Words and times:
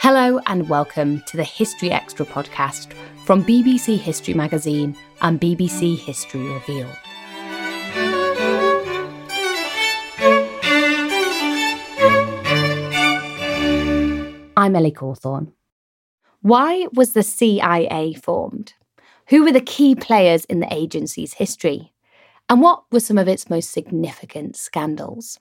Hello 0.00 0.40
and 0.46 0.68
welcome 0.68 1.22
to 1.26 1.36
the 1.36 1.44
History 1.44 1.90
Extra 1.90 2.24
podcast 2.26 2.92
from 3.24 3.44
BBC 3.44 3.98
History 3.98 4.34
Magazine 4.34 4.96
and 5.20 5.40
BBC 5.40 5.98
History 5.98 6.46
Reveal. 6.46 6.88
I'm 14.56 14.76
Ellie 14.76 14.92
Cawthorne. 14.92 15.52
Why 16.40 16.86
was 16.94 17.12
the 17.12 17.22
CIA 17.22 18.14
formed? 18.14 18.74
Who 19.28 19.44
were 19.44 19.52
the 19.52 19.60
key 19.60 19.94
players 19.94 20.44
in 20.46 20.60
the 20.60 20.72
agency's 20.72 21.34
history? 21.34 21.92
And 22.48 22.60
what 22.60 22.84
were 22.90 23.00
some 23.00 23.18
of 23.18 23.28
its 23.28 23.48
most 23.48 23.70
significant 23.70 24.56
scandals? 24.56 25.38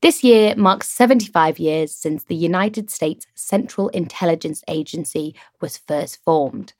This 0.00 0.22
year 0.22 0.54
marks 0.56 0.88
75 0.88 1.58
years 1.58 1.92
since 1.92 2.24
the 2.24 2.34
United 2.34 2.90
States 2.90 3.26
Central 3.34 3.88
Intelligence 3.88 4.62
Agency 4.68 5.34
was 5.60 5.78
first 5.78 6.22
formed. 6.22 6.72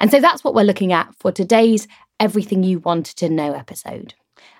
And 0.00 0.10
so 0.10 0.20
that's 0.20 0.42
what 0.42 0.54
we're 0.54 0.64
looking 0.64 0.92
at 0.92 1.14
for 1.14 1.30
today's 1.30 1.86
Everything 2.18 2.62
You 2.62 2.80
Wanted 2.80 3.16
to 3.18 3.28
Know 3.28 3.52
episode. 3.52 4.14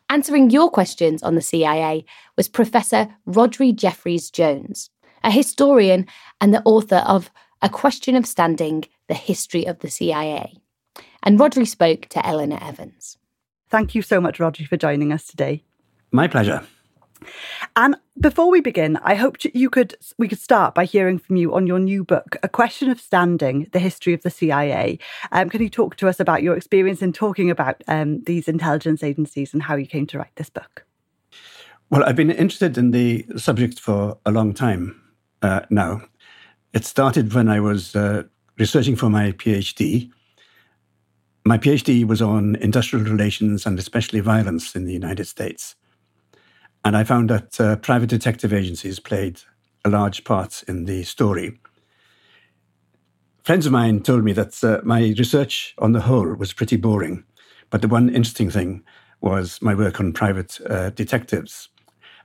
Answering 0.08 0.50
your 0.50 0.70
questions 0.70 1.22
on 1.22 1.34
the 1.34 1.40
CIA 1.40 2.04
was 2.36 2.46
Professor 2.46 3.08
Rhodri 3.26 3.74
Jeffreys-Jones, 3.74 4.90
a 5.24 5.30
historian 5.30 6.06
and 6.40 6.54
the 6.54 6.62
author 6.64 7.02
of 7.06 7.30
A 7.62 7.68
Question 7.68 8.14
of 8.14 8.26
Standing 8.26 8.84
The 9.08 9.14
History 9.14 9.66
of 9.66 9.80
the 9.80 9.90
CIA. 9.90 10.58
And 11.24 11.38
Rhodri 11.38 11.66
spoke 11.66 12.06
to 12.10 12.24
Eleanor 12.24 12.58
Evans. 12.62 13.16
Thank 13.70 13.94
you 13.94 14.02
so 14.02 14.20
much, 14.20 14.38
Rhodri, 14.38 14.68
for 14.68 14.76
joining 14.76 15.12
us 15.12 15.26
today. 15.26 15.64
My 16.12 16.28
pleasure. 16.28 16.62
And 17.74 17.96
before 18.20 18.50
we 18.50 18.60
begin, 18.60 18.98
I 18.98 19.14
hope 19.14 19.38
you 19.54 19.70
could 19.70 19.96
we 20.18 20.28
could 20.28 20.38
start 20.38 20.74
by 20.74 20.84
hearing 20.84 21.18
from 21.18 21.36
you 21.36 21.54
on 21.54 21.66
your 21.66 21.78
new 21.78 22.04
book, 22.04 22.36
A 22.42 22.48
Question 22.48 22.90
of 22.90 23.00
Standing: 23.00 23.68
The 23.72 23.78
History 23.78 24.12
of 24.12 24.22
the 24.22 24.30
CIA. 24.30 24.98
Um, 25.32 25.48
can 25.48 25.62
you 25.62 25.70
talk 25.70 25.96
to 25.96 26.08
us 26.08 26.20
about 26.20 26.42
your 26.42 26.56
experience 26.56 27.00
in 27.00 27.14
talking 27.14 27.50
about 27.50 27.82
um, 27.88 28.22
these 28.24 28.46
intelligence 28.46 29.02
agencies 29.02 29.54
and 29.54 29.62
how 29.62 29.76
you 29.76 29.86
came 29.86 30.06
to 30.08 30.18
write 30.18 30.36
this 30.36 30.50
book? 30.50 30.84
Well, 31.88 32.04
I've 32.04 32.16
been 32.16 32.30
interested 32.30 32.76
in 32.76 32.90
the 32.90 33.26
subject 33.36 33.80
for 33.80 34.18
a 34.26 34.30
long 34.30 34.52
time 34.52 35.00
uh, 35.40 35.62
now. 35.70 36.02
It 36.74 36.84
started 36.84 37.32
when 37.32 37.48
I 37.48 37.60
was 37.60 37.96
uh, 37.96 38.24
researching 38.58 38.96
for 38.96 39.08
my 39.08 39.32
PhD. 39.32 40.10
My 41.46 41.58
PhD 41.58 42.06
was 42.06 42.22
on 42.22 42.56
industrial 42.56 43.04
relations 43.04 43.66
and 43.66 43.78
especially 43.78 44.20
violence 44.20 44.74
in 44.74 44.86
the 44.86 44.94
United 44.94 45.26
States. 45.26 45.74
And 46.86 46.96
I 46.96 47.04
found 47.04 47.28
that 47.28 47.60
uh, 47.60 47.76
private 47.76 48.08
detective 48.08 48.52
agencies 48.54 48.98
played 48.98 49.40
a 49.84 49.90
large 49.90 50.24
part 50.24 50.64
in 50.66 50.86
the 50.86 51.02
story. 51.02 51.58
Friends 53.42 53.66
of 53.66 53.72
mine 53.72 54.00
told 54.00 54.24
me 54.24 54.32
that 54.32 54.64
uh, 54.64 54.80
my 54.84 55.14
research 55.18 55.74
on 55.76 55.92
the 55.92 56.00
whole 56.00 56.32
was 56.34 56.54
pretty 56.54 56.76
boring, 56.76 57.24
but 57.68 57.82
the 57.82 57.88
one 57.88 58.08
interesting 58.08 58.48
thing 58.48 58.82
was 59.20 59.60
my 59.60 59.74
work 59.74 60.00
on 60.00 60.14
private 60.14 60.58
uh, 60.62 60.88
detectives. 60.90 61.68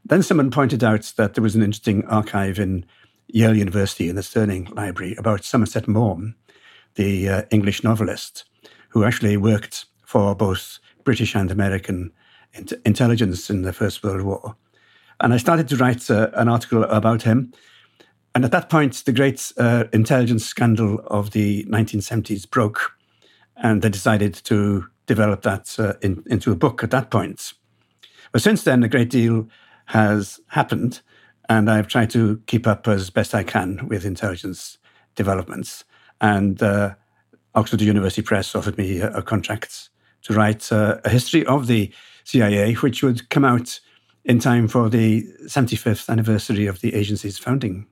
Then 0.05 0.23
someone 0.23 0.49
pointed 0.49 0.81
out 0.81 1.11
that 1.17 1.33
there 1.33 1.43
was 1.43 1.55
an 1.55 1.63
interesting 1.63 2.05
archive 2.05 2.57
in 2.57 2.85
Yale 3.27 3.57
University 3.57 4.07
in 4.07 4.15
the 4.15 4.23
Sterling 4.23 4.69
Library 4.71 5.15
about 5.17 5.43
Somerset 5.43 5.89
Maugham, 5.89 6.35
the 6.95 7.27
uh, 7.27 7.41
English 7.51 7.83
novelist, 7.83 8.45
who 8.89 9.03
actually 9.03 9.37
worked 9.37 9.85
for 10.05 10.35
both 10.35 10.79
British 11.03 11.35
and 11.35 11.51
American 11.51 12.11
int- 12.53 12.73
intelligence 12.85 13.49
in 13.49 13.61
the 13.61 13.73
First 13.73 14.03
World 14.03 14.21
War. 14.21 14.55
And 15.19 15.33
I 15.33 15.37
started 15.37 15.67
to 15.69 15.77
write 15.77 16.09
uh, 16.09 16.29
an 16.33 16.47
article 16.47 16.83
about 16.83 17.23
him. 17.23 17.53
And 18.33 18.45
at 18.45 18.51
that 18.51 18.69
point, 18.69 19.03
the 19.05 19.11
great 19.11 19.51
uh, 19.57 19.85
intelligence 19.91 20.45
scandal 20.45 20.99
of 21.07 21.31
the 21.31 21.65
1970s 21.65 22.49
broke. 22.49 22.93
And 23.57 23.81
they 23.81 23.89
decided 23.89 24.33
to 24.45 24.87
develop 25.07 25.41
that 25.41 25.75
uh, 25.77 25.93
in, 26.01 26.23
into 26.27 26.51
a 26.51 26.55
book 26.55 26.83
at 26.83 26.91
that 26.91 27.09
point. 27.09 27.53
But 28.31 28.41
since 28.41 28.63
then, 28.63 28.83
a 28.83 28.87
great 28.87 29.09
deal 29.09 29.49
has 29.87 30.39
happened. 30.49 31.01
And 31.49 31.69
I've 31.69 31.87
tried 31.87 32.11
to 32.11 32.41
keep 32.45 32.67
up 32.67 32.87
as 32.87 33.09
best 33.09 33.33
I 33.33 33.43
can 33.43 33.87
with 33.87 34.05
intelligence 34.05 34.77
developments. 35.15 35.83
And 36.21 36.61
uh, 36.61 36.95
Oxford 37.55 37.81
University 37.81 38.21
Press 38.21 38.55
offered 38.55 38.77
me 38.77 38.99
a, 38.99 39.21
contract 39.21 39.89
to 40.23 40.33
write 40.33 40.71
uh, 40.71 40.99
a 41.03 41.09
history 41.09 41.45
of 41.45 41.67
the 41.67 41.91
CIA, 42.23 42.73
which 42.75 43.01
would 43.03 43.29
come 43.29 43.45
out 43.45 43.79
in 44.25 44.39
time 44.39 44.67
for 44.67 44.89
the 44.89 45.23
75th 45.45 46.09
anniversary 46.09 46.67
of 46.67 46.81
the 46.81 46.93
agency's 46.93 47.37
founding. 47.37 47.87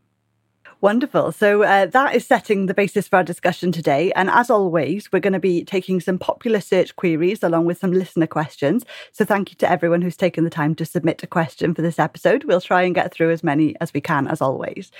Wonderful. 0.79 1.31
So 1.31 1.63
uh, 1.63 1.87
that 1.87 2.13
is 2.13 2.27
setting 2.27 2.67
the 2.67 2.73
basis 2.73 3.07
for 3.07 3.15
our 3.15 3.23
discussion 3.23 3.71
today. 3.71 4.11
And 4.15 4.29
as 4.29 4.51
always, 4.51 5.11
we're 5.11 5.19
going 5.19 5.33
to 5.33 5.39
be 5.39 5.65
taking 5.65 5.99
some 5.99 6.19
popular 6.19 6.61
search 6.61 6.95
queries 6.95 7.41
along 7.41 7.65
with 7.65 7.79
some 7.79 7.91
listener 7.91 8.27
questions. 8.27 8.85
So 9.11 9.25
thank 9.25 9.49
you 9.49 9.55
to 9.57 9.69
everyone 9.69 10.03
who's 10.03 10.15
taken 10.15 10.43
the 10.43 10.51
time 10.51 10.75
to 10.75 10.85
submit 10.85 11.23
a 11.23 11.27
question 11.27 11.73
for 11.73 11.81
this 11.81 11.97
episode. 11.97 12.43
We'll 12.43 12.61
try 12.61 12.83
and 12.83 12.93
get 12.93 13.11
through 13.11 13.31
as 13.31 13.43
many 13.43 13.75
as 13.81 13.91
we 13.91 14.01
can, 14.01 14.27
as 14.27 14.39
always. 14.39 14.91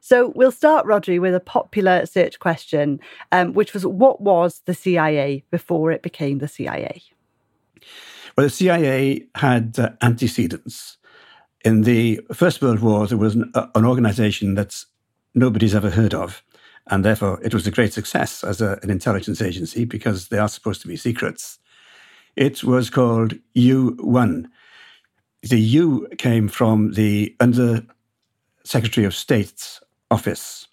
So 0.00 0.32
we'll 0.34 0.52
start, 0.52 0.84
Rhodri, 0.84 1.18
with 1.18 1.34
a 1.34 1.40
popular 1.40 2.04
search 2.04 2.38
question, 2.38 3.00
um, 3.30 3.54
which 3.54 3.72
was 3.72 3.86
what 3.86 4.20
was 4.20 4.60
the 4.66 4.74
CIA 4.74 5.44
before 5.50 5.92
it 5.92 6.02
became 6.02 6.38
the 6.38 6.48
CIA? 6.48 7.00
Well, 8.36 8.46
the 8.46 8.50
CIA 8.50 9.24
had 9.36 9.78
uh, 9.78 9.90
antecedents. 10.02 10.98
In 11.64 11.82
the 11.82 12.20
First 12.34 12.60
World 12.60 12.80
War, 12.80 13.06
there 13.06 13.16
was 13.16 13.36
an, 13.36 13.50
uh, 13.54 13.68
an 13.74 13.84
organization 13.84 14.54
that's 14.54 14.86
nobody's 15.34 15.74
ever 15.74 15.90
heard 15.90 16.14
of. 16.14 16.42
And 16.88 17.04
therefore, 17.04 17.40
it 17.42 17.54
was 17.54 17.66
a 17.66 17.70
great 17.70 17.92
success 17.92 18.42
as 18.42 18.60
a, 18.60 18.78
an 18.82 18.90
intelligence 18.90 19.40
agency 19.40 19.84
because 19.84 20.28
they 20.28 20.38
are 20.38 20.48
supposed 20.48 20.82
to 20.82 20.88
be 20.88 20.96
secrets. 20.96 21.58
It 22.34 22.64
was 22.64 22.90
called 22.90 23.34
U1. 23.54 24.46
The 25.42 25.60
U 25.60 26.08
came 26.18 26.48
from 26.48 26.92
the 26.92 27.36
Under 27.40 27.84
Secretary 28.64 29.06
of 29.06 29.14
State's 29.14 29.80
office 30.10 30.66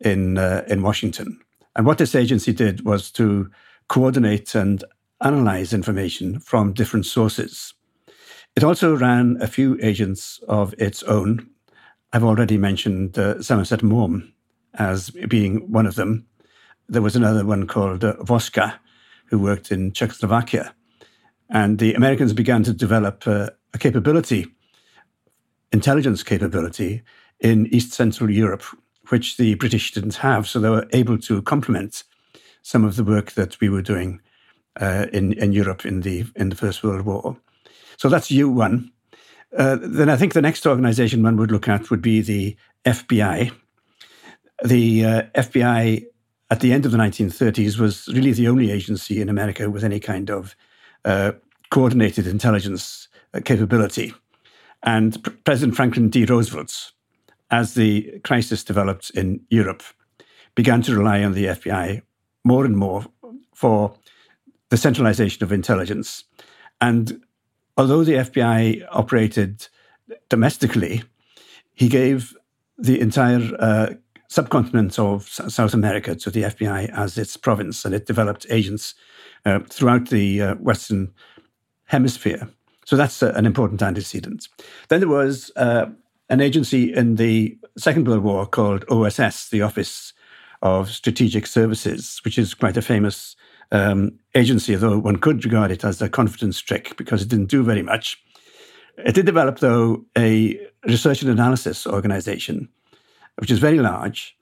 in, 0.00 0.38
uh, 0.38 0.64
in 0.68 0.82
Washington. 0.82 1.40
And 1.76 1.86
what 1.86 1.98
this 1.98 2.14
agency 2.14 2.52
did 2.52 2.84
was 2.84 3.10
to 3.12 3.50
coordinate 3.88 4.54
and 4.54 4.84
analyze 5.22 5.72
information 5.72 6.40
from 6.40 6.72
different 6.72 7.06
sources. 7.06 7.74
It 8.54 8.64
also 8.64 8.94
ran 8.96 9.38
a 9.40 9.46
few 9.46 9.78
agents 9.80 10.40
of 10.48 10.74
its 10.78 11.02
own 11.04 11.48
I've 12.12 12.24
already 12.24 12.58
mentioned 12.58 13.18
uh, 13.18 13.42
Somerset 13.42 13.82
Maugham 13.82 14.32
as 14.74 15.10
being 15.10 15.70
one 15.72 15.86
of 15.86 15.94
them. 15.94 16.26
There 16.88 17.02
was 17.02 17.16
another 17.16 17.44
one 17.44 17.66
called 17.66 18.04
uh, 18.04 18.16
Voska, 18.16 18.74
who 19.26 19.38
worked 19.38 19.72
in 19.72 19.92
Czechoslovakia. 19.92 20.74
And 21.48 21.78
the 21.78 21.94
Americans 21.94 22.34
began 22.34 22.62
to 22.64 22.72
develop 22.74 23.26
uh, 23.26 23.48
a 23.72 23.78
capability, 23.78 24.46
intelligence 25.72 26.22
capability, 26.22 27.02
in 27.40 27.66
East 27.74 27.92
Central 27.92 28.30
Europe, 28.30 28.62
which 29.08 29.38
the 29.38 29.54
British 29.54 29.92
didn't 29.92 30.16
have. 30.16 30.46
So 30.46 30.60
they 30.60 30.70
were 30.70 30.86
able 30.92 31.18
to 31.18 31.42
complement 31.42 32.04
some 32.62 32.84
of 32.84 32.96
the 32.96 33.04
work 33.04 33.32
that 33.32 33.58
we 33.60 33.68
were 33.68 33.82
doing 33.82 34.20
uh, 34.80 35.06
in, 35.12 35.32
in 35.34 35.52
Europe 35.52 35.84
in 35.86 36.02
the, 36.02 36.24
in 36.36 36.50
the 36.50 36.56
First 36.56 36.84
World 36.84 37.06
War. 37.06 37.36
So 37.96 38.08
that's 38.08 38.30
U1. 38.30 38.90
Uh, 39.56 39.76
then 39.80 40.08
I 40.08 40.16
think 40.16 40.32
the 40.32 40.42
next 40.42 40.66
organization 40.66 41.22
one 41.22 41.36
would 41.36 41.50
look 41.50 41.68
at 41.68 41.90
would 41.90 42.02
be 42.02 42.20
the 42.22 42.56
FBI. 42.84 43.52
The 44.64 45.04
uh, 45.04 45.22
FBI 45.34 46.04
at 46.50 46.60
the 46.60 46.72
end 46.72 46.86
of 46.86 46.92
the 46.92 46.98
1930s 46.98 47.78
was 47.78 48.08
really 48.08 48.32
the 48.32 48.48
only 48.48 48.70
agency 48.70 49.20
in 49.20 49.28
America 49.28 49.70
with 49.70 49.84
any 49.84 50.00
kind 50.00 50.30
of 50.30 50.54
uh, 51.04 51.32
coordinated 51.70 52.26
intelligence 52.26 53.08
uh, 53.34 53.40
capability. 53.44 54.14
And 54.82 55.22
P- 55.22 55.30
President 55.44 55.76
Franklin 55.76 56.08
D. 56.08 56.24
Roosevelt, 56.24 56.92
as 57.50 57.74
the 57.74 58.20
crisis 58.24 58.64
developed 58.64 59.10
in 59.10 59.40
Europe, 59.50 59.82
began 60.54 60.82
to 60.82 60.94
rely 60.94 61.22
on 61.24 61.32
the 61.32 61.46
FBI 61.46 62.02
more 62.44 62.64
and 62.64 62.76
more 62.76 63.06
for 63.54 63.94
the 64.70 64.76
centralization 64.76 65.42
of 65.44 65.52
intelligence. 65.52 66.24
And 66.80 67.22
although 67.76 68.04
the 68.04 68.14
FBI 68.14 68.86
operated 68.90 69.68
domestically, 70.28 71.02
he 71.74 71.88
gave 71.88 72.36
the 72.78 73.00
entire 73.00 73.40
uh, 73.58 73.94
subcontinent 74.28 74.98
of 74.98 75.26
S- 75.26 75.54
South 75.54 75.74
America 75.74 76.14
to 76.14 76.30
the 76.30 76.42
FBI 76.42 76.90
as 76.96 77.18
its 77.18 77.36
province, 77.36 77.84
and 77.84 77.94
it 77.94 78.06
developed 78.06 78.46
agents 78.50 78.94
uh, 79.44 79.60
throughout 79.68 80.08
the 80.08 80.42
uh, 80.42 80.54
Western 80.56 81.12
Hemisphere. 81.84 82.48
So 82.84 82.96
that's 82.96 83.22
uh, 83.22 83.32
an 83.36 83.46
important 83.46 83.82
antecedent. 83.82 84.48
Then 84.88 85.00
there 85.00 85.08
was 85.08 85.50
uh, 85.56 85.86
an 86.28 86.40
agency 86.40 86.92
in 86.92 87.16
the 87.16 87.58
Second 87.76 88.08
World 88.08 88.22
War 88.22 88.46
called 88.46 88.84
OSS, 88.90 89.50
the 89.50 89.62
Office 89.62 90.12
of 90.62 90.90
Strategic 90.90 91.46
Services, 91.46 92.20
which 92.24 92.38
is 92.38 92.54
quite 92.54 92.76
a 92.76 92.82
famous 92.82 93.36
um, 93.70 94.18
agency, 94.34 94.74
though 94.74 94.98
one 94.98 95.16
could 95.16 95.44
regard 95.44 95.70
it 95.70 95.84
as 95.84 96.02
a 96.02 96.08
confidence 96.08 96.60
trick 96.60 96.96
because 96.96 97.22
it 97.22 97.28
didn't 97.28 97.50
do 97.50 97.62
very 97.62 97.82
much. 97.82 98.22
It 98.98 99.14
did 99.14 99.26
develop, 99.26 99.60
though, 99.60 100.04
a 100.16 100.58
research 100.86 101.22
and 101.22 101.30
analysis 101.30 101.86
organization, 101.86 102.68
which 103.36 103.50
is 103.50 103.58
very 103.58 103.78
large, 103.78 104.36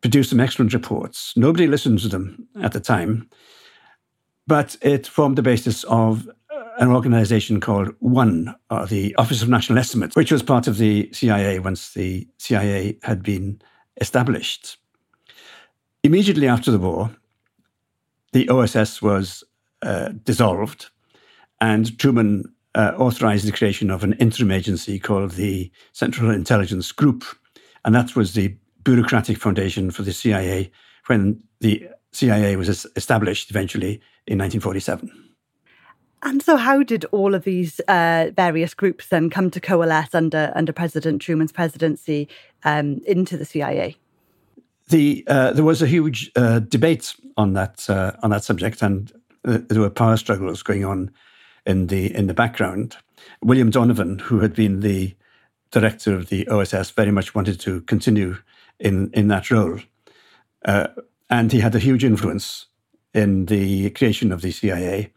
produced 0.00 0.30
some 0.30 0.40
excellent 0.40 0.74
reports. 0.74 1.32
Nobody 1.36 1.66
listened 1.66 2.00
to 2.00 2.08
them 2.08 2.48
at 2.60 2.72
the 2.72 2.80
time, 2.80 3.28
but 4.46 4.76
it 4.82 5.06
formed 5.06 5.36
the 5.36 5.42
basis 5.42 5.84
of 5.84 6.28
an 6.78 6.88
organization 6.88 7.60
called 7.60 7.94
ONE, 8.00 8.54
or 8.70 8.86
the 8.86 9.14
Office 9.16 9.42
of 9.42 9.48
National 9.48 9.78
Estimates, 9.78 10.14
which 10.14 10.30
was 10.30 10.42
part 10.42 10.68
of 10.68 10.78
the 10.78 11.10
CIA 11.12 11.58
once 11.58 11.92
the 11.92 12.28
CIA 12.38 12.98
had 13.02 13.22
been 13.22 13.60
established. 14.00 14.76
Immediately 16.04 16.46
after 16.46 16.70
the 16.70 16.78
war, 16.78 17.10
the 18.32 18.48
OSS 18.48 19.02
was 19.02 19.44
uh, 19.82 20.10
dissolved, 20.24 20.90
and 21.60 21.98
Truman 21.98 22.44
uh, 22.74 22.92
authorized 22.96 23.46
the 23.46 23.52
creation 23.52 23.90
of 23.90 24.04
an 24.04 24.12
interim 24.14 24.50
agency 24.50 24.98
called 24.98 25.32
the 25.32 25.70
Central 25.92 26.30
Intelligence 26.30 26.92
Group. 26.92 27.24
And 27.84 27.94
that 27.94 28.14
was 28.14 28.34
the 28.34 28.56
bureaucratic 28.84 29.38
foundation 29.38 29.90
for 29.90 30.02
the 30.02 30.12
CIA 30.12 30.70
when 31.06 31.42
the 31.60 31.88
CIA 32.12 32.56
was 32.56 32.86
established 32.96 33.50
eventually 33.50 34.00
in 34.26 34.38
1947. 34.38 35.10
And 36.22 36.42
so, 36.42 36.56
how 36.56 36.82
did 36.82 37.04
all 37.06 37.34
of 37.34 37.44
these 37.44 37.80
uh, 37.80 38.30
various 38.34 38.74
groups 38.74 39.08
then 39.08 39.30
come 39.30 39.50
to 39.50 39.60
coalesce 39.60 40.14
under 40.14 40.52
under 40.56 40.72
President 40.72 41.22
Truman's 41.22 41.52
presidency 41.52 42.28
um, 42.64 43.00
into 43.06 43.36
the 43.36 43.44
CIA? 43.44 43.96
The 44.88 45.24
uh, 45.26 45.52
there 45.52 45.64
was 45.64 45.82
a 45.82 45.86
huge 45.86 46.30
uh, 46.36 46.60
debate 46.60 47.14
on 47.36 47.52
that 47.54 47.88
uh, 47.88 48.12
on 48.22 48.30
that 48.30 48.44
subject, 48.44 48.82
and 48.82 49.12
uh, 49.44 49.58
there 49.68 49.80
were 49.80 49.90
power 49.90 50.16
struggles 50.16 50.62
going 50.62 50.84
on 50.84 51.10
in 51.66 51.88
the 51.88 52.14
in 52.14 52.26
the 52.26 52.34
background. 52.34 52.96
William 53.42 53.70
Donovan, 53.70 54.18
who 54.18 54.40
had 54.40 54.54
been 54.54 54.80
the 54.80 55.14
director 55.70 56.14
of 56.14 56.28
the 56.28 56.48
OSS, 56.48 56.90
very 56.90 57.10
much 57.10 57.34
wanted 57.34 57.60
to 57.60 57.82
continue 57.82 58.36
in 58.78 59.10
in 59.12 59.28
that 59.28 59.50
role, 59.50 59.78
uh, 60.64 60.88
and 61.28 61.52
he 61.52 61.60
had 61.60 61.74
a 61.74 61.80
huge 61.80 62.04
influence 62.04 62.66
in 63.14 63.46
the 63.46 63.90
creation 63.90 64.32
of 64.32 64.40
the 64.40 64.50
CIA. 64.50 65.12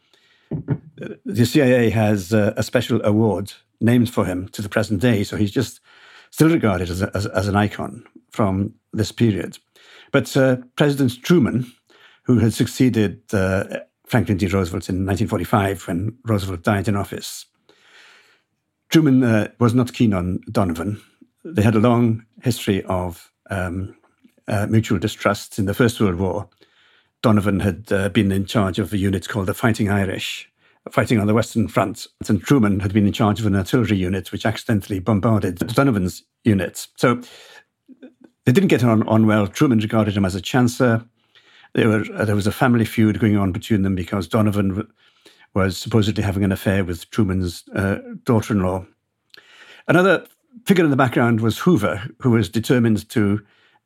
The 1.25 1.45
CIA 1.45 1.89
has 1.91 2.33
a 2.33 2.61
special 2.61 3.01
award 3.05 3.53
named 3.79 4.09
for 4.09 4.25
him 4.25 4.49
to 4.49 4.61
the 4.61 4.69
present 4.69 4.99
day, 4.99 5.23
so 5.23 5.37
he's 5.37 5.51
just 5.51 5.79
still 6.31 6.49
regarded 6.49 6.89
as, 6.89 7.01
a, 7.01 7.11
as, 7.13 7.25
as 7.27 7.47
an 7.47 7.55
icon 7.55 8.03
from 8.31 8.73
this 8.93 9.11
period. 9.11 9.57
But 10.11 10.35
uh, 10.35 10.57
President 10.75 11.21
Truman, 11.23 11.71
who 12.23 12.39
had 12.39 12.53
succeeded 12.53 13.21
uh, 13.33 13.65
Franklin 14.05 14.37
D. 14.37 14.47
Roosevelt 14.47 14.89
in 14.89 15.05
1945 15.05 15.87
when 15.87 16.17
Roosevelt 16.25 16.63
died 16.63 16.87
in 16.87 16.95
office, 16.95 17.45
Truman 18.89 19.23
uh, 19.23 19.47
was 19.59 19.73
not 19.73 19.93
keen 19.93 20.13
on 20.13 20.41
Donovan. 20.51 21.01
They 21.45 21.61
had 21.61 21.75
a 21.75 21.79
long 21.79 22.25
history 22.43 22.83
of 22.83 23.31
um, 23.49 23.95
uh, 24.47 24.67
mutual 24.67 24.99
distrust 24.99 25.57
in 25.57 25.65
the 25.65 25.73
First 25.73 25.99
World 25.99 26.15
War. 26.15 26.49
Donovan 27.21 27.61
had 27.61 27.91
uh, 27.91 28.09
been 28.09 28.31
in 28.31 28.45
charge 28.45 28.79
of 28.79 28.91
a 28.91 28.97
unit 28.97 29.29
called 29.29 29.45
the 29.45 29.53
Fighting 29.53 29.89
Irish, 29.89 30.50
fighting 30.89 31.19
on 31.19 31.27
the 31.27 31.33
Western 31.33 31.67
Front. 31.67 32.07
And 32.27 32.41
Truman 32.41 32.79
had 32.79 32.93
been 32.93 33.05
in 33.05 33.13
charge 33.13 33.39
of 33.39 33.45
an 33.45 33.55
artillery 33.55 33.97
unit 33.97 34.31
which 34.31 34.45
accidentally 34.45 34.99
bombarded 34.99 35.59
Donovan's 35.59 36.23
unit. 36.43 36.87
So 36.97 37.21
they 38.45 38.51
didn't 38.51 38.69
get 38.69 38.83
on, 38.83 39.07
on 39.07 39.27
well. 39.27 39.47
Truman 39.47 39.79
regarded 39.79 40.17
him 40.17 40.25
as 40.25 40.35
a 40.35 40.41
chancer. 40.41 41.07
There, 41.73 41.87
were, 41.87 42.05
uh, 42.13 42.25
there 42.25 42.35
was 42.35 42.47
a 42.47 42.51
family 42.51 42.85
feud 42.85 43.19
going 43.19 43.37
on 43.37 43.51
between 43.51 43.83
them 43.83 43.95
because 43.95 44.27
Donovan 44.27 44.87
was 45.53 45.77
supposedly 45.77 46.23
having 46.23 46.43
an 46.43 46.51
affair 46.51 46.83
with 46.83 47.09
Truman's 47.11 47.63
uh, 47.75 47.99
daughter 48.23 48.53
in 48.53 48.61
law. 48.61 48.85
Another 49.87 50.25
figure 50.65 50.83
in 50.83 50.91
the 50.91 50.97
background 50.97 51.41
was 51.41 51.59
Hoover, 51.59 52.03
who 52.19 52.31
was 52.31 52.49
determined 52.49 53.07
to 53.09 53.41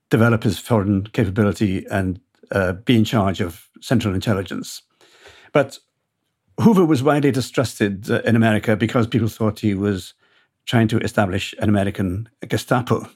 develop 0.10 0.44
his 0.44 0.60
foreign 0.60 1.08
capability 1.08 1.86
and 1.90 2.20
uh, 2.52 2.74
be 2.74 2.96
in 2.96 3.06
charge 3.06 3.42
of 3.42 3.70
Central 3.82 4.14
Intelligence. 4.14 4.82
But 5.52 5.80
Hoover 6.62 6.86
was 6.86 7.04
widely 7.04 7.32
distrusted 7.32 8.10
uh, 8.10 8.22
in 8.22 8.36
America 8.36 8.76
because 8.76 9.08
people 9.08 9.28
thought 9.28 9.60
he 9.60 9.74
was 9.74 10.14
trying 10.66 10.88
to 10.88 11.00
establish 11.00 11.54
an 11.60 11.70
American 11.70 12.30
Gestapo. 12.48 13.08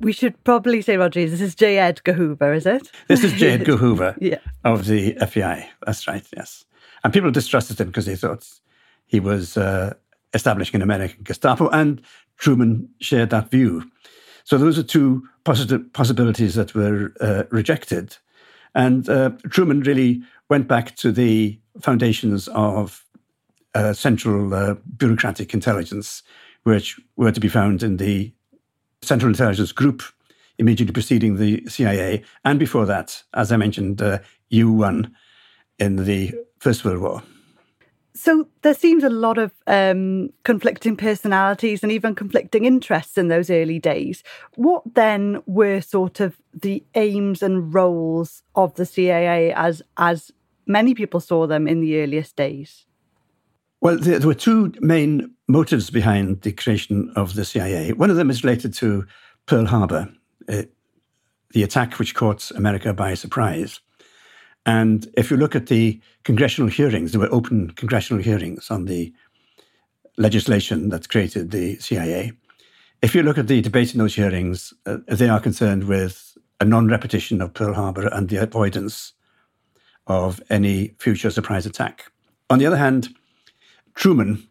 We 0.00 0.12
should 0.12 0.42
probably 0.44 0.82
say, 0.82 0.96
Rhodri, 0.96 1.28
this 1.28 1.40
is 1.40 1.54
J. 1.54 1.78
Edgar 1.78 2.12
Hoover, 2.12 2.52
is 2.52 2.66
it? 2.66 2.90
This 3.08 3.24
is 3.24 3.32
J. 3.32 3.50
Edgar 3.52 3.76
Hoover 3.76 4.14
yeah. 4.20 4.38
of 4.64 4.86
the 4.86 5.14
FBI. 5.14 5.66
That's 5.86 6.06
right, 6.06 6.26
yes. 6.36 6.64
And 7.02 7.12
people 7.12 7.30
distrusted 7.30 7.80
him 7.80 7.88
because 7.88 8.06
they 8.06 8.16
thought 8.16 8.46
he 9.06 9.20
was 9.20 9.56
uh, 9.56 9.94
establishing 10.34 10.76
an 10.76 10.82
American 10.82 11.22
Gestapo, 11.24 11.68
and 11.70 12.02
Truman 12.36 12.88
shared 13.00 13.30
that 13.30 13.50
view. 13.50 13.90
So 14.44 14.58
those 14.58 14.78
are 14.78 14.82
two 14.82 15.28
positive 15.44 15.92
possibilities 15.92 16.54
that 16.54 16.74
were 16.74 17.12
uh, 17.20 17.44
rejected. 17.50 18.16
And 18.74 19.08
uh, 19.08 19.30
Truman 19.48 19.80
really 19.80 20.22
went 20.50 20.68
back 20.68 20.96
to 20.96 21.12
the 21.12 21.58
foundations 21.80 22.48
of 22.48 23.06
uh, 23.74 23.92
central 23.92 24.52
uh, 24.52 24.74
bureaucratic 24.96 25.54
intelligence, 25.54 26.22
which 26.64 27.00
were 27.16 27.32
to 27.32 27.40
be 27.40 27.48
found 27.48 27.82
in 27.82 27.96
the 27.96 28.32
Central 29.00 29.30
Intelligence 29.30 29.72
Group 29.72 30.02
immediately 30.58 30.92
preceding 30.92 31.36
the 31.36 31.64
CIA, 31.68 32.22
and 32.44 32.58
before 32.58 32.84
that, 32.84 33.22
as 33.32 33.50
I 33.50 33.56
mentioned, 33.56 33.98
U1 34.52 35.06
uh, 35.06 35.08
in 35.78 35.96
the 36.04 36.34
First 36.58 36.84
World 36.84 37.00
War. 37.00 37.22
So 38.12 38.46
there 38.60 38.74
seems 38.74 39.02
a 39.02 39.08
lot 39.08 39.38
of 39.38 39.52
um, 39.66 40.30
conflicting 40.44 40.96
personalities 40.96 41.82
and 41.82 41.90
even 41.90 42.14
conflicting 42.14 42.66
interests 42.66 43.16
in 43.16 43.28
those 43.28 43.48
early 43.48 43.78
days. 43.78 44.22
What 44.56 44.82
then 44.94 45.42
were 45.46 45.80
sort 45.80 46.20
of 46.20 46.36
the 46.52 46.84
aims 46.94 47.42
and 47.42 47.72
roles 47.72 48.42
of 48.54 48.74
the 48.74 48.84
CIA 48.84 49.54
as 49.54 49.80
as 49.96 50.32
many 50.70 50.94
people 50.94 51.20
saw 51.20 51.46
them 51.46 51.66
in 51.66 51.80
the 51.80 52.00
earliest 52.00 52.36
days? 52.36 52.86
Well, 53.80 53.98
there 53.98 54.20
were 54.20 54.34
two 54.34 54.72
main 54.80 55.34
motives 55.48 55.90
behind 55.90 56.42
the 56.42 56.52
creation 56.52 57.12
of 57.16 57.34
the 57.34 57.44
CIA. 57.44 57.92
One 57.92 58.10
of 58.10 58.16
them 58.16 58.30
is 58.30 58.44
related 58.44 58.74
to 58.74 59.06
Pearl 59.46 59.66
Harbor, 59.66 60.08
uh, 60.48 60.62
the 61.52 61.62
attack 61.62 61.98
which 61.98 62.14
caught 62.14 62.50
America 62.52 62.92
by 62.92 63.14
surprise. 63.14 63.80
And 64.66 65.08
if 65.16 65.30
you 65.30 65.38
look 65.38 65.56
at 65.56 65.66
the 65.66 66.00
congressional 66.24 66.70
hearings, 66.70 67.12
there 67.12 67.20
were 67.20 67.32
open 67.32 67.70
congressional 67.70 68.22
hearings 68.22 68.70
on 68.70 68.84
the 68.84 69.12
legislation 70.18 70.90
that 70.90 71.08
created 71.08 71.50
the 71.50 71.76
CIA. 71.78 72.32
If 73.00 73.14
you 73.14 73.22
look 73.22 73.38
at 73.38 73.48
the 73.48 73.62
debate 73.62 73.94
in 73.94 73.98
those 73.98 74.14
hearings, 74.14 74.74
uh, 74.84 74.98
they 75.08 75.30
are 75.30 75.40
concerned 75.40 75.84
with 75.84 76.36
a 76.60 76.66
non 76.66 76.88
repetition 76.88 77.40
of 77.40 77.54
Pearl 77.54 77.72
Harbor 77.72 78.08
and 78.08 78.28
the 78.28 78.36
avoidance 78.36 79.14
of 80.10 80.42
any 80.50 80.88
future 80.98 81.30
surprise 81.30 81.66
attack. 81.66 82.10
On 82.50 82.58
the 82.58 82.66
other 82.66 82.76
hand, 82.76 83.14
Truman 83.94 84.48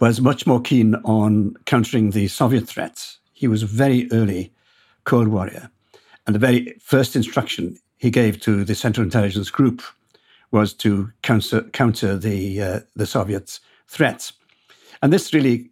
was 0.00 0.20
much 0.20 0.46
more 0.46 0.62
keen 0.62 0.94
on 1.04 1.54
countering 1.66 2.10
the 2.10 2.26
Soviet 2.28 2.66
threat. 2.66 3.16
He 3.34 3.46
was 3.46 3.62
a 3.62 3.66
very 3.66 4.08
early 4.12 4.54
Cold 5.04 5.28
Warrior. 5.28 5.70
And 6.26 6.34
the 6.34 6.40
very 6.40 6.74
first 6.80 7.14
instruction 7.14 7.76
he 7.98 8.10
gave 8.10 8.40
to 8.40 8.64
the 8.64 8.74
Central 8.74 9.04
Intelligence 9.04 9.50
Group 9.50 9.82
was 10.50 10.72
to 10.74 11.12
counter, 11.22 11.62
counter 11.72 12.16
the, 12.16 12.62
uh, 12.62 12.80
the 12.94 13.06
Soviet 13.06 13.60
threat. 13.88 14.32
And 15.02 15.12
this 15.12 15.34
really 15.34 15.70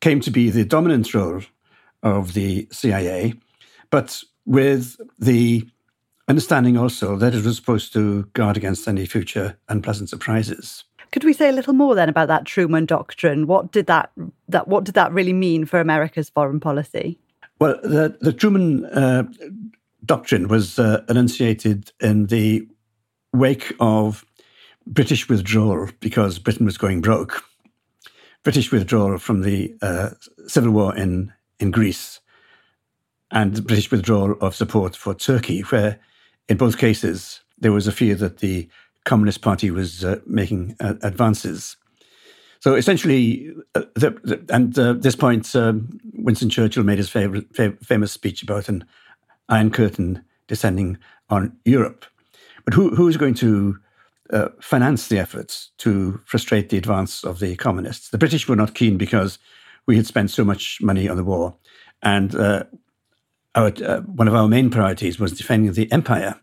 came 0.00 0.20
to 0.20 0.30
be 0.30 0.50
the 0.50 0.66
dominant 0.66 1.14
role 1.14 1.42
of 2.02 2.34
the 2.34 2.68
CIA, 2.70 3.34
but 3.90 4.22
with 4.44 4.96
the 5.18 5.66
understanding 6.28 6.76
also 6.76 7.16
that 7.16 7.34
it 7.34 7.44
was 7.44 7.56
supposed 7.56 7.92
to 7.94 8.24
guard 8.34 8.56
against 8.56 8.86
any 8.86 9.06
future 9.06 9.56
unpleasant 9.68 10.08
surprises. 10.08 10.84
Could 11.10 11.24
we 11.24 11.32
say 11.32 11.48
a 11.48 11.52
little 11.52 11.72
more 11.72 11.94
then 11.94 12.08
about 12.08 12.28
that 12.28 12.44
Truman 12.44 12.84
Doctrine? 12.84 13.46
What 13.46 13.72
did 13.72 13.86
that 13.86 14.10
that 14.48 14.68
what 14.68 14.84
did 14.84 14.94
that 14.94 15.12
really 15.12 15.32
mean 15.32 15.64
for 15.64 15.80
America's 15.80 16.28
foreign 16.28 16.60
policy? 16.60 17.18
Well, 17.58 17.80
the 17.82 18.16
the 18.20 18.32
Truman 18.32 18.84
uh, 18.86 19.24
doctrine 20.04 20.48
was 20.48 20.78
uh, 20.78 21.02
enunciated 21.08 21.92
in 22.00 22.26
the 22.26 22.68
wake 23.32 23.72
of 23.80 24.24
British 24.86 25.28
withdrawal 25.28 25.90
because 26.00 26.38
Britain 26.38 26.66
was 26.66 26.78
going 26.78 27.00
broke. 27.00 27.44
British 28.42 28.72
withdrawal 28.72 29.18
from 29.18 29.42
the 29.42 29.74
uh, 29.82 30.10
civil 30.46 30.70
war 30.70 30.96
in, 30.96 31.32
in 31.58 31.70
Greece 31.70 32.20
and 33.30 33.66
British 33.66 33.90
withdrawal 33.90 34.36
of 34.40 34.54
support 34.54 34.96
for 34.96 35.14
Turkey, 35.14 35.60
where 35.62 35.98
in 36.48 36.56
both 36.56 36.78
cases 36.78 37.40
there 37.60 37.72
was 37.72 37.86
a 37.86 37.92
fear 37.92 38.14
that 38.14 38.38
the 38.38 38.68
Communist 39.04 39.40
Party 39.40 39.70
was 39.70 40.04
uh, 40.04 40.20
making 40.26 40.76
uh, 40.80 40.94
advances. 41.02 41.76
So 42.60 42.74
essentially, 42.74 43.52
uh, 43.74 43.82
the, 43.94 44.10
the, 44.22 44.44
and 44.48 44.78
uh, 44.78 44.90
at 44.90 45.02
this 45.02 45.16
point, 45.16 45.54
um, 45.54 46.00
Winston 46.14 46.50
Churchill 46.50 46.84
made 46.84 46.98
his 46.98 47.08
favorite, 47.08 47.46
famous 47.82 48.12
speech 48.12 48.42
about 48.42 48.68
an 48.68 48.84
Iron 49.48 49.70
Curtain 49.70 50.24
descending 50.46 50.98
on 51.30 51.56
Europe. 51.64 52.04
But 52.64 52.74
who, 52.74 52.94
who 52.94 53.08
is 53.08 53.16
going 53.16 53.34
to 53.34 53.78
uh, 54.30 54.48
finance 54.60 55.08
the 55.08 55.18
efforts 55.18 55.70
to 55.78 56.20
frustrate 56.26 56.68
the 56.68 56.78
advance 56.78 57.24
of 57.24 57.38
the 57.38 57.56
communists? 57.56 58.10
The 58.10 58.18
British 58.18 58.48
were 58.48 58.56
not 58.56 58.74
keen 58.74 58.98
because 58.98 59.38
we 59.86 59.96
had 59.96 60.06
spent 60.06 60.30
so 60.30 60.44
much 60.44 60.80
money 60.82 61.08
on 61.08 61.16
the 61.16 61.24
war. 61.24 61.56
And 62.02 62.34
uh, 62.34 62.64
our, 63.54 63.72
uh, 63.84 64.00
one 64.02 64.28
of 64.28 64.34
our 64.34 64.48
main 64.48 64.70
priorities 64.70 65.18
was 65.18 65.32
defending 65.32 65.72
the 65.72 65.90
empire 65.92 66.40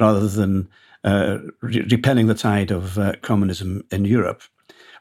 rather 0.00 0.26
than 0.26 0.68
uh, 1.04 1.38
re- 1.60 1.86
repelling 1.90 2.26
the 2.26 2.34
tide 2.34 2.70
of 2.70 2.98
uh, 2.98 3.12
communism 3.22 3.82
in 3.90 4.04
Europe. 4.04 4.42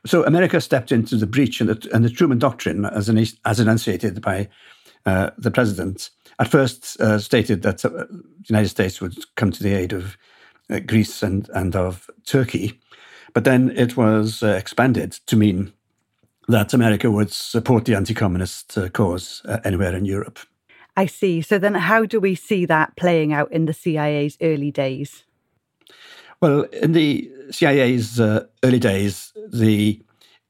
So 0.06 0.26
America 0.26 0.60
stepped 0.60 0.92
into 0.92 1.16
the 1.16 1.28
breach, 1.28 1.62
and 1.62 1.70
the, 1.70 1.90
and 1.94 2.04
the 2.04 2.10
Truman 2.10 2.40
Doctrine, 2.40 2.86
as, 2.86 3.08
an, 3.08 3.24
as 3.46 3.60
enunciated 3.60 4.22
by 4.22 4.50
uh, 5.06 5.30
the 5.38 5.52
president, 5.52 6.10
at 6.40 6.48
first 6.48 7.00
uh, 7.00 7.20
stated 7.20 7.62
that 7.62 7.86
uh, 7.86 7.90
the 7.90 8.24
United 8.48 8.70
States 8.70 9.00
would 9.00 9.16
come 9.36 9.52
to 9.52 9.62
the 9.62 9.74
aid 9.74 9.94
of 9.94 10.18
Greece 10.88 11.22
and, 11.22 11.50
and 11.54 11.76
of 11.76 12.10
Turkey. 12.26 12.80
But 13.34 13.44
then 13.44 13.72
it 13.76 13.96
was 13.96 14.42
expanded 14.42 15.12
to 15.28 15.36
mean 15.36 15.72
that 16.48 16.74
America 16.74 17.12
would 17.12 17.32
support 17.32 17.86
the 17.86 17.96
anti 17.96 18.14
communist 18.14 18.78
cause 18.94 19.42
anywhere 19.64 19.96
in 19.96 20.06
Europe. 20.06 20.40
I 20.96 21.06
see. 21.06 21.42
So 21.42 21.58
then, 21.58 21.76
how 21.76 22.06
do 22.06 22.20
we 22.20 22.36
see 22.36 22.66
that 22.66 22.96
playing 22.96 23.34
out 23.34 23.52
in 23.52 23.66
the 23.66 23.74
CIA's 23.74 24.38
early 24.42 24.72
days? 24.72 25.24
Well, 26.42 26.64
in 26.64 26.92
the 26.94 27.32
CIA's 27.52 28.20
early 28.20 28.80
days, 28.80 29.32
the 29.52 30.02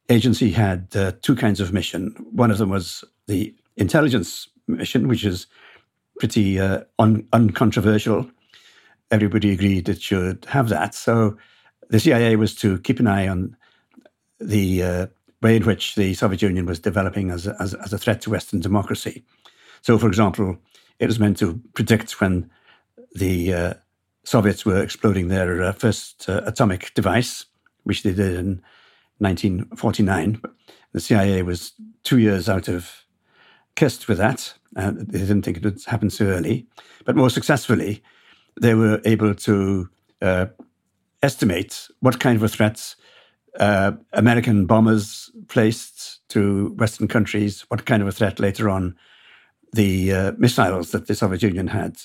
agency 0.10 0.52
had 0.52 0.92
two 1.22 1.36
kinds 1.36 1.60
of 1.60 1.74
mission. 1.74 2.16
One 2.32 2.52
of 2.52 2.58
them 2.58 2.70
was 2.70 3.04
the 3.28 3.54
intelligence 3.78 4.48
mission, 4.68 5.08
which 5.08 5.26
is 5.26 5.48
pretty 6.20 6.60
uh, 6.60 6.82
un- 7.00 7.28
uncontroversial. 7.34 8.30
Everybody 9.10 9.52
agreed 9.52 9.90
it 9.90 10.02
should 10.02 10.46
have 10.46 10.70
that. 10.70 10.96
So 10.96 11.38
the 11.90 12.00
CIA 12.00 12.36
was 12.36 12.56
to 12.56 12.80
keep 12.80 13.00
an 13.00 13.08
eye 13.08 13.28
on 13.28 13.56
the 14.40 14.84
uh, 14.84 15.08
way 15.42 15.56
in 15.58 15.66
which 15.66 15.96
the 15.96 16.14
Soviet 16.14 16.42
Union 16.42 16.66
was 16.66 16.80
developing 16.80 17.32
as 17.32 17.48
a, 17.48 17.56
as, 17.60 17.74
as 17.74 17.92
a 17.92 17.98
threat 17.98 18.22
to 18.22 18.30
Western 18.30 18.60
democracy. 18.60 19.24
So, 19.82 19.98
for 19.98 20.08
example, 20.08 20.58
it 21.00 21.08
was 21.08 21.20
meant 21.20 21.38
to 21.38 21.60
predict 21.74 22.22
when 22.22 22.50
the 23.14 23.54
uh, 23.54 23.74
Soviets 24.24 24.66
were 24.66 24.82
exploding 24.82 25.28
their 25.28 25.64
uh, 25.64 25.72
first 25.74 26.30
uh, 26.30 26.42
atomic 26.46 26.94
device, 26.94 27.46
which 27.84 28.04
they 28.04 28.14
did 28.14 28.36
in 28.36 28.62
1949. 29.18 30.42
The 30.94 31.00
CIA 31.00 31.42
was 31.42 31.74
two 32.04 32.20
years 32.20 32.48
out 32.48 32.68
of 32.68 33.06
kissed 33.76 34.08
with 34.08 34.18
that. 34.20 34.54
Uh, 34.76 34.92
they 34.96 35.20
didn't 35.20 35.42
think 35.42 35.58
it 35.58 35.64
would 35.64 35.84
happen 35.86 36.10
so 36.10 36.26
early. 36.26 36.68
But 37.06 37.16
more 37.16 37.30
successfully, 37.30 38.04
they 38.60 38.76
were 38.76 39.02
able 39.06 39.34
to 39.34 39.90
uh, 40.22 40.46
estimate 41.24 41.88
what 42.00 42.20
kind 42.20 42.36
of 42.36 42.44
a 42.44 42.50
threat 42.50 42.96
uh, 43.60 43.94
American 44.14 44.66
bombers 44.66 45.30
placed 45.48 46.28
to 46.30 46.74
Western 46.78 47.08
countries, 47.08 47.66
what 47.70 47.86
kind 47.86 48.02
of 48.02 48.08
a 48.08 48.12
threat 48.12 48.40
later 48.40 48.70
on 48.70 48.96
the 49.74 50.14
uh, 50.14 50.32
missiles 50.38 50.92
that 50.92 51.08
the 51.08 51.16
Soviet 51.16 51.44
Union 51.44 51.68
had 51.68 51.98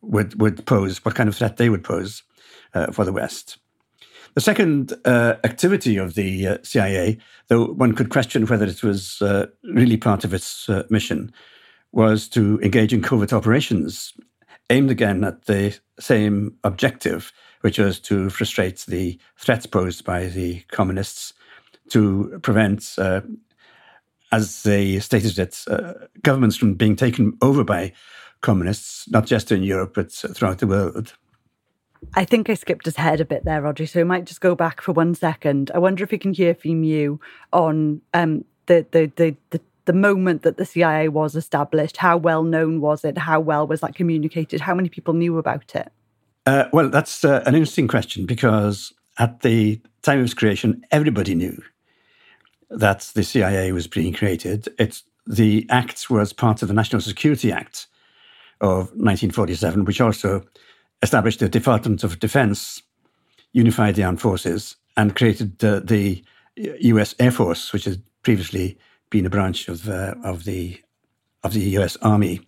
would, 0.00 0.40
would 0.40 0.64
pose, 0.66 1.04
what 1.04 1.14
kind 1.14 1.28
of 1.28 1.36
threat 1.36 1.56
they 1.56 1.68
would 1.68 1.84
pose 1.84 2.22
uh, 2.74 2.92
for 2.92 3.04
the 3.04 3.12
West. 3.12 3.58
The 4.34 4.40
second 4.42 4.92
uh, 5.06 5.36
activity 5.44 5.96
of 5.96 6.14
the 6.14 6.46
uh, 6.46 6.58
CIA, 6.62 7.18
though 7.48 7.66
one 7.72 7.94
could 7.94 8.10
question 8.10 8.44
whether 8.44 8.66
it 8.66 8.82
was 8.82 9.22
uh, 9.22 9.46
really 9.64 9.96
part 9.96 10.24
of 10.24 10.34
its 10.34 10.68
uh, 10.68 10.82
mission, 10.90 11.32
was 11.92 12.28
to 12.28 12.60
engage 12.60 12.92
in 12.92 13.00
covert 13.00 13.32
operations 13.32 14.12
aimed 14.68 14.90
again 14.90 15.24
at 15.24 15.46
the 15.46 15.78
same 15.98 16.54
objective, 16.64 17.32
which 17.62 17.78
was 17.78 17.98
to 18.00 18.28
frustrate 18.28 18.84
the 18.86 19.18
threats 19.38 19.64
posed 19.64 20.04
by 20.04 20.26
the 20.26 20.60
communists 20.70 21.32
to 21.88 22.38
prevent, 22.42 22.94
uh, 22.98 23.22
as 24.32 24.62
they 24.62 24.98
stated 25.00 25.38
it, 25.38 25.64
uh, 25.68 25.94
governments 26.22 26.56
from 26.56 26.74
being 26.74 26.96
taken 26.96 27.36
over 27.42 27.64
by 27.64 27.92
communists, 28.40 29.08
not 29.10 29.26
just 29.26 29.52
in 29.52 29.62
Europe, 29.62 29.94
but 29.94 30.12
throughout 30.12 30.58
the 30.58 30.66
world. 30.66 31.14
I 32.14 32.24
think 32.24 32.50
I 32.50 32.54
skipped 32.54 32.84
his 32.84 32.96
head 32.96 33.20
a 33.20 33.24
bit 33.24 33.44
there, 33.44 33.62
Rhodri. 33.62 33.88
So 33.88 34.00
we 34.00 34.04
might 34.04 34.26
just 34.26 34.40
go 34.40 34.54
back 34.54 34.80
for 34.80 34.92
one 34.92 35.14
second. 35.14 35.70
I 35.74 35.78
wonder 35.78 36.04
if 36.04 36.10
we 36.10 36.18
can 36.18 36.34
hear 36.34 36.54
from 36.54 36.84
you 36.84 37.20
on 37.52 38.02
um, 38.14 38.44
the, 38.66 38.86
the, 38.90 39.10
the, 39.16 39.36
the 39.50 39.60
the 39.86 39.92
moment 39.92 40.42
that 40.42 40.58
the 40.58 40.66
CIA 40.66 41.08
was 41.08 41.34
established. 41.34 41.96
How 41.96 42.16
well 42.16 42.42
known 42.42 42.80
was 42.80 43.04
it? 43.04 43.16
How 43.16 43.40
well 43.40 43.66
was 43.66 43.80
that 43.80 43.94
communicated? 43.94 44.60
How 44.60 44.74
many 44.74 44.88
people 44.88 45.14
knew 45.14 45.38
about 45.38 45.74
it? 45.74 45.90
Uh, 46.44 46.64
well, 46.72 46.90
that's 46.90 47.24
uh, 47.24 47.42
an 47.46 47.54
interesting 47.54 47.88
question 47.88 48.26
because 48.26 48.92
at 49.18 49.40
the 49.40 49.80
time 50.02 50.18
of 50.18 50.24
its 50.26 50.34
creation, 50.34 50.84
everybody 50.90 51.34
knew. 51.34 51.62
That 52.70 53.10
the 53.14 53.22
CIA 53.22 53.72
was 53.72 53.86
being 53.86 54.12
created. 54.12 54.68
It's, 54.78 55.02
the 55.26 55.66
act 55.70 56.10
was 56.10 56.32
part 56.32 56.62
of 56.62 56.68
the 56.68 56.74
National 56.74 57.00
Security 57.00 57.52
Act 57.52 57.86
of 58.60 58.88
1947, 58.90 59.84
which 59.84 60.00
also 60.00 60.44
established 61.02 61.40
the 61.40 61.48
Department 61.48 62.04
of 62.04 62.18
Defense, 62.18 62.82
unified 63.52 63.94
the 63.94 64.04
armed 64.04 64.20
forces, 64.20 64.76
and 64.96 65.14
created 65.14 65.62
uh, 65.64 65.80
the 65.80 66.24
U.S. 66.56 67.14
Air 67.18 67.30
Force, 67.30 67.72
which 67.72 67.84
had 67.84 68.02
previously 68.22 68.78
been 69.10 69.26
a 69.26 69.30
branch 69.30 69.68
of 69.68 69.88
uh, 69.88 70.14
of 70.24 70.44
the 70.44 70.80
of 71.44 71.52
the 71.52 71.60
U.S. 71.60 71.96
Army. 72.02 72.40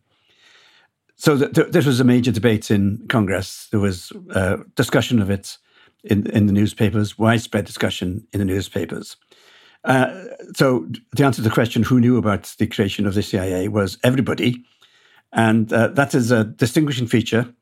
So 1.16 1.37
th- 1.37 1.52
th- 1.52 1.68
this 1.72 1.87
was 1.87 2.00
a 2.00 2.04
major 2.04 2.32
debate 2.32 2.70
in 2.70 3.04
Congress. 3.08 3.68
There 3.70 3.80
was 3.80 4.12
uh, 4.34 4.58
discussion 4.75 5.20
of 5.20 5.30
it 5.30 5.58
in 6.04 6.26
in 6.30 6.46
the 6.46 6.52
newspapers, 6.52 7.18
widespread 7.18 7.64
discussion 7.64 8.26
in 8.32 8.38
the 8.38 8.44
newspapers. 8.46 9.16
Uh, 9.88 10.12
so 10.54 10.87
the 11.16 11.25
answer 11.25 11.42
to 11.42 11.49
the 11.49 11.54
question, 11.54 11.83
who 11.83 11.99
knew 11.99 12.18
about 12.18 12.54
the 12.59 12.66
creation 12.66 13.07
of 13.07 13.14
the 13.14 13.23
CIA, 13.23 13.68
was 13.68 13.99
everybody, 14.04 14.62
and 15.33 15.73
uh, 15.73 15.88
that 15.88 16.14
is 16.14 16.30
a 16.30 16.45
distinguishing 16.45 17.07
feature. 17.07 17.52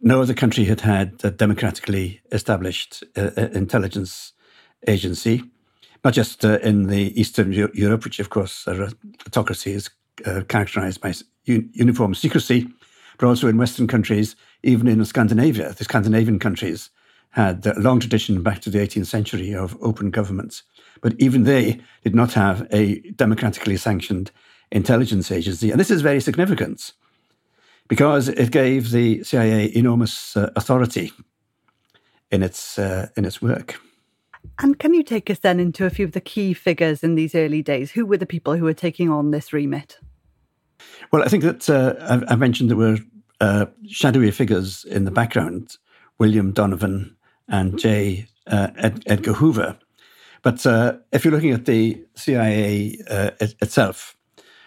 No 0.00 0.22
other 0.22 0.32
country 0.34 0.64
had 0.64 0.80
had 0.80 1.20
a 1.22 1.30
democratically 1.30 2.22
established 2.32 3.04
uh, 3.16 3.30
uh, 3.36 3.48
intelligence 3.52 4.32
agency, 4.88 5.42
not 6.02 6.14
just 6.14 6.46
uh, 6.46 6.58
in 6.62 6.86
the 6.86 7.18
Eastern 7.20 7.52
Europe, 7.52 8.04
which 8.04 8.20
of 8.20 8.30
course 8.30 8.66
autocracy 8.66 9.72
is 9.72 9.90
characterized 10.48 11.02
by 11.02 11.12
un- 11.46 11.68
uniform 11.74 12.14
secrecy, 12.14 12.68
but 13.18 13.26
also 13.26 13.48
in 13.48 13.58
Western 13.58 13.86
countries, 13.86 14.34
even 14.62 14.88
in 14.88 15.04
Scandinavia. 15.04 15.74
The 15.74 15.84
Scandinavian 15.84 16.38
countries 16.38 16.88
had 17.34 17.66
a 17.66 17.78
long 17.80 17.98
tradition 17.98 18.42
back 18.44 18.60
to 18.60 18.70
the 18.70 18.78
18th 18.78 19.06
century 19.06 19.52
of 19.52 19.76
open 19.82 20.10
governments, 20.10 20.62
but 21.00 21.14
even 21.18 21.42
they 21.42 21.80
did 22.04 22.14
not 22.14 22.32
have 22.34 22.66
a 22.70 23.00
democratically 23.16 23.76
sanctioned 23.76 24.30
intelligence 24.70 25.32
agency. 25.32 25.72
And 25.72 25.80
this 25.80 25.90
is 25.90 26.00
very 26.00 26.20
significant 26.20 26.92
because 27.88 28.28
it 28.28 28.52
gave 28.52 28.92
the 28.92 29.24
CIA 29.24 29.74
enormous 29.74 30.36
uh, 30.36 30.50
authority 30.54 31.12
in 32.30 32.44
its 32.44 32.78
uh, 32.78 33.08
in 33.16 33.24
its 33.24 33.42
work. 33.42 33.80
And 34.60 34.78
can 34.78 34.94
you 34.94 35.02
take 35.02 35.28
us 35.28 35.40
then 35.40 35.58
into 35.58 35.86
a 35.86 35.90
few 35.90 36.04
of 36.04 36.12
the 36.12 36.20
key 36.20 36.54
figures 36.54 37.02
in 37.02 37.16
these 37.16 37.34
early 37.34 37.62
days? 37.62 37.90
Who 37.90 38.06
were 38.06 38.16
the 38.18 38.26
people 38.26 38.54
who 38.54 38.64
were 38.64 38.74
taking 38.74 39.10
on 39.10 39.32
this 39.32 39.52
remit? 39.52 39.98
Well, 41.10 41.22
I 41.22 41.28
think 41.28 41.42
that 41.42 41.68
uh, 41.68 42.24
I, 42.28 42.36
mentioned 42.36 42.70
there 42.70 42.76
were 42.76 42.98
uh, 43.40 43.66
shadowy 43.88 44.30
figures 44.30 44.84
in 44.84 45.04
the 45.04 45.10
background: 45.10 45.78
William 46.18 46.52
Donovan 46.52 47.16
and 47.48 47.78
J. 47.78 48.26
Uh, 48.46 48.68
Ed- 48.76 49.02
Edgar 49.06 49.34
Hoover. 49.34 49.78
But 50.42 50.66
uh, 50.66 50.98
if 51.12 51.24
you're 51.24 51.32
looking 51.32 51.52
at 51.52 51.64
the 51.64 52.04
CIA 52.14 52.98
it- 53.08 53.54
itself, 53.60 54.16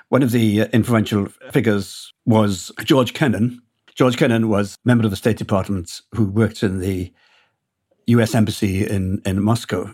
one 0.10 0.24
of 0.24 0.32
the 0.32 0.62
influential 0.74 1.28
figures 1.52 2.14
was 2.26 2.72
George 2.84 3.14
Kennan. 3.14 3.62
George 3.94 4.18
Kennan 4.18 4.48
was 4.50 4.76
a 4.76 4.88
member 4.88 5.06
of 5.06 5.12
the 5.12 5.18
State 5.18 5.38
Department 5.38 6.02
who 6.16 6.26
worked 6.26 6.64
in 6.64 6.80
the 6.80 7.12
U.S. 8.08 8.34
Embassy 8.34 8.88
in, 8.88 9.22
in 9.26 9.44
Moscow 9.44 9.94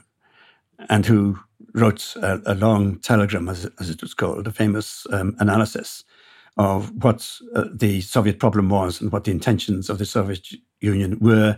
and 0.89 1.05
who 1.05 1.39
wrote 1.73 2.15
a, 2.17 2.41
a 2.45 2.55
long 2.55 2.99
telegram, 2.99 3.49
as, 3.49 3.65
as, 3.79 3.89
it 3.89 4.01
was 4.01 4.13
called, 4.13 4.47
a 4.47 4.51
famous 4.51 5.07
um, 5.11 5.35
analysis 5.39 6.03
of 6.57 6.91
what 7.03 7.39
uh, 7.55 7.65
the 7.73 8.01
Soviet 8.01 8.39
problem 8.39 8.69
was 8.69 9.01
and 9.01 9.11
what 9.11 9.23
the 9.23 9.31
intentions 9.31 9.89
of 9.89 9.97
the 9.97 10.05
Soviet 10.05 10.47
Union 10.81 11.17
were, 11.19 11.57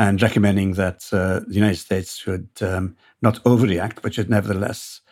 and 0.00 0.22
recommending 0.22 0.72
that 0.72 1.06
uh, 1.12 1.40
the 1.46 1.54
United 1.54 1.76
States 1.76 2.16
should 2.16 2.48
um, 2.62 2.96
not 3.20 3.34
overreact, 3.44 3.98
but 4.00 4.14
should 4.14 4.30
nevertheless 4.30 5.02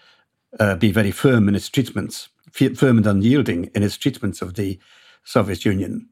uh, 0.59 0.77
be 0.77 0.91
very 0.91 1.11
firm 1.11 1.47
in 1.47 1.55
its 1.55 1.69
treatment 1.69 2.29
firm 2.51 2.97
and 2.97 3.07
unyielding 3.07 3.67
in 3.75 3.83
its 3.83 3.99
treatment 3.99 4.41
of 4.41 4.55
the 4.55 4.79
Soviet 5.25 5.67
Union. 5.67 6.09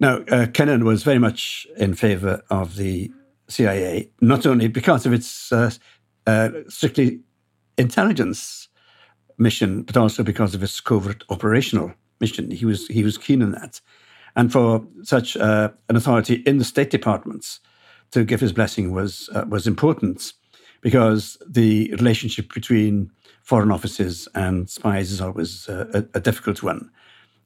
Now, 0.00 0.24
uh, 0.30 0.46
Kennan 0.46 0.86
was 0.86 1.02
very 1.02 1.18
much 1.18 1.66
in 1.76 1.92
favor 1.92 2.42
of 2.48 2.76
the 2.76 3.12
CIA, 3.48 4.10
not 4.22 4.46
only 4.46 4.68
because 4.68 5.04
of 5.04 5.12
its 5.12 5.52
uh, 5.52 5.70
uh, 6.26 6.48
strictly 6.68 7.20
intelligence 7.76 8.68
mission, 9.36 9.82
but 9.82 9.98
also 9.98 10.22
because 10.22 10.54
of 10.54 10.62
its 10.62 10.80
covert 10.80 11.22
operational 11.28 11.92
mission. 12.18 12.50
He 12.50 12.64
was 12.64 12.88
he 12.88 13.04
was 13.04 13.18
keen 13.18 13.42
on 13.42 13.52
that, 13.52 13.82
and 14.34 14.50
for 14.50 14.86
such 15.02 15.36
uh, 15.36 15.68
an 15.90 15.96
authority 15.96 16.36
in 16.46 16.56
the 16.56 16.64
State 16.64 16.88
Departments 16.88 17.60
to 18.12 18.24
give 18.24 18.40
his 18.40 18.52
blessing 18.52 18.92
was 18.92 19.28
uh, 19.34 19.44
was 19.48 19.66
important, 19.66 20.32
because 20.80 21.38
the 21.46 21.90
relationship 21.92 22.52
between 22.52 23.10
foreign 23.42 23.70
offices 23.70 24.28
and 24.34 24.68
spies 24.68 25.12
is 25.12 25.20
always 25.20 25.68
a, 25.68 26.06
a, 26.14 26.20
difficult 26.20 26.62
one. 26.64 26.90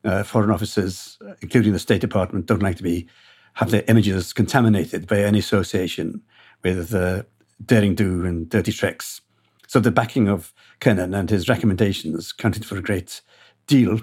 Uh, 0.02 0.22
foreign 0.22 0.50
offices, 0.50 1.18
including 1.42 1.74
the 1.74 1.78
State 1.78 2.00
Department, 2.00 2.46
don't 2.46 2.62
like 2.62 2.76
to 2.76 2.82
be 2.82 3.06
have 3.54 3.70
their 3.70 3.84
images 3.88 4.32
contaminated 4.32 5.06
by 5.06 5.20
any 5.20 5.38
association 5.38 6.22
with 6.62 6.94
uh, 6.94 7.22
daring 7.64 7.94
do 7.94 8.24
and 8.24 8.48
dirty 8.48 8.72
tricks. 8.72 9.20
So 9.66 9.80
the 9.80 9.90
backing 9.90 10.28
of 10.28 10.52
Kennan 10.80 11.14
and 11.14 11.30
his 11.30 11.48
recommendations 11.48 12.32
counted 12.32 12.64
for 12.64 12.76
a 12.76 12.82
great 12.82 13.20
deal 13.66 14.00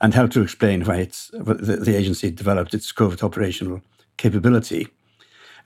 and 0.00 0.14
helped 0.14 0.32
to 0.34 0.42
explain 0.42 0.84
why 0.84 0.96
it's, 0.96 1.30
the, 1.32 1.54
the 1.54 1.96
agency 1.96 2.30
developed 2.30 2.74
its 2.74 2.92
covert 2.92 3.22
operational 3.22 3.80
capability. 4.16 4.88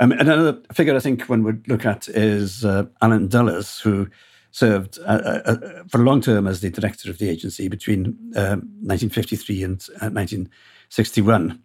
Um, 0.02 0.10
another 0.10 0.60
figure 0.72 0.96
I 0.96 0.98
think 0.98 1.28
one 1.28 1.44
would 1.44 1.68
look 1.68 1.86
at 1.86 2.08
is 2.08 2.64
uh, 2.64 2.86
Allen 3.00 3.28
Dulles, 3.28 3.78
who 3.78 4.08
served 4.50 4.98
uh, 4.98 5.02
uh, 5.04 5.42
uh, 5.46 5.84
for 5.86 6.00
a 6.00 6.04
long 6.04 6.20
term 6.20 6.48
as 6.48 6.60
the 6.60 6.70
director 6.70 7.08
of 7.08 7.18
the 7.18 7.28
agency 7.28 7.68
between 7.68 8.16
1953 8.32 9.62
um, 9.62 9.70
and 9.70 10.14
1961. 10.16 11.62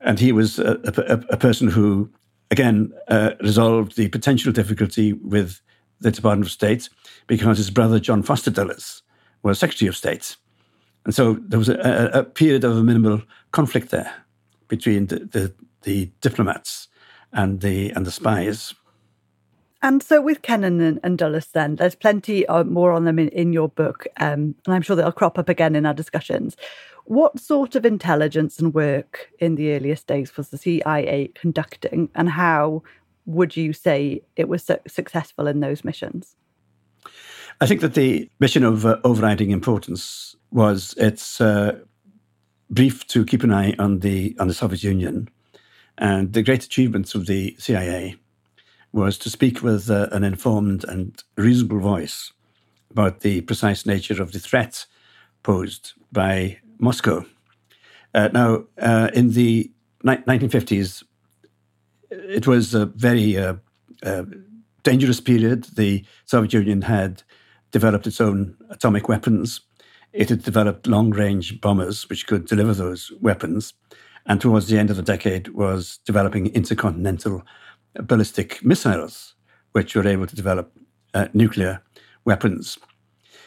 And 0.00 0.20
he 0.20 0.30
was 0.30 0.60
a, 0.60 0.78
a, 0.84 1.34
a 1.34 1.36
person 1.36 1.66
who, 1.66 2.08
again, 2.52 2.92
uh, 3.08 3.32
resolved 3.40 3.96
the 3.96 4.06
potential 4.06 4.52
difficulty 4.52 5.14
with 5.14 5.60
the 5.98 6.12
Department 6.12 6.46
of 6.46 6.52
State 6.52 6.88
because 7.26 7.58
his 7.58 7.70
brother, 7.70 7.98
John 7.98 8.22
Foster 8.22 8.52
Dulles, 8.52 9.02
was 9.42 9.58
Secretary 9.58 9.88
of 9.88 9.96
State. 9.96 10.36
And 11.04 11.12
so 11.12 11.34
there 11.40 11.58
was 11.58 11.68
a, 11.68 12.10
a 12.14 12.22
period 12.22 12.62
of 12.62 12.76
a 12.76 12.84
minimal 12.84 13.20
conflict 13.50 13.90
there 13.90 14.14
between 14.68 15.06
the, 15.06 15.18
the, 15.18 15.52
the 15.82 16.12
diplomats 16.20 16.86
and 17.32 17.60
the, 17.60 17.90
and 17.90 18.06
the 18.06 18.10
spies. 18.10 18.74
And 19.80 20.02
so 20.02 20.20
with 20.20 20.42
Kennan 20.42 20.80
and, 20.80 21.00
and 21.04 21.16
Dulles, 21.16 21.46
then 21.52 21.76
there's 21.76 21.94
plenty 21.94 22.46
uh, 22.46 22.64
more 22.64 22.92
on 22.92 23.04
them 23.04 23.18
in, 23.18 23.28
in 23.28 23.52
your 23.52 23.68
book, 23.68 24.06
um, 24.16 24.56
and 24.66 24.74
I'm 24.74 24.82
sure 24.82 24.96
they'll 24.96 25.12
crop 25.12 25.38
up 25.38 25.48
again 25.48 25.76
in 25.76 25.86
our 25.86 25.94
discussions. 25.94 26.56
What 27.04 27.38
sort 27.38 27.74
of 27.76 27.86
intelligence 27.86 28.58
and 28.58 28.74
work 28.74 29.28
in 29.38 29.54
the 29.54 29.72
earliest 29.74 30.06
days 30.06 30.36
was 30.36 30.48
the 30.48 30.58
CIA 30.58 31.30
conducting, 31.34 32.10
and 32.14 32.30
how 32.30 32.82
would 33.24 33.56
you 33.56 33.72
say 33.72 34.22
it 34.36 34.48
was 34.48 34.64
su- 34.64 34.78
successful 34.88 35.46
in 35.46 35.60
those 35.60 35.84
missions? 35.84 36.34
I 37.60 37.66
think 37.66 37.80
that 37.80 37.94
the 37.94 38.28
mission 38.40 38.64
of 38.64 38.84
uh, 38.84 38.98
overriding 39.04 39.50
importance 39.50 40.34
was 40.50 40.94
its 40.96 41.40
uh, 41.40 41.78
brief 42.70 43.06
to 43.08 43.24
keep 43.24 43.42
an 43.42 43.52
eye 43.52 43.74
on 43.78 44.00
the 44.00 44.36
on 44.40 44.48
the 44.48 44.54
Soviet 44.54 44.82
Union, 44.82 45.28
and 45.98 46.32
the 46.32 46.42
great 46.42 46.64
achievements 46.64 47.14
of 47.14 47.26
the 47.26 47.56
CIA 47.58 48.16
was 48.92 49.18
to 49.18 49.30
speak 49.30 49.62
with 49.62 49.90
uh, 49.90 50.08
an 50.12 50.24
informed 50.24 50.84
and 50.84 51.22
reasonable 51.36 51.80
voice 51.80 52.32
about 52.90 53.20
the 53.20 53.42
precise 53.42 53.84
nature 53.84 54.22
of 54.22 54.32
the 54.32 54.38
threat 54.38 54.86
posed 55.42 55.92
by 56.10 56.58
Moscow. 56.78 57.26
Uh, 58.14 58.28
now, 58.32 58.64
uh, 58.78 59.10
in 59.12 59.32
the 59.32 59.70
ni- 60.02 60.16
1950s, 60.16 61.02
it 62.10 62.46
was 62.46 62.74
a 62.74 62.86
very 62.86 63.36
uh, 63.36 63.54
uh, 64.02 64.24
dangerous 64.82 65.20
period. 65.20 65.64
The 65.76 66.04
Soviet 66.24 66.54
Union 66.54 66.82
had 66.82 67.22
developed 67.70 68.06
its 68.06 68.20
own 68.20 68.56
atomic 68.70 69.08
weapons. 69.08 69.60
It 70.12 70.30
had 70.30 70.42
developed 70.42 70.86
long 70.86 71.10
range 71.10 71.60
bombers 71.60 72.08
which 72.08 72.26
could 72.26 72.46
deliver 72.46 72.72
those 72.72 73.12
weapons. 73.20 73.74
And 74.28 74.40
towards 74.40 74.68
the 74.68 74.78
end 74.78 74.90
of 74.90 74.96
the 74.96 75.02
decade, 75.02 75.48
was 75.48 75.98
developing 76.04 76.54
intercontinental 76.54 77.42
ballistic 77.94 78.62
missiles, 78.62 79.34
which 79.72 79.96
were 79.96 80.06
able 80.06 80.26
to 80.26 80.36
develop 80.36 80.70
uh, 81.14 81.28
nuclear 81.32 81.82
weapons. 82.24 82.78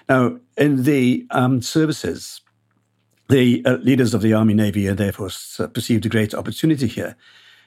Now, 0.09 0.37
in 0.57 0.83
the 0.83 1.27
armed 1.29 1.63
services, 1.63 2.41
the 3.29 3.63
uh, 3.65 3.77
leaders 3.77 4.13
of 4.13 4.21
the 4.21 4.33
Army, 4.33 4.53
Navy, 4.53 4.87
and 4.87 4.99
Air 4.99 5.11
Force 5.11 5.59
uh, 5.59 5.67
perceived 5.67 6.05
a 6.05 6.09
great 6.09 6.33
opportunity 6.33 6.87
here, 6.87 7.15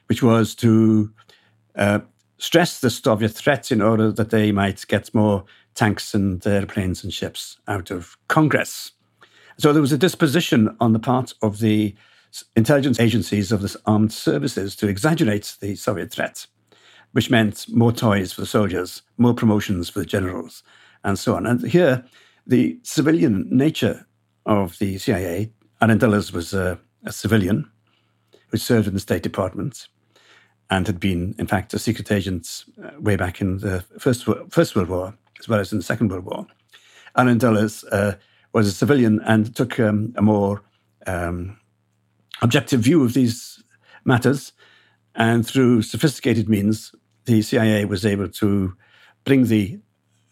which 0.09 0.23
was 0.23 0.55
to 0.57 1.13
uh, 1.77 2.01
stress 2.39 2.81
the 2.81 2.91
Soviet 2.91 3.31
threat 3.31 3.71
in 3.71 3.81
order 3.81 4.11
that 4.13 4.31
they 4.31 4.53
might 4.53 4.87
get 4.89 5.15
more 5.15 5.45
tanks 5.75 6.15
and 6.15 6.47
airplanes 6.47 7.03
and 7.03 7.13
ships 7.13 7.59
out 7.67 7.91
of 7.91 8.17
Congress. 8.29 8.93
So 9.59 9.73
there 9.73 9.81
was 9.81 9.93
a 9.93 9.99
disposition 9.99 10.77
on 10.81 10.93
the 10.93 10.99
part 10.99 11.33
of 11.41 11.61
the 11.61 11.95
intelligence 12.57 12.99
agencies 12.99 13.53
of 13.53 13.63
the 13.63 13.77
armed 13.87 14.13
services 14.13 14.75
to 14.77 14.89
exaggerate 14.89 15.57
the 15.61 15.77
Soviet 15.77 16.11
threat 16.11 16.47
which 17.15 17.31
meant 17.31 17.67
more 17.69 17.93
toys 17.93 18.33
for 18.33 18.41
the 18.41 18.47
soldiers, 18.47 19.03
more 19.19 19.35
promotions 19.35 19.89
for 19.89 20.01
the 20.01 20.05
generals, 20.05 20.65
and 21.05 21.17
so 21.17 21.37
on. 21.37 21.47
And 21.47 21.65
here, 21.65 22.05
the 22.45 22.77
civilian 22.83 23.47
nature 23.51 24.05
of 24.47 24.77
the 24.81 24.99
CIA, 24.99 25.53
Allen 25.81 25.99
Dulles 25.99 26.33
was 26.33 26.53
a, 26.53 26.77
a 27.05 27.13
civilian 27.13 27.71
who 28.49 28.57
served 28.57 28.89
in 28.89 28.95
the 28.95 29.01
State 29.01 29.23
Department 29.23 29.87
and 30.71 30.89
had 30.89 30.99
been, 30.99 31.37
in 31.39 31.47
fact, 31.47 31.73
a 31.73 31.79
secret 31.79 32.11
agent 32.11 32.65
uh, 32.83 33.01
way 33.01 33.15
back 33.15 33.41
in 33.41 33.59
the 33.59 33.85
First, 34.01 34.29
First 34.51 34.75
World 34.75 34.89
War, 34.89 35.15
as 35.39 35.49
well 35.49 35.61
as 35.61 35.71
in 35.71 35.79
the 35.79 35.85
Second 35.85 36.11
World 36.11 36.25
War. 36.25 36.49
Allen 37.15 37.39
Dulles 37.39 37.85
uh, 37.93 38.17
was 38.53 38.67
a 38.67 38.73
civilian 38.73 39.21
and 39.25 39.55
took 39.55 39.79
um, 39.79 40.13
a 40.17 40.23
more 40.23 40.63
um, 41.07 41.61
objective 42.45 42.81
view 42.81 43.03
of 43.03 43.15
these 43.15 43.63
matters. 44.05 44.53
And 45.17 45.47
through 45.47 45.83
sophisticated 45.83 46.49
means, 46.49 46.95
the 47.25 47.41
CIA 47.43 47.87
was 47.87 48.05
able 48.05 48.29
to 48.29 48.77
bring 49.25 49.47
the 49.47 49.81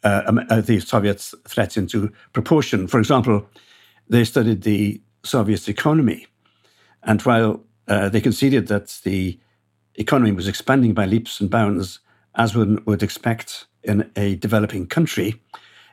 uh, 0.05 0.33
uh, 0.51 0.61
the 0.61 0.81
Soviets' 0.81 1.35
threat 1.47 1.77
into 1.77 2.13
proportion. 2.33 2.89
For 2.89 2.99
example, 2.99 3.49
they 4.09 4.25
studied 4.25 4.63
the 4.63 5.01
Soviet 5.23 5.69
economy, 5.69 6.27
and 7.05 7.23
while 7.23 7.63
uh, 7.87 8.09
they 8.09 8.21
conceded 8.21 8.67
that 8.67 8.99
the 9.05 9.39
economy 9.95 10.33
was 10.33 10.49
expanding 10.49 10.93
by 10.93 11.07
leaps 11.07 11.41
and 11.41 11.49
bounds, 11.49 12.01
as 12.35 12.57
one 12.57 12.83
would 12.85 13.03
expect 13.03 13.67
in 13.85 14.11
a 14.17 14.35
developing 14.37 14.87
country, 14.87 15.41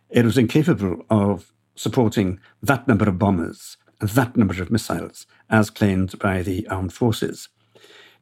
it 0.10 0.26
was 0.26 0.38
incapable 0.40 1.06
of 1.12 1.54
supporting 1.76 2.40
that 2.64 2.88
number 2.88 3.08
of 3.08 3.20
bombers, 3.20 3.78
that 4.00 4.38
number 4.38 4.62
of 4.62 4.72
missiles, 4.72 5.28
as 5.50 5.70
claimed 5.70 6.18
by 6.20 6.42
the 6.42 6.68
armed 6.68 6.94
forces. 6.94 7.50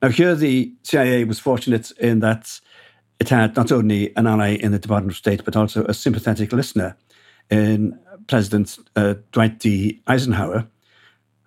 Now, 0.02 0.10
here 0.10 0.36
the 0.36 0.74
CIA 0.84 1.24
was 1.24 1.40
fortunate 1.40 1.92
in 1.92 2.20
that 2.20 2.60
it 3.20 3.30
had 3.30 3.56
not 3.56 3.72
only 3.72 4.16
an 4.16 4.28
ally 4.28 4.56
in 4.56 4.72
the 4.72 4.80
Department 4.80 5.14
of 5.14 5.18
State, 5.18 5.44
but 5.44 5.56
also 5.56 5.84
a 5.86 5.94
sympathetic 5.94 6.52
listener 6.52 6.96
in 7.50 7.98
President 8.28 8.78
uh, 8.96 9.16
Dwight 9.32 9.60
D. 9.60 10.02
Eisenhower, 10.08 10.68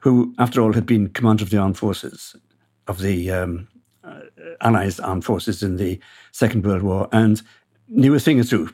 who, 0.00 0.34
after 0.38 0.60
all, 0.60 0.72
had 0.72 0.86
been 0.86 1.10
commander 1.10 1.44
of 1.44 1.50
the 1.50 1.58
armed 1.58 1.78
forces 1.78 2.34
of 2.88 3.00
the 3.00 3.30
um, 3.30 3.68
uh, 4.02 4.20
Allies' 4.60 4.98
armed 4.98 5.24
forces 5.24 5.62
in 5.62 5.76
the 5.76 6.00
Second 6.32 6.64
World 6.64 6.82
War 6.82 7.08
and 7.12 7.42
knew 7.88 8.14
a 8.14 8.20
thing 8.20 8.40
or 8.40 8.44
two 8.44 8.70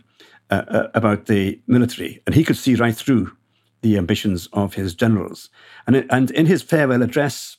uh, 0.51 0.63
uh, 0.69 0.89
about 0.95 1.27
the 1.27 1.61
military. 1.67 2.23
And 2.27 2.35
he 2.35 2.45
could 2.45 2.57
see 2.57 2.77
right 2.77 2.95
through 2.95 3.37
the 3.83 3.97
ambitions 3.97 4.49
of 4.53 4.75
his 4.75 4.95
generals. 4.95 5.49
And, 5.87 6.07
and 6.11 6.31
in 6.31 6.47
his 6.47 6.63
farewell 6.63 7.03
address, 7.03 7.57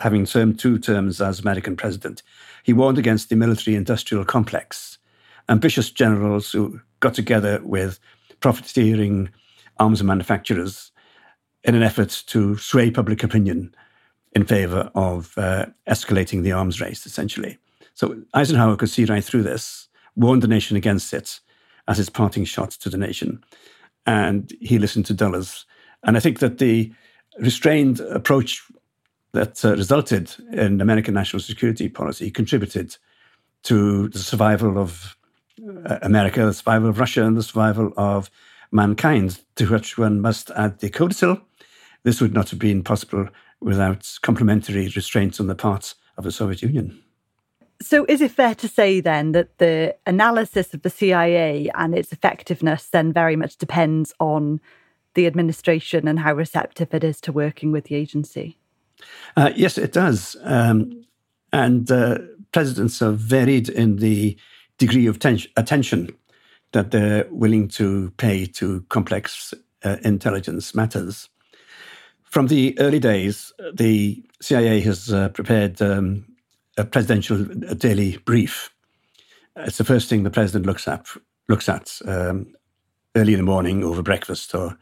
having 0.00 0.26
served 0.26 0.58
two 0.58 0.78
terms 0.78 1.20
as 1.20 1.40
American 1.40 1.76
president, 1.76 2.22
he 2.62 2.72
warned 2.72 2.98
against 2.98 3.28
the 3.28 3.36
military 3.36 3.76
industrial 3.76 4.24
complex. 4.24 4.98
Ambitious 5.48 5.90
generals 5.90 6.52
who 6.52 6.80
got 7.00 7.14
together 7.14 7.60
with 7.64 7.98
profiteering 8.40 9.30
arms 9.78 10.02
manufacturers 10.02 10.92
in 11.64 11.74
an 11.74 11.82
effort 11.82 12.22
to 12.26 12.56
sway 12.56 12.90
public 12.90 13.22
opinion 13.22 13.74
in 14.32 14.44
favor 14.44 14.90
of 14.94 15.36
uh, 15.36 15.66
escalating 15.88 16.42
the 16.42 16.52
arms 16.52 16.80
race, 16.80 17.06
essentially. 17.06 17.58
So 17.94 18.20
Eisenhower 18.34 18.76
could 18.76 18.90
see 18.90 19.04
right 19.04 19.24
through 19.24 19.42
this, 19.42 19.88
warned 20.14 20.42
the 20.42 20.48
nation 20.48 20.76
against 20.76 21.12
it 21.12 21.40
as 21.88 21.96
his 21.96 22.10
parting 22.10 22.44
shot 22.44 22.70
to 22.70 22.90
the 22.90 22.98
nation. 22.98 23.42
And 24.08 24.50
he 24.58 24.78
listened 24.78 25.04
to 25.06 25.14
Dulles. 25.14 25.66
And 26.02 26.16
I 26.16 26.20
think 26.20 26.38
that 26.38 26.56
the 26.56 26.90
restrained 27.38 28.00
approach 28.00 28.62
that 29.32 29.62
uh, 29.62 29.72
resulted 29.72 30.34
in 30.50 30.80
American 30.80 31.12
national 31.12 31.40
security 31.40 31.90
policy 31.90 32.30
contributed 32.30 32.96
to 33.64 34.08
the 34.08 34.18
survival 34.18 34.78
of 34.78 35.14
uh, 35.84 35.98
America, 36.00 36.46
the 36.46 36.54
survival 36.54 36.88
of 36.88 36.98
Russia, 36.98 37.22
and 37.26 37.36
the 37.36 37.42
survival 37.42 37.92
of 37.98 38.30
mankind, 38.72 39.40
to 39.56 39.66
which 39.66 39.98
one 39.98 40.22
must 40.22 40.50
add 40.52 40.78
the 40.78 40.88
codicil. 40.88 41.42
This 42.02 42.22
would 42.22 42.32
not 42.32 42.48
have 42.48 42.58
been 42.58 42.82
possible 42.82 43.28
without 43.60 44.10
complementary 44.22 44.88
restraints 44.96 45.38
on 45.38 45.48
the 45.48 45.54
part 45.54 45.94
of 46.16 46.24
the 46.24 46.32
Soviet 46.32 46.62
Union. 46.62 47.02
So, 47.80 48.04
is 48.08 48.20
it 48.20 48.32
fair 48.32 48.54
to 48.56 48.68
say 48.68 49.00
then 49.00 49.32
that 49.32 49.58
the 49.58 49.94
analysis 50.06 50.74
of 50.74 50.82
the 50.82 50.90
CIA 50.90 51.70
and 51.74 51.94
its 51.94 52.12
effectiveness 52.12 52.86
then 52.86 53.12
very 53.12 53.36
much 53.36 53.56
depends 53.56 54.12
on 54.18 54.60
the 55.14 55.26
administration 55.26 56.08
and 56.08 56.18
how 56.18 56.34
receptive 56.34 56.92
it 56.92 57.04
is 57.04 57.20
to 57.22 57.32
working 57.32 57.70
with 57.70 57.84
the 57.84 57.94
agency? 57.94 58.58
Uh, 59.36 59.52
yes, 59.54 59.78
it 59.78 59.92
does. 59.92 60.36
Um, 60.42 61.04
and 61.52 61.90
uh, 61.90 62.18
presidents 62.52 63.00
are 63.00 63.12
varied 63.12 63.68
in 63.68 63.96
the 63.96 64.36
degree 64.78 65.06
of 65.06 65.20
ten- 65.20 65.38
attention 65.56 66.16
that 66.72 66.90
they're 66.90 67.26
willing 67.30 67.68
to 67.68 68.12
pay 68.16 68.44
to 68.44 68.84
complex 68.88 69.54
uh, 69.84 69.96
intelligence 70.02 70.74
matters. 70.74 71.28
From 72.24 72.48
the 72.48 72.78
early 72.78 72.98
days, 72.98 73.52
the 73.72 74.22
CIA 74.42 74.80
has 74.80 75.12
uh, 75.12 75.30
prepared 75.30 75.80
um, 75.80 76.26
a 76.78 76.84
presidential 76.84 77.44
daily 77.44 78.16
brief. 78.18 78.72
It's 79.56 79.78
the 79.78 79.84
first 79.84 80.08
thing 80.08 80.22
the 80.22 80.30
president 80.30 80.64
looks 80.64 80.86
at 80.86 81.06
looks 81.48 81.68
at 81.68 81.98
um, 82.06 82.54
early 83.16 83.32
in 83.32 83.38
the 83.38 83.44
morning 83.44 83.82
over 83.82 84.02
breakfast 84.02 84.54
or 84.54 84.78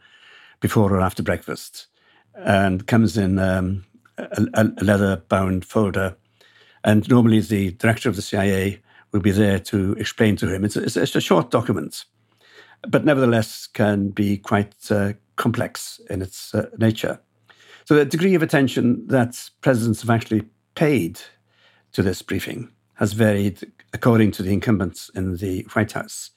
before 0.59 0.93
or 0.93 1.01
after 1.01 1.23
breakfast, 1.23 1.87
and 2.35 2.85
comes 2.87 3.17
in 3.17 3.39
um, 3.39 3.85
a, 4.17 4.45
a 4.53 4.83
leather-bound 4.83 5.65
folder. 5.65 6.15
And 6.83 7.07
normally, 7.09 7.39
the 7.39 7.71
director 7.71 8.09
of 8.09 8.15
the 8.15 8.21
CIA 8.21 8.81
will 9.11 9.21
be 9.21 9.31
there 9.31 9.59
to 9.59 9.93
explain 9.93 10.35
to 10.37 10.53
him. 10.53 10.63
It's 10.65 10.75
a, 10.75 10.83
it's 10.83 11.15
a 11.15 11.21
short 11.21 11.51
document, 11.51 12.05
but 12.87 13.05
nevertheless 13.05 13.67
can 13.67 14.09
be 14.09 14.37
quite 14.37 14.75
uh, 14.91 15.13
complex 15.35 15.99
in 16.09 16.21
its 16.21 16.53
uh, 16.53 16.69
nature. 16.77 17.19
So 17.85 17.95
the 17.95 18.05
degree 18.05 18.35
of 18.35 18.43
attention 18.43 19.07
that 19.07 19.49
presidents 19.61 20.01
have 20.01 20.09
actually 20.09 20.43
paid 20.75 21.19
to 21.93 22.03
this 22.03 22.21
briefing 22.21 22.71
has 22.95 23.13
varied 23.13 23.71
according 23.93 24.31
to 24.31 24.43
the 24.43 24.51
incumbents 24.51 25.09
in 25.15 25.37
the 25.37 25.65
White 25.73 25.91
House. 25.93 26.31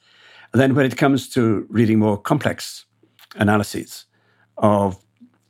And 0.53 0.61
then 0.61 0.75
when 0.75 0.85
it 0.85 0.97
comes 0.97 1.29
to 1.29 1.65
reading 1.69 1.99
more 1.99 2.17
complex 2.17 2.85
analyses 3.35 4.05
of 4.57 4.97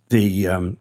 the 0.10 0.48
um, 0.48 0.78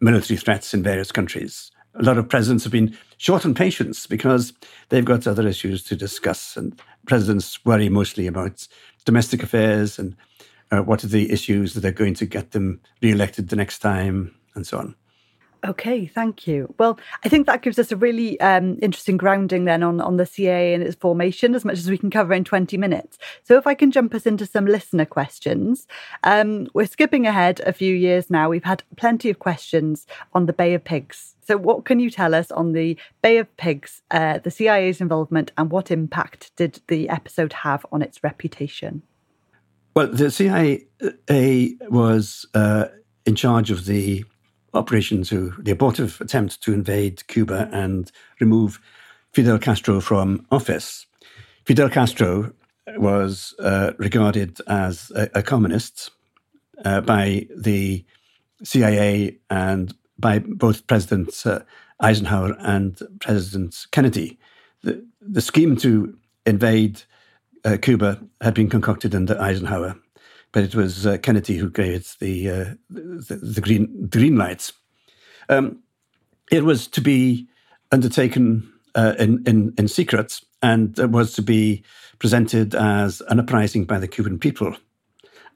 military 0.00 0.36
threats 0.36 0.74
in 0.74 0.82
various 0.82 1.12
countries, 1.12 1.70
a 1.94 2.02
lot 2.02 2.18
of 2.18 2.28
presidents 2.28 2.64
have 2.64 2.72
been 2.72 2.96
short 3.18 3.44
on 3.44 3.54
patience 3.54 4.06
because 4.06 4.52
they've 4.88 5.04
got 5.04 5.26
other 5.26 5.46
issues 5.46 5.82
to 5.84 5.96
discuss. 5.96 6.56
And 6.56 6.80
presidents 7.06 7.64
worry 7.64 7.88
mostly 7.88 8.26
about 8.26 8.66
domestic 9.04 9.42
affairs 9.42 9.98
and 9.98 10.16
uh, 10.70 10.82
what 10.82 11.04
are 11.04 11.08
the 11.08 11.30
issues 11.30 11.74
that 11.74 11.84
are 11.84 11.92
going 11.92 12.14
to 12.14 12.26
get 12.26 12.52
them 12.52 12.80
re-elected 13.02 13.48
the 13.48 13.56
next 13.56 13.80
time 13.80 14.34
and 14.54 14.66
so 14.66 14.78
on. 14.78 14.94
Okay, 15.66 16.06
thank 16.06 16.46
you. 16.46 16.74
Well, 16.78 16.98
I 17.22 17.28
think 17.28 17.46
that 17.46 17.60
gives 17.60 17.78
us 17.78 17.92
a 17.92 17.96
really 17.96 18.40
um, 18.40 18.78
interesting 18.80 19.18
grounding 19.18 19.66
then 19.66 19.82
on, 19.82 20.00
on 20.00 20.16
the 20.16 20.24
CIA 20.24 20.72
and 20.72 20.82
its 20.82 20.96
formation, 20.96 21.54
as 21.54 21.66
much 21.66 21.78
as 21.78 21.90
we 21.90 21.98
can 21.98 22.10
cover 22.10 22.32
in 22.32 22.44
20 22.44 22.78
minutes. 22.78 23.18
So, 23.44 23.58
if 23.58 23.66
I 23.66 23.74
can 23.74 23.90
jump 23.90 24.14
us 24.14 24.24
into 24.24 24.46
some 24.46 24.64
listener 24.64 25.04
questions, 25.04 25.86
um, 26.24 26.66
we're 26.72 26.86
skipping 26.86 27.26
ahead 27.26 27.60
a 27.66 27.74
few 27.74 27.94
years 27.94 28.30
now. 28.30 28.48
We've 28.48 28.64
had 28.64 28.82
plenty 28.96 29.28
of 29.28 29.38
questions 29.38 30.06
on 30.32 30.46
the 30.46 30.54
Bay 30.54 30.72
of 30.72 30.82
Pigs. 30.82 31.34
So, 31.46 31.58
what 31.58 31.84
can 31.84 32.00
you 32.00 32.10
tell 32.10 32.34
us 32.34 32.50
on 32.50 32.72
the 32.72 32.96
Bay 33.20 33.36
of 33.36 33.54
Pigs, 33.58 34.00
uh, 34.10 34.38
the 34.38 34.50
CIA's 34.50 35.02
involvement, 35.02 35.52
and 35.58 35.70
what 35.70 35.90
impact 35.90 36.52
did 36.56 36.80
the 36.88 37.10
episode 37.10 37.52
have 37.52 37.84
on 37.92 38.00
its 38.00 38.24
reputation? 38.24 39.02
Well, 39.94 40.06
the 40.06 40.30
CIA 40.30 40.86
was 41.90 42.46
uh, 42.54 42.86
in 43.26 43.34
charge 43.34 43.70
of 43.70 43.84
the 43.84 44.24
operation 44.74 45.22
to 45.24 45.54
the 45.58 45.72
abortive 45.72 46.20
attempt 46.20 46.62
to 46.62 46.72
invade 46.72 47.26
Cuba 47.26 47.68
and 47.72 48.10
remove 48.40 48.80
Fidel 49.32 49.58
Castro 49.58 50.00
from 50.00 50.46
office. 50.50 51.06
Fidel 51.64 51.88
Castro 51.88 52.52
was 52.96 53.54
uh, 53.60 53.92
regarded 53.98 54.58
as 54.66 55.12
a, 55.14 55.28
a 55.34 55.42
communist 55.42 56.10
uh, 56.84 57.00
by 57.00 57.46
the 57.56 58.04
CIA 58.64 59.38
and 59.48 59.94
by 60.18 60.38
both 60.40 60.86
President 60.86 61.42
uh, 61.46 61.60
Eisenhower 62.00 62.56
and 62.60 63.00
President 63.20 63.86
Kennedy. 63.90 64.38
The, 64.82 65.04
the 65.20 65.40
scheme 65.40 65.76
to 65.78 66.16
invade 66.46 67.02
uh, 67.64 67.76
Cuba 67.80 68.20
had 68.40 68.54
been 68.54 68.70
concocted 68.70 69.14
under 69.14 69.40
Eisenhower 69.40 69.96
but 70.52 70.64
it 70.64 70.74
was 70.74 71.06
uh, 71.06 71.18
Kennedy 71.18 71.56
who 71.56 71.70
gave 71.70 71.94
it 71.94 72.16
the, 72.20 72.50
uh, 72.50 72.64
the, 72.88 73.36
the, 73.42 73.60
green, 73.60 74.08
green 74.10 74.36
lights. 74.36 74.72
Um, 75.48 75.82
it 76.50 76.64
was 76.64 76.86
to 76.88 77.00
be 77.00 77.48
undertaken 77.92 78.72
uh, 78.94 79.14
in, 79.18 79.42
in, 79.46 79.74
in 79.78 79.88
secret 79.88 80.40
and 80.62 80.98
it 80.98 81.10
was 81.10 81.32
to 81.34 81.42
be 81.42 81.84
presented 82.18 82.74
as 82.74 83.22
an 83.28 83.40
uprising 83.40 83.84
by 83.84 83.98
the 83.98 84.08
Cuban 84.08 84.38
people 84.38 84.76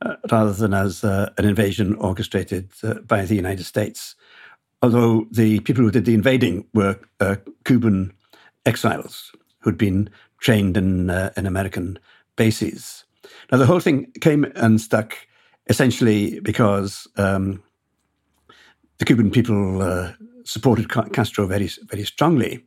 uh, 0.03 0.17
rather 0.31 0.53
than 0.53 0.73
as 0.73 1.05
uh, 1.05 1.31
an 1.39 1.45
invasion 1.45 1.95
orchestrated 1.97 2.71
uh, 2.83 2.95
by 3.01 3.25
the 3.25 3.35
United 3.35 3.65
States. 3.65 4.15
Although 4.83 5.27
the 5.31 5.61
people 5.61 5.85
who 5.85 5.91
did 5.91 6.05
the 6.05 6.15
invading 6.15 6.67
were 6.75 6.99
Cuban 7.65 8.13
exiles 8.67 9.33
who'd 9.61 9.79
been 9.79 10.11
trained 10.41 10.77
in, 10.77 11.09
in 11.37 11.47
American 11.47 11.99
bases. 12.37 13.05
Now, 13.51 13.59
the 13.59 13.67
whole 13.67 13.81
thing 13.81 14.13
came 14.21 14.45
unstuck 14.57 15.17
essentially 15.69 16.41
because 16.41 17.07
um, 17.17 17.63
the 18.99 19.05
Cuban 19.05 19.31
people 19.31 19.83
uh, 19.83 20.13
supported 20.45 20.89
Castro 20.89 21.47
very, 21.47 21.69
very 21.85 22.05
strongly. 22.05 22.65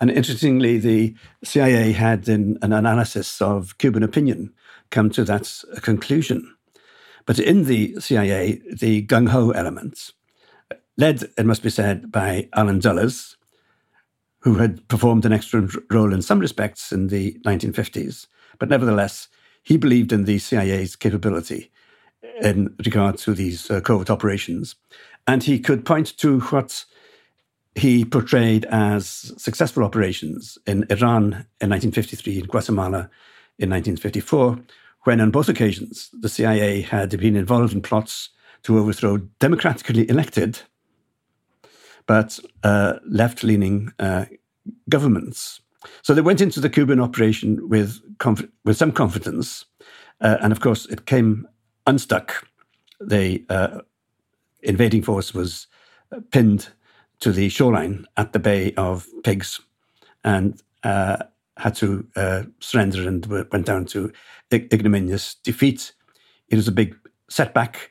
And 0.00 0.10
interestingly, 0.10 0.78
the 0.78 1.14
CIA 1.42 1.92
had, 1.92 2.28
in 2.28 2.58
an 2.60 2.72
analysis 2.72 3.40
of 3.40 3.78
Cuban 3.78 4.02
opinion, 4.02 4.52
come 4.90 5.10
to 5.10 5.24
that 5.24 5.62
conclusion. 5.80 6.54
But 7.24 7.38
in 7.38 7.64
the 7.64 7.98
CIA, 7.98 8.60
the 8.70 9.06
gung 9.06 9.28
ho 9.28 9.50
elements, 9.50 10.12
led, 10.98 11.24
it 11.36 11.46
must 11.46 11.62
be 11.62 11.70
said, 11.70 12.12
by 12.12 12.48
Allen 12.54 12.78
Dulles, 12.78 13.36
who 14.40 14.56
had 14.56 14.86
performed 14.88 15.24
an 15.24 15.32
excellent 15.32 15.74
role 15.90 16.12
in 16.12 16.22
some 16.22 16.38
respects 16.38 16.92
in 16.92 17.08
the 17.08 17.32
1950s, 17.44 18.26
but 18.58 18.68
nevertheless, 18.68 19.28
he 19.66 19.76
believed 19.76 20.12
in 20.12 20.24
the 20.24 20.38
CIA's 20.38 20.94
capability 20.94 21.72
in 22.40 22.72
regard 22.84 23.18
to 23.18 23.34
these 23.34 23.68
uh, 23.70 23.80
covert 23.80 24.10
operations. 24.10 24.76
And 25.26 25.42
he 25.42 25.58
could 25.58 25.84
point 25.84 26.16
to 26.18 26.40
what 26.40 26.84
he 27.74 28.04
portrayed 28.04 28.64
as 28.66 29.34
successful 29.36 29.82
operations 29.82 30.56
in 30.66 30.86
Iran 30.88 31.46
in 31.60 31.70
1953, 31.70 32.38
in 32.38 32.46
Guatemala 32.46 33.10
in 33.58 33.70
1954, 33.70 34.58
when 35.02 35.20
on 35.20 35.30
both 35.32 35.48
occasions 35.48 36.10
the 36.12 36.28
CIA 36.28 36.82
had 36.82 37.18
been 37.18 37.34
involved 37.34 37.72
in 37.72 37.82
plots 37.82 38.30
to 38.62 38.78
overthrow 38.78 39.18
democratically 39.40 40.08
elected 40.08 40.60
but 42.06 42.38
uh, 42.62 42.94
left 43.04 43.42
leaning 43.42 43.92
uh, 43.98 44.26
governments. 44.88 45.60
So 46.02 46.14
they 46.14 46.20
went 46.20 46.40
into 46.40 46.60
the 46.60 46.70
Cuban 46.70 47.00
operation 47.00 47.68
with, 47.68 48.00
conf- 48.18 48.48
with 48.64 48.76
some 48.76 48.92
confidence. 48.92 49.64
Uh, 50.20 50.36
and 50.40 50.52
of 50.52 50.60
course, 50.60 50.86
it 50.86 51.06
came 51.06 51.46
unstuck. 51.86 52.46
The 53.00 53.44
uh, 53.48 53.80
invading 54.62 55.02
force 55.02 55.34
was 55.34 55.66
uh, 56.12 56.20
pinned 56.30 56.68
to 57.20 57.32
the 57.32 57.48
shoreline 57.48 58.06
at 58.16 58.32
the 58.32 58.38
Bay 58.38 58.72
of 58.74 59.06
Pigs 59.24 59.60
and 60.24 60.60
uh, 60.82 61.18
had 61.56 61.74
to 61.76 62.06
uh, 62.16 62.42
surrender 62.60 63.08
and 63.08 63.24
went 63.26 63.66
down 63.66 63.86
to 63.86 64.12
ignominious 64.52 65.34
defeat. 65.36 65.92
It 66.48 66.56
was 66.56 66.68
a 66.68 66.72
big 66.72 66.96
setback 67.28 67.90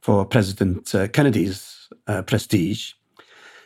for 0.00 0.24
President 0.24 0.94
uh, 0.94 1.08
Kennedy's 1.08 1.88
prestige. 2.26 2.92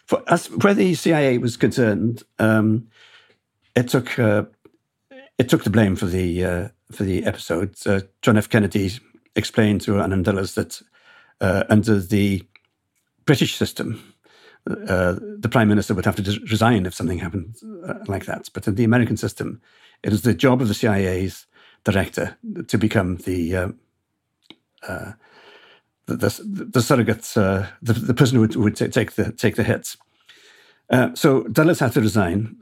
For 0.05 0.23
as 0.29 0.47
where 0.47 0.75
the 0.75 0.95
CIA 0.95 1.39
was 1.39 1.57
concerned, 1.57 2.23
um, 2.39 2.89
it 3.75 3.89
took 3.89 4.19
uh, 4.19 4.45
it 5.39 5.49
took 5.49 5.65
the 5.65 5.71
blame 5.71 5.97
for 5.97 6.07
the 6.07 6.45
uh, 6.45 6.69
for 6.93 7.05
the 7.05 7.25
episode. 7.25 7.77
John 8.23 8.39
F. 8.39 8.49
Kennedy 8.49 8.93
explained 9.37 9.81
to 9.83 10.01
Allen 10.01 10.23
Dulles 10.23 10.55
that 10.55 10.83
under 11.41 12.01
the 12.01 12.45
British 13.25 13.57
system, 13.57 14.03
uh, 14.67 15.17
the 15.39 15.49
prime 15.51 15.69
minister 15.69 15.95
would 15.95 16.05
have 16.05 16.17
to 16.17 16.41
resign 16.51 16.87
if 16.87 16.95
something 16.95 17.19
happened 17.19 17.57
uh, 17.87 17.95
like 18.07 18.27
that. 18.27 18.49
But 18.53 18.67
in 18.67 18.75
the 18.75 18.85
American 18.85 19.17
system, 19.17 19.61
it 20.03 20.13
is 20.13 20.23
the 20.23 20.35
job 20.35 20.61
of 20.61 20.69
the 20.69 20.75
CIA's 20.75 21.47
director 21.85 22.37
to 22.67 22.79
become 22.79 23.17
the 23.17 23.57
uh, 23.57 23.69
uh 24.87 25.13
the, 26.07 26.17
the, 26.17 26.65
the, 26.65 26.81
surrogate, 26.81 27.37
uh, 27.37 27.67
the, 27.83 27.93
the 27.93 28.15
person 28.15 28.37
who 28.37 28.41
would, 28.41 28.57
would 28.57 28.77
take 28.77 29.13
the 29.13 29.31
take 29.31 29.57
the 29.57 29.63
hits. 29.63 29.99
so 31.15 31.43
Dulles 31.45 31.81
had 31.81 31.93
to 31.93 32.01
resign. 32.01 32.57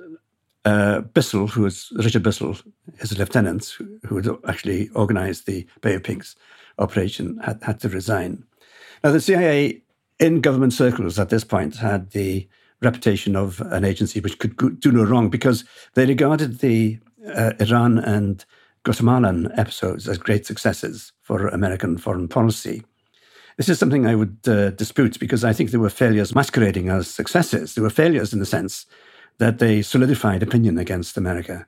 Bissell, 1.14 1.46
who 1.46 1.62
was 1.62 1.92
Richard 1.96 2.24
Bissell, 2.24 2.56
his 2.98 3.16
lieutenant, 3.16 3.76
who, 4.04 4.16
had 4.16 4.28
actually 4.48 4.90
organised 4.96 5.46
the 5.46 5.66
Bay 5.80 5.94
of 5.94 6.02
Pigs 6.02 6.34
operation, 6.78 7.38
had, 7.44 7.62
had 7.62 7.80
to 7.80 7.88
resign. 7.88 8.44
Now, 9.04 9.12
the 9.12 9.20
CIA 9.20 9.82
in 10.18 10.40
government 10.40 10.72
circles 10.72 11.18
at 11.18 11.28
this 11.28 11.44
point 11.44 11.76
had 11.76 12.10
the 12.10 12.48
reputation 12.82 13.36
of 13.36 13.60
an 13.60 13.84
agency 13.84 14.20
which 14.20 14.38
could 14.38 14.80
do 14.80 14.90
no 14.90 15.04
wrong 15.04 15.30
because 15.30 15.64
they 15.94 16.04
regarded 16.04 16.58
the 16.58 16.98
uh, 17.34 17.52
Iran 17.60 17.98
and 17.98 18.44
Guatemalan 18.84 19.50
episodes 19.56 20.08
as 20.08 20.18
great 20.18 20.46
successes 20.46 21.12
for 21.22 21.48
American 21.48 21.96
foreign 21.96 22.28
policy. 22.28 22.82
This 23.56 23.68
is 23.68 23.78
something 23.78 24.06
I 24.06 24.14
would 24.14 24.38
uh, 24.46 24.70
dispute 24.70 25.18
because 25.18 25.42
I 25.42 25.52
think 25.52 25.70
there 25.70 25.80
were 25.80 25.90
failures 25.90 26.34
masquerading 26.34 26.88
as 26.88 27.08
successes. 27.08 27.74
There 27.74 27.84
were 27.84 27.90
failures 27.90 28.32
in 28.32 28.38
the 28.38 28.46
sense 28.46 28.84
that 29.38 29.58
they 29.58 29.82
solidified 29.82 30.42
opinion 30.42 30.78
against 30.78 31.16
America, 31.16 31.66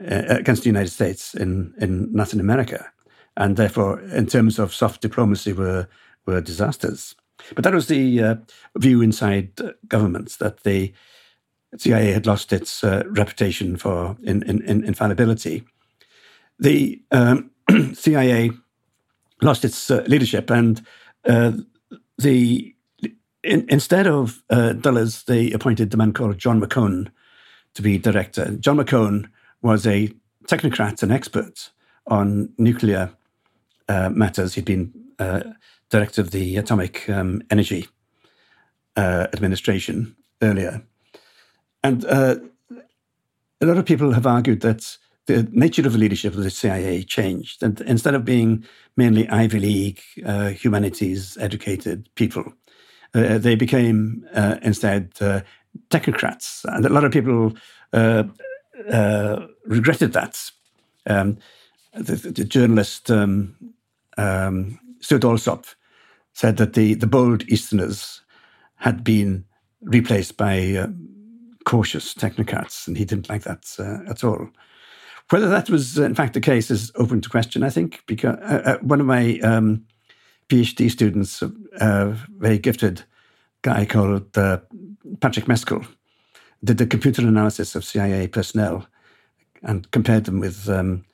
uh, 0.00 0.22
against 0.28 0.62
the 0.62 0.68
United 0.68 0.90
States 0.90 1.34
in, 1.34 1.74
in 1.78 2.12
Latin 2.12 2.40
America, 2.40 2.90
and 3.36 3.56
therefore, 3.56 4.00
in 4.00 4.26
terms 4.26 4.58
of 4.58 4.74
soft 4.74 5.00
diplomacy, 5.00 5.52
were 5.52 5.88
were 6.26 6.40
disasters. 6.40 7.14
But 7.54 7.64
that 7.64 7.74
was 7.74 7.88
the 7.88 8.22
uh, 8.22 8.34
view 8.76 9.02
inside 9.02 9.60
governments 9.88 10.36
that 10.36 10.62
the 10.62 10.92
CIA 11.76 12.12
had 12.12 12.26
lost 12.26 12.52
its 12.52 12.84
uh, 12.84 13.02
reputation 13.06 13.76
for 13.76 14.16
in, 14.22 14.42
in, 14.42 14.62
in 14.62 14.84
infallibility. 14.84 15.64
The 16.58 17.02
um, 17.10 17.50
CIA 17.94 18.50
lost 19.40 19.64
its 19.64 19.90
uh, 19.90 20.04
leadership, 20.06 20.50
and 20.50 20.84
uh, 21.24 21.52
the 22.18 22.74
in, 23.42 23.66
instead 23.68 24.06
of 24.06 24.42
uh, 24.50 24.72
Dulles, 24.72 25.24
they 25.24 25.50
appointed 25.52 25.92
a 25.92 25.96
man 25.96 26.12
called 26.12 26.38
John 26.38 26.60
McCone 26.60 27.10
to 27.74 27.82
be 27.82 27.98
director. 27.98 28.56
John 28.56 28.76
McCone 28.76 29.28
was 29.62 29.86
a 29.86 30.12
technocrat 30.46 31.02
and 31.02 31.12
expert 31.12 31.70
on 32.06 32.50
nuclear 32.58 33.10
matters. 33.88 34.54
He'd 34.54 34.64
been 34.64 34.92
director 35.92 36.22
of 36.22 36.30
the 36.30 36.56
Atomic 36.56 37.08
um, 37.08 37.42
Energy 37.50 37.86
uh, 38.96 39.28
Administration 39.32 40.16
earlier. 40.40 40.82
And 41.84 42.04
uh, 42.06 42.36
a 43.60 43.66
lot 43.66 43.76
of 43.76 43.84
people 43.84 44.12
have 44.12 44.26
argued 44.26 44.62
that 44.62 44.96
the 45.26 45.48
nature 45.52 45.86
of 45.86 45.92
the 45.92 45.98
leadership 45.98 46.34
of 46.34 46.42
the 46.42 46.50
CIA 46.50 47.04
changed. 47.04 47.62
And 47.62 47.80
instead 47.82 48.14
of 48.14 48.24
being 48.24 48.64
mainly 48.96 49.28
Ivy 49.28 49.60
League, 49.60 50.00
uh, 50.24 50.48
humanities 50.48 51.36
educated 51.38 52.08
people, 52.14 52.52
uh, 53.14 53.38
they 53.38 53.54
became 53.54 54.26
uh, 54.34 54.56
instead 54.62 55.12
uh, 55.20 55.40
technocrats. 55.90 56.64
And 56.64 56.84
a 56.84 56.88
lot 56.88 57.04
of 57.04 57.12
people 57.12 57.54
regretted 59.66 60.12
that. 60.12 60.50
Um, 61.06 61.38
the, 61.94 62.14
the, 62.14 62.44
journalist 62.44 63.10
um, 63.10 63.54
um, 64.16 64.78
Stuart 65.00 65.24
Alsop 65.24 65.66
said 66.32 66.56
that 66.56 66.72
the, 66.72 66.94
the 66.94 67.06
bold 67.06 67.42
Easterners 67.48 68.22
had 68.76 69.04
been 69.04 69.44
replaced 69.82 70.36
by 70.36 70.74
uh, 70.74 70.86
cautious 71.64 72.14
technocrats, 72.14 72.86
and 72.86 72.96
he 72.96 73.04
didn't 73.04 73.28
like 73.28 73.42
that 73.42 73.66
uh, 73.78 74.10
at 74.10 74.24
all. 74.24 74.48
Whether 75.30 75.48
that 75.48 75.70
was, 75.70 75.98
uh, 75.98 76.04
in 76.04 76.14
fact, 76.14 76.34
the 76.34 76.40
case 76.40 76.70
is 76.70 76.90
open 76.96 77.20
to 77.20 77.28
question, 77.28 77.62
I 77.62 77.70
think, 77.70 78.02
because 78.06 78.36
uh, 78.38 78.62
uh 78.64 78.78
one 78.78 79.00
of 79.00 79.06
my 79.06 79.38
um, 79.40 79.84
PhD 80.52 80.90
students, 80.90 81.40
a 81.40 81.50
uh, 81.80 82.16
very 82.36 82.58
gifted 82.58 83.04
guy 83.62 83.86
called 83.86 84.32
Patrick 84.32 85.46
Meskel, 85.46 85.86
did 86.62 86.76
the 86.76 86.86
computer 86.86 87.26
analysis 87.26 87.74
of 87.74 87.84
CIA 87.84 88.26
personnel 88.26 88.86
and 89.62 89.90
compared 89.92 90.24
them 90.24 90.40
with 90.40 90.68
um, 90.68 91.04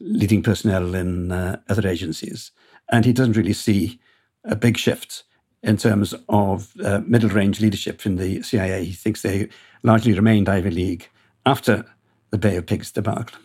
leading 0.00 0.42
personnel 0.42 0.96
in 0.96 1.30
other 1.30 1.86
agencies. 1.86 2.50
And 2.88 3.04
he 3.04 3.12
doesn't 3.12 3.36
really 3.36 3.52
see 3.52 4.00
a 4.44 4.56
big 4.56 4.76
shift 4.76 5.22
in 5.62 5.76
terms 5.76 6.12
of 6.28 6.72
uh, 6.82 7.00
middle 7.06 7.30
range 7.30 7.60
leadership 7.60 8.04
in 8.06 8.16
the 8.16 8.42
CIA. 8.42 8.84
He 8.84 8.92
thinks 8.92 9.22
they 9.22 9.48
largely 9.84 10.14
remained 10.14 10.48
Ivy 10.48 10.70
League 10.70 11.08
after 11.46 11.84
the 12.30 12.38
Bay 12.38 12.56
of 12.56 12.66
Pigs 12.66 12.90
debacle. 12.90 13.38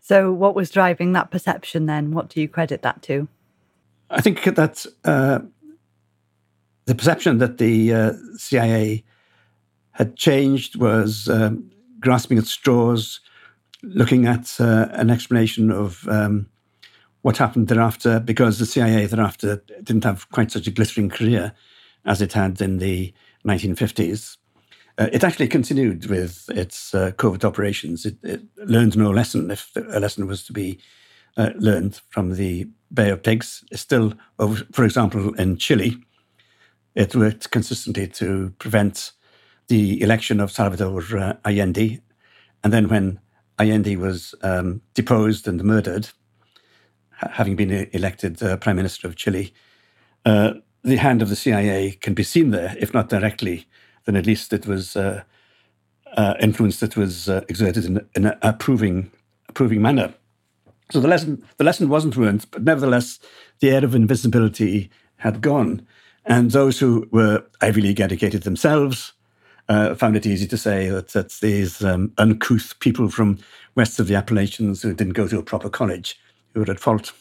So, 0.00 0.32
what 0.32 0.54
was 0.54 0.70
driving 0.70 1.12
that 1.12 1.30
perception 1.30 1.86
then? 1.86 2.10
What 2.10 2.28
do 2.28 2.40
you 2.40 2.48
credit 2.48 2.82
that 2.82 3.02
to? 3.02 3.28
I 4.12 4.20
think 4.20 4.44
that 4.44 4.86
uh, 5.04 5.40
the 6.84 6.94
perception 6.94 7.38
that 7.38 7.58
the 7.58 7.92
uh, 7.92 8.12
CIA 8.36 9.04
had 9.92 10.16
changed 10.16 10.76
was 10.76 11.28
um, 11.28 11.70
grasping 11.98 12.38
at 12.38 12.46
straws, 12.46 13.20
looking 13.82 14.26
at 14.26 14.54
uh, 14.60 14.88
an 14.92 15.10
explanation 15.10 15.70
of 15.70 16.06
um, 16.08 16.46
what 17.22 17.38
happened 17.38 17.68
thereafter, 17.68 18.20
because 18.20 18.58
the 18.58 18.66
CIA 18.66 19.06
thereafter 19.06 19.62
didn't 19.82 20.04
have 20.04 20.28
quite 20.30 20.50
such 20.50 20.66
a 20.66 20.70
glittering 20.70 21.08
career 21.08 21.52
as 22.04 22.20
it 22.20 22.34
had 22.34 22.60
in 22.60 22.78
the 22.78 23.14
1950s. 23.46 24.36
Uh, 24.98 25.08
it 25.12 25.24
actually 25.24 25.48
continued 25.48 26.06
with 26.06 26.50
its 26.50 26.94
uh, 26.94 27.12
covert 27.12 27.44
operations. 27.44 28.04
It, 28.04 28.16
it, 28.22 28.42
learned 28.56 28.96
no 28.96 29.10
lesson, 29.10 29.50
if 29.50 29.70
a 29.74 30.00
lesson 30.00 30.26
was 30.26 30.44
to 30.44 30.52
be 30.52 30.78
uh, 31.36 31.50
learned 31.56 32.00
from 32.10 32.34
the 32.34 32.68
Bay 32.92 33.10
of 33.10 33.22
Pigs. 33.22 33.64
Still, 33.72 34.14
for 34.72 34.84
example, 34.84 35.34
in 35.34 35.56
Chile, 35.56 35.96
it 36.94 37.14
worked 37.14 37.50
consistently 37.50 38.06
to 38.08 38.52
prevent 38.58 39.12
the 39.68 40.02
election 40.02 40.40
of 40.40 40.50
Salvador 40.50 41.02
uh, 41.16 41.34
Allende. 41.44 42.00
And 42.62 42.72
then 42.72 42.88
when 42.88 43.20
Allende 43.58 43.96
was 43.96 44.34
um, 44.42 44.82
deposed 44.94 45.48
and 45.48 45.62
murdered, 45.64 46.10
having 47.10 47.56
been 47.56 47.88
elected 47.92 48.42
uh, 48.42 48.56
Prime 48.56 48.76
Minister 48.76 49.06
of 49.06 49.16
Chile, 49.16 49.52
uh, 50.24 50.54
the 50.82 50.96
hand 50.96 51.22
of 51.22 51.28
the 51.28 51.36
CIA 51.36 51.92
can 51.92 52.14
be 52.14 52.22
seen 52.22 52.50
there, 52.50 52.74
if 52.78 52.92
not 52.92 53.08
directly, 53.08 53.66
then 54.04 54.16
at 54.16 54.26
least 54.26 54.52
it 54.52 54.66
was 54.66 54.96
uh, 54.96 55.22
uh, 56.16 56.34
influence 56.40 56.80
that 56.80 56.96
was 56.96 57.28
uh, 57.28 57.42
exerted 57.48 57.84
in, 57.84 58.06
in 58.14 58.26
an 58.26 58.36
approving, 58.42 59.10
approving 59.48 59.80
manner. 59.80 60.12
So 60.90 61.00
the 61.00 61.08
lesson, 61.08 61.44
the 61.56 61.64
lesson 61.64 61.88
wasn't 61.88 62.16
ruined, 62.16 62.46
but 62.50 62.62
nevertheless, 62.62 63.18
the 63.60 63.70
air 63.70 63.84
of 63.84 63.94
invisibility 63.94 64.90
had 65.16 65.40
gone. 65.40 65.86
And 66.24 66.50
those 66.50 66.78
who 66.78 67.08
were 67.10 67.44
Ivy 67.60 67.80
League 67.80 68.00
educated 68.00 68.42
themselves 68.42 69.12
uh, 69.68 69.94
found 69.94 70.16
it 70.16 70.26
easy 70.26 70.46
to 70.46 70.56
say 70.56 70.88
that, 70.90 71.08
that 71.08 71.30
these 71.40 71.82
um, 71.84 72.12
uncouth 72.18 72.78
people 72.80 73.08
from 73.08 73.38
west 73.74 73.98
of 73.98 74.06
the 74.06 74.14
Appalachians 74.14 74.82
who 74.82 74.92
didn't 74.92 75.14
go 75.14 75.26
to 75.28 75.38
a 75.38 75.42
proper 75.42 75.70
college 75.70 76.18
who 76.52 76.60
were 76.60 76.70
at 76.70 76.80
fault. 76.80 77.12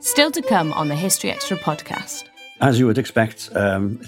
Still 0.00 0.30
to 0.30 0.42
come 0.42 0.72
on 0.72 0.88
the 0.88 0.96
History 0.96 1.30
Extra 1.30 1.56
podcast. 1.56 2.24
As 2.60 2.78
you 2.78 2.86
would 2.86 2.98
expect, 2.98 3.50
um, 3.54 4.00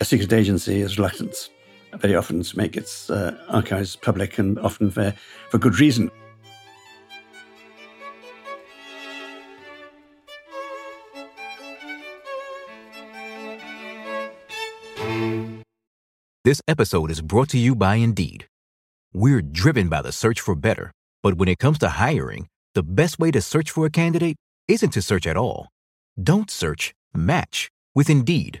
a 0.00 0.04
secret 0.04 0.32
agency 0.32 0.80
is 0.80 0.98
reluctant 0.98 1.48
very 1.98 2.14
often 2.14 2.42
to 2.42 2.56
make 2.56 2.76
its 2.76 3.10
uh, 3.10 3.36
archives 3.48 3.96
public 3.96 4.38
and 4.38 4.58
often 4.58 4.90
for, 4.90 5.14
for 5.50 5.58
good 5.58 5.78
reason. 5.78 6.10
This 16.44 16.60
episode 16.68 17.10
is 17.10 17.22
brought 17.22 17.48
to 17.50 17.58
you 17.58 17.74
by 17.74 17.94
Indeed. 17.94 18.46
We're 19.14 19.40
driven 19.40 19.88
by 19.88 20.02
the 20.02 20.12
search 20.12 20.40
for 20.40 20.54
better, 20.54 20.92
but 21.22 21.34
when 21.38 21.48
it 21.48 21.58
comes 21.58 21.78
to 21.78 21.88
hiring, 21.88 22.48
the 22.74 22.82
best 22.82 23.18
way 23.18 23.30
to 23.30 23.40
search 23.40 23.70
for 23.70 23.86
a 23.86 23.90
candidate 23.90 24.36
isn't 24.68 24.90
to 24.90 25.00
search 25.00 25.26
at 25.26 25.38
all. 25.38 25.68
Don't 26.22 26.50
search, 26.50 26.92
match 27.14 27.70
with 27.94 28.10
Indeed. 28.10 28.60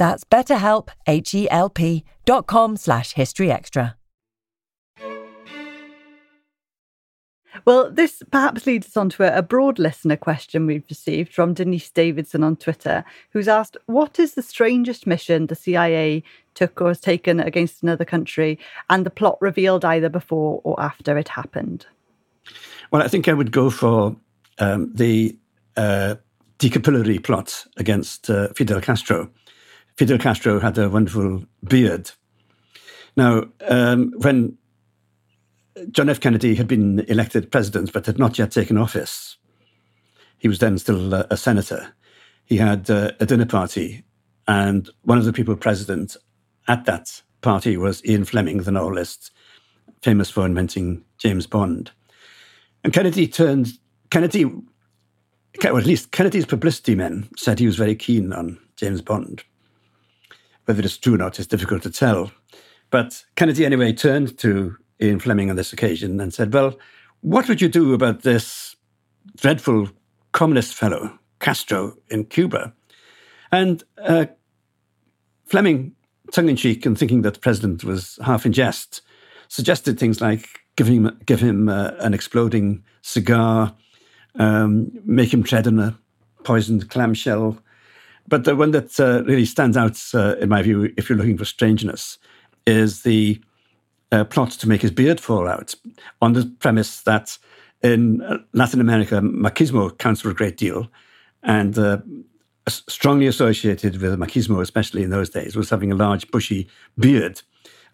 That's 0.00 0.24
betterhelp, 0.24 0.88
H-E-L-P 1.06 2.04
dot 2.24 2.46
com 2.46 2.78
slash 2.78 3.12
historyextra. 3.12 3.96
Well, 7.66 7.90
this 7.90 8.22
perhaps 8.30 8.64
leads 8.64 8.86
us 8.86 8.96
on 8.96 9.10
to 9.10 9.24
a, 9.24 9.36
a 9.36 9.42
broad 9.42 9.78
listener 9.78 10.16
question 10.16 10.66
we've 10.66 10.86
received 10.88 11.34
from 11.34 11.52
Denise 11.52 11.90
Davidson 11.90 12.42
on 12.42 12.56
Twitter, 12.56 13.04
who's 13.32 13.46
asked, 13.46 13.76
What 13.84 14.18
is 14.18 14.32
the 14.32 14.42
strangest 14.42 15.06
mission 15.06 15.48
the 15.48 15.54
CIA 15.54 16.22
took 16.54 16.80
or 16.80 16.88
has 16.88 17.00
taken 17.00 17.38
against 17.38 17.82
another 17.82 18.06
country 18.06 18.58
and 18.88 19.04
the 19.04 19.10
plot 19.10 19.36
revealed 19.42 19.84
either 19.84 20.08
before 20.08 20.62
or 20.64 20.80
after 20.80 21.18
it 21.18 21.28
happened? 21.28 21.84
Well, 22.90 23.02
I 23.02 23.08
think 23.08 23.28
I 23.28 23.34
would 23.34 23.52
go 23.52 23.68
for 23.68 24.16
um, 24.58 24.92
the 24.94 25.36
uh, 25.76 26.14
decapillary 26.58 27.22
plot 27.22 27.66
against 27.76 28.30
uh, 28.30 28.48
Fidel 28.54 28.80
Castro. 28.80 29.30
Fidel 29.96 30.18
Castro 30.18 30.60
had 30.60 30.78
a 30.78 30.88
wonderful 30.88 31.44
beard. 31.64 32.10
Now, 33.16 33.44
um, 33.68 34.12
when 34.18 34.56
John 35.90 36.08
F. 36.08 36.20
Kennedy 36.20 36.54
had 36.54 36.68
been 36.68 37.00
elected 37.00 37.50
president 37.50 37.92
but 37.92 38.06
had 38.06 38.18
not 38.18 38.38
yet 38.38 38.50
taken 38.50 38.78
office, 38.78 39.36
he 40.38 40.48
was 40.48 40.58
then 40.58 40.78
still 40.78 41.12
a, 41.14 41.26
a 41.30 41.36
senator. 41.36 41.92
He 42.44 42.56
had 42.56 42.90
uh, 42.90 43.12
a 43.20 43.26
dinner 43.26 43.46
party, 43.46 44.04
and 44.48 44.88
one 45.02 45.18
of 45.18 45.24
the 45.24 45.32
people 45.32 45.54
present 45.56 46.16
at 46.66 46.84
that 46.86 47.22
party 47.40 47.76
was 47.76 48.04
Ian 48.04 48.24
Fleming, 48.24 48.58
the 48.58 48.72
novelist, 48.72 49.30
famous 50.02 50.30
for 50.30 50.46
inventing 50.46 51.04
James 51.18 51.46
Bond. 51.46 51.90
And 52.82 52.92
Kennedy 52.92 53.28
turned, 53.28 53.68
Kennedy, 54.10 54.44
well, 54.44 55.78
at 55.78 55.86
least 55.86 56.10
Kennedy's 56.10 56.46
publicity 56.46 56.94
men 56.94 57.28
said 57.36 57.58
he 57.58 57.66
was 57.66 57.76
very 57.76 57.94
keen 57.94 58.32
on 58.32 58.58
James 58.76 59.02
Bond. 59.02 59.44
Whether 60.70 60.84
it's 60.84 60.98
true 60.98 61.14
or 61.14 61.18
not 61.18 61.40
is 61.40 61.48
difficult 61.48 61.82
to 61.82 61.90
tell. 61.90 62.30
But 62.90 63.24
Kennedy, 63.34 63.66
anyway, 63.66 63.92
turned 63.92 64.38
to 64.38 64.76
Ian 65.02 65.18
Fleming 65.18 65.50
on 65.50 65.56
this 65.56 65.72
occasion 65.72 66.20
and 66.20 66.32
said, 66.32 66.54
Well, 66.54 66.78
what 67.22 67.48
would 67.48 67.60
you 67.60 67.68
do 67.68 67.92
about 67.92 68.22
this 68.22 68.76
dreadful 69.36 69.88
communist 70.30 70.76
fellow, 70.76 71.18
Castro, 71.40 71.96
in 72.08 72.26
Cuba? 72.26 72.72
And 73.50 73.82
uh, 74.00 74.26
Fleming, 75.46 75.96
tongue 76.30 76.48
in 76.48 76.54
cheek 76.54 76.86
and 76.86 76.96
thinking 76.96 77.22
that 77.22 77.34
the 77.34 77.40
president 77.40 77.82
was 77.82 78.20
half 78.24 78.46
in 78.46 78.52
jest, 78.52 79.02
suggested 79.48 79.98
things 79.98 80.20
like 80.20 80.46
give 80.76 80.86
him, 80.86 81.18
give 81.26 81.40
him 81.40 81.68
uh, 81.68 81.94
an 81.98 82.14
exploding 82.14 82.84
cigar, 83.02 83.74
um, 84.36 84.92
make 85.04 85.34
him 85.34 85.42
tread 85.42 85.66
on 85.66 85.80
a 85.80 85.98
poisoned 86.44 86.88
clamshell. 86.90 87.58
But 88.28 88.44
the 88.44 88.54
one 88.54 88.70
that 88.72 88.98
uh, 89.00 89.24
really 89.24 89.44
stands 89.44 89.76
out, 89.76 90.00
uh, 90.14 90.36
in 90.36 90.48
my 90.48 90.62
view, 90.62 90.92
if 90.96 91.08
you're 91.08 91.18
looking 91.18 91.38
for 91.38 91.44
strangeness, 91.44 92.18
is 92.66 93.02
the 93.02 93.40
uh, 94.12 94.24
plot 94.24 94.50
to 94.52 94.68
make 94.68 94.82
his 94.82 94.90
beard 94.90 95.20
fall 95.20 95.48
out 95.48 95.74
on 96.20 96.32
the 96.32 96.46
premise 96.60 97.02
that 97.02 97.38
in 97.82 98.20
uh, 98.22 98.38
Latin 98.52 98.80
America, 98.80 99.20
machismo 99.20 99.96
counts 99.98 100.20
for 100.20 100.30
a 100.30 100.34
great 100.34 100.56
deal. 100.56 100.88
And 101.42 101.78
uh, 101.78 101.98
strongly 102.68 103.26
associated 103.26 104.00
with 104.00 104.18
machismo, 104.18 104.60
especially 104.60 105.02
in 105.02 105.10
those 105.10 105.30
days, 105.30 105.56
was 105.56 105.70
having 105.70 105.90
a 105.90 105.96
large, 105.96 106.30
bushy 106.30 106.68
beard. 106.98 107.42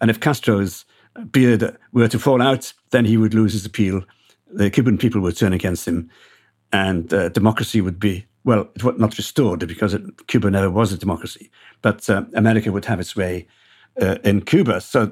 And 0.01 0.09
if 0.11 0.19
Castro's 0.19 0.85
beard 1.31 1.77
were 1.93 2.07
to 2.07 2.19
fall 2.19 2.41
out, 2.41 2.73
then 2.91 3.05
he 3.05 3.17
would 3.17 3.33
lose 3.33 3.53
his 3.53 3.65
appeal. 3.65 4.03
The 4.51 4.69
Cuban 4.69 4.97
people 4.97 5.21
would 5.21 5.37
turn 5.37 5.53
against 5.53 5.87
him, 5.87 6.09
and 6.71 7.11
uh, 7.13 7.29
democracy 7.29 7.81
would 7.81 7.99
be, 7.99 8.25
well, 8.47 8.69
it 8.75 8.81
was 8.81 8.97
not 8.97 9.17
restored 9.17 9.67
because 9.67 9.93
it, 9.93 10.25
Cuba 10.27 10.49
never 10.49 10.69
was 10.69 10.93
a 10.93 10.97
democracy, 10.97 11.51
but 11.81 12.09
uh, 12.09 12.23
America 12.33 12.71
would 12.71 12.85
have 12.85 13.01
its 13.01 13.13
way 13.13 13.45
uh, 14.01 14.15
in 14.23 14.39
Cuba. 14.39 14.79
So 14.79 15.11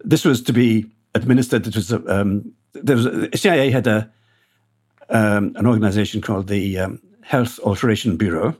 this 0.00 0.24
was 0.24 0.42
to 0.42 0.52
be 0.52 0.90
administered. 1.14 1.64
It 1.68 1.76
was 1.76 1.92
um, 1.92 2.52
there 2.72 2.96
was 2.96 3.04
the 3.04 3.30
CIA 3.36 3.70
had 3.70 3.86
a 3.86 4.10
um, 5.10 5.52
an 5.54 5.64
organization 5.64 6.20
called 6.20 6.48
the 6.48 6.76
um, 6.80 7.00
Health 7.22 7.60
Alteration 7.60 8.16
Bureau, 8.16 8.56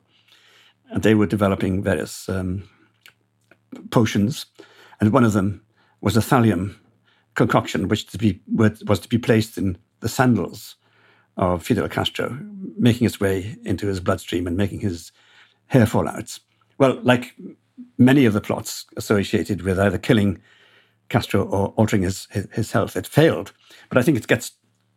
and 0.90 1.02
they 1.02 1.16
were 1.16 1.26
developing 1.26 1.82
various 1.82 2.28
um, 2.28 2.68
potions, 3.90 4.46
and 5.00 5.12
one 5.12 5.24
of 5.24 5.32
them 5.32 5.62
was 6.00 6.16
a 6.16 6.20
thallium 6.20 6.76
concoction, 7.34 7.88
which 7.88 8.06
to 8.06 8.18
be 8.18 8.40
was 8.46 9.00
to 9.00 9.08
be 9.08 9.18
placed 9.18 9.58
in 9.58 9.78
the 9.98 10.08
sandals 10.08 10.76
of 11.36 11.62
Fidel 11.62 11.88
Castro, 11.88 12.38
making 12.78 13.06
its 13.06 13.20
way 13.20 13.56
into 13.64 13.86
his 13.86 14.00
bloodstream 14.00 14.46
and 14.46 14.56
making 14.56 14.80
his 14.80 15.12
hair 15.66 15.86
fall 15.86 16.08
out. 16.08 16.38
Well, 16.78 17.00
like 17.02 17.34
many 17.98 18.24
of 18.24 18.32
the 18.32 18.40
plots 18.40 18.86
associated 18.96 19.62
with 19.62 19.78
either 19.78 19.98
killing 19.98 20.40
Castro 21.08 21.44
or 21.44 21.68
altering 21.76 22.02
his, 22.02 22.26
his, 22.30 22.48
his 22.52 22.72
health, 22.72 22.96
it 22.96 23.06
failed. 23.06 23.52
But 23.88 23.98
I 23.98 24.02
think 24.02 24.18
it 24.18 24.26
gets 24.26 24.52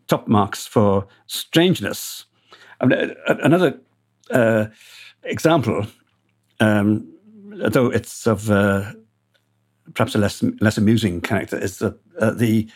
top 0.07 0.27
marks 0.27 0.65
for 0.65 1.07
strangeness. 1.27 2.25
I 2.81 2.85
mean, 2.85 3.15
another 3.27 3.79
uh, 4.31 4.67
example, 5.23 5.87
um, 6.59 7.11
though 7.49 7.89
it's 7.89 8.27
of 8.27 8.51
uh, 8.51 8.93
perhaps 9.93 10.15
a 10.15 10.17
less 10.17 10.43
less 10.59 10.77
amusing 10.77 11.21
character, 11.21 11.57
is 11.57 11.79
that 11.79 11.97
uh, 12.19 12.31
the 12.31 12.69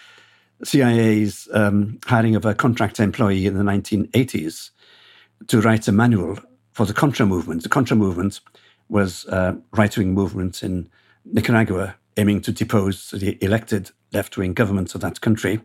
CIA's 0.64 1.48
um, 1.54 2.00
hiring 2.06 2.36
of 2.36 2.46
a 2.46 2.54
contract 2.54 3.00
employee 3.00 3.46
in 3.46 3.56
the 3.56 3.64
1980s 3.64 4.72
to 5.48 5.62
write 5.62 5.88
a 5.88 5.92
manual 5.92 6.38
for 6.72 6.86
the 6.86 6.94
Contra 6.94 7.26
movement. 7.26 7.64
The 7.64 7.70
Contra 7.70 7.96
movement 7.96 8.42
was 8.90 9.26
a 9.26 9.58
right 9.72 9.96
wing 9.98 10.14
movement 10.14 10.64
in 10.64 10.90
Nicaragua 11.26 11.96
aiming 12.18 12.42
to 12.42 12.52
depose 12.52 13.12
the 13.12 13.38
elected 13.44 13.92
left 14.12 14.38
wing 14.38 14.54
government 14.54 14.94
of 14.96 15.02
that 15.02 15.22
country. 15.22 15.62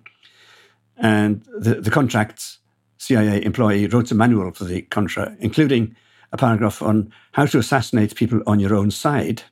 And 0.97 1.45
the, 1.59 1.81
the 1.81 1.91
contract 1.91 2.59
CIA 2.99 3.45
employee 3.45 3.89
wrote 3.89 4.13
a 4.13 4.15
manual 4.15 4.53
for 4.53 4.65
the 4.65 4.83
Contra, 4.83 5.37
including 5.41 5.97
a 6.33 6.37
paragraph 6.37 6.83
on 6.83 7.13
how 7.33 7.47
to 7.47 7.59
assassinate 7.59 8.15
people 8.15 8.41
on 8.47 8.61
your 8.61 8.75
own 8.75 8.91
side 8.91 9.43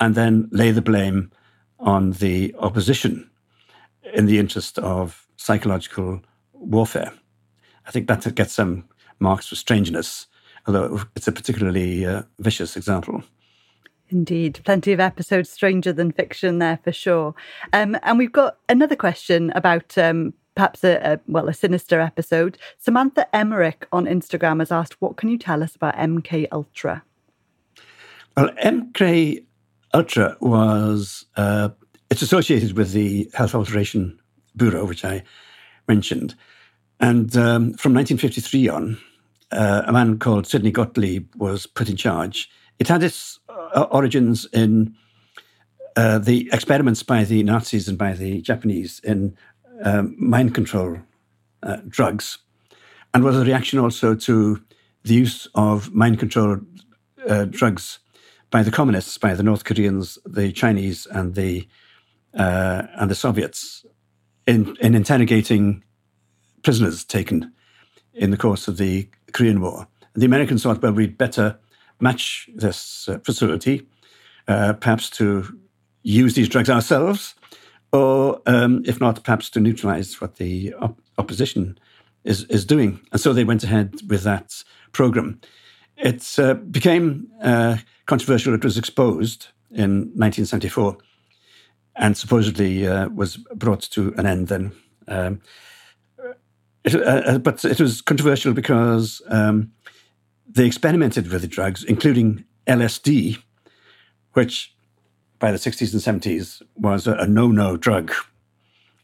and 0.00 0.14
then 0.14 0.48
lay 0.50 0.70
the 0.70 0.82
blame 0.82 1.30
on 1.78 2.12
the 2.12 2.54
opposition 2.58 3.30
in 4.12 4.26
the 4.26 4.38
interest 4.38 4.78
of 4.78 5.26
psychological 5.36 6.20
warfare. 6.52 7.12
I 7.86 7.90
think 7.90 8.08
that 8.08 8.34
gets 8.34 8.52
some 8.52 8.84
marks 9.18 9.48
for 9.48 9.56
strangeness, 9.56 10.26
although 10.66 11.02
it's 11.16 11.28
a 11.28 11.32
particularly 11.32 12.06
uh, 12.06 12.22
vicious 12.38 12.76
example. 12.76 13.22
Indeed, 14.10 14.60
plenty 14.64 14.92
of 14.92 15.00
episodes 15.00 15.50
stranger 15.50 15.92
than 15.92 16.12
fiction 16.12 16.58
there 16.58 16.78
for 16.84 16.92
sure. 16.92 17.34
Um, 17.72 17.96
and 18.02 18.18
we've 18.18 18.32
got 18.32 18.58
another 18.68 18.96
question 18.96 19.50
about 19.54 19.96
um, 19.96 20.34
perhaps 20.54 20.84
a, 20.84 20.96
a, 20.98 21.20
well 21.26 21.48
a 21.48 21.54
sinister 21.54 22.00
episode. 22.00 22.58
Samantha 22.78 23.34
Emmerich 23.34 23.86
on 23.92 24.04
Instagram 24.04 24.60
has 24.60 24.70
asked, 24.70 25.00
"What 25.00 25.16
can 25.16 25.30
you 25.30 25.38
tell 25.38 25.62
us 25.62 25.74
about 25.74 25.96
MK 25.96 26.46
Ultra?" 26.52 27.02
Well, 28.36 28.50
MK 28.62 29.44
Ultra 29.94 30.36
was 30.40 31.24
uh, 31.36 31.70
it's 32.14 32.22
associated 32.22 32.76
with 32.76 32.92
the 32.92 33.28
Health 33.34 33.56
Alteration 33.56 34.20
Bureau, 34.54 34.84
which 34.84 35.04
I 35.04 35.24
mentioned, 35.88 36.36
and 37.00 37.36
um, 37.36 37.74
from 37.74 37.92
1953 37.92 38.68
on, 38.68 38.98
uh, 39.50 39.82
a 39.84 39.92
man 39.92 40.20
called 40.20 40.46
Sidney 40.46 40.70
Gottlieb 40.70 41.34
was 41.34 41.66
put 41.66 41.88
in 41.88 41.96
charge. 41.96 42.48
It 42.78 42.86
had 42.86 43.02
its 43.02 43.40
uh, 43.48 43.88
origins 43.90 44.46
in 44.52 44.94
uh, 45.96 46.18
the 46.18 46.48
experiments 46.52 47.02
by 47.02 47.24
the 47.24 47.42
Nazis 47.42 47.88
and 47.88 47.98
by 47.98 48.12
the 48.12 48.40
Japanese 48.42 49.00
in 49.00 49.36
um, 49.82 50.14
mind 50.16 50.54
control 50.54 51.00
uh, 51.64 51.78
drugs, 51.88 52.38
and 53.12 53.24
was 53.24 53.36
a 53.36 53.44
reaction 53.44 53.80
also 53.80 54.14
to 54.14 54.62
the 55.02 55.14
use 55.14 55.48
of 55.56 55.92
mind 55.92 56.20
control 56.20 56.60
uh, 57.28 57.46
drugs 57.46 57.98
by 58.52 58.62
the 58.62 58.70
communists, 58.70 59.18
by 59.18 59.34
the 59.34 59.42
North 59.42 59.64
Koreans, 59.64 60.16
the 60.24 60.52
Chinese, 60.52 61.06
and 61.06 61.34
the 61.34 61.66
uh, 62.36 62.82
and 62.96 63.10
the 63.10 63.14
Soviets 63.14 63.84
in 64.46 64.76
in 64.80 64.94
interrogating 64.94 65.82
prisoners 66.62 67.04
taken 67.04 67.52
in 68.14 68.30
the 68.30 68.36
course 68.36 68.68
of 68.68 68.76
the 68.76 69.08
Korean 69.32 69.60
War. 69.60 69.86
The 70.14 70.26
Americans 70.26 70.62
thought, 70.62 70.82
well, 70.82 70.92
we'd 70.92 71.18
better 71.18 71.58
match 72.00 72.48
this 72.54 73.08
uh, 73.08 73.18
facility, 73.18 73.86
uh, 74.48 74.74
perhaps 74.74 75.10
to 75.10 75.58
use 76.02 76.34
these 76.34 76.48
drugs 76.48 76.70
ourselves, 76.70 77.34
or 77.92 78.40
um, 78.46 78.82
if 78.86 79.00
not, 79.00 79.22
perhaps 79.24 79.50
to 79.50 79.60
neutralize 79.60 80.20
what 80.20 80.36
the 80.36 80.74
op- 80.74 81.00
opposition 81.18 81.78
is, 82.24 82.44
is 82.44 82.64
doing. 82.64 83.00
And 83.12 83.20
so 83.20 83.32
they 83.32 83.44
went 83.44 83.64
ahead 83.64 83.94
with 84.08 84.22
that 84.22 84.62
program. 84.92 85.40
It 85.96 86.38
uh, 86.38 86.54
became 86.54 87.28
uh, 87.42 87.78
controversial. 88.06 88.54
It 88.54 88.64
was 88.64 88.78
exposed 88.78 89.48
in 89.70 90.10
1974 90.14 90.96
and 91.96 92.16
supposedly 92.16 92.86
uh, 92.86 93.08
was 93.08 93.36
brought 93.54 93.82
to 93.82 94.14
an 94.16 94.26
end 94.26 94.48
then. 94.48 94.72
Um, 95.06 95.40
it, 96.84 96.94
uh, 96.94 97.38
but 97.38 97.64
it 97.64 97.80
was 97.80 98.00
controversial 98.00 98.52
because 98.52 99.22
um, 99.28 99.72
they 100.46 100.66
experimented 100.66 101.30
with 101.30 101.42
the 101.42 101.48
drugs, 101.48 101.82
including 101.84 102.44
LSD, 102.66 103.38
which 104.32 104.74
by 105.38 105.52
the 105.52 105.58
60s 105.58 105.92
and 105.92 106.22
70s 106.22 106.62
was 106.76 107.06
a, 107.06 107.14
a 107.14 107.26
no 107.26 107.48
no 107.48 107.76
drug 107.76 108.12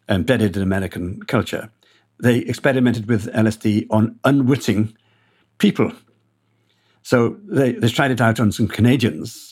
embedded 0.09 0.57
in 0.57 0.63
American 0.63 1.23
culture. 1.23 1.71
They 2.19 2.39
experimented 2.39 3.09
with 3.09 3.33
LSD 3.33 3.87
on 3.91 4.19
unwitting 4.25 4.97
people. 5.59 5.93
So 7.03 7.37
they, 7.45 7.73
they 7.73 7.89
tried 7.89 8.11
it 8.11 8.21
out 8.21 8.41
on 8.41 8.53
some 8.53 8.69
Canadians. 8.69 9.50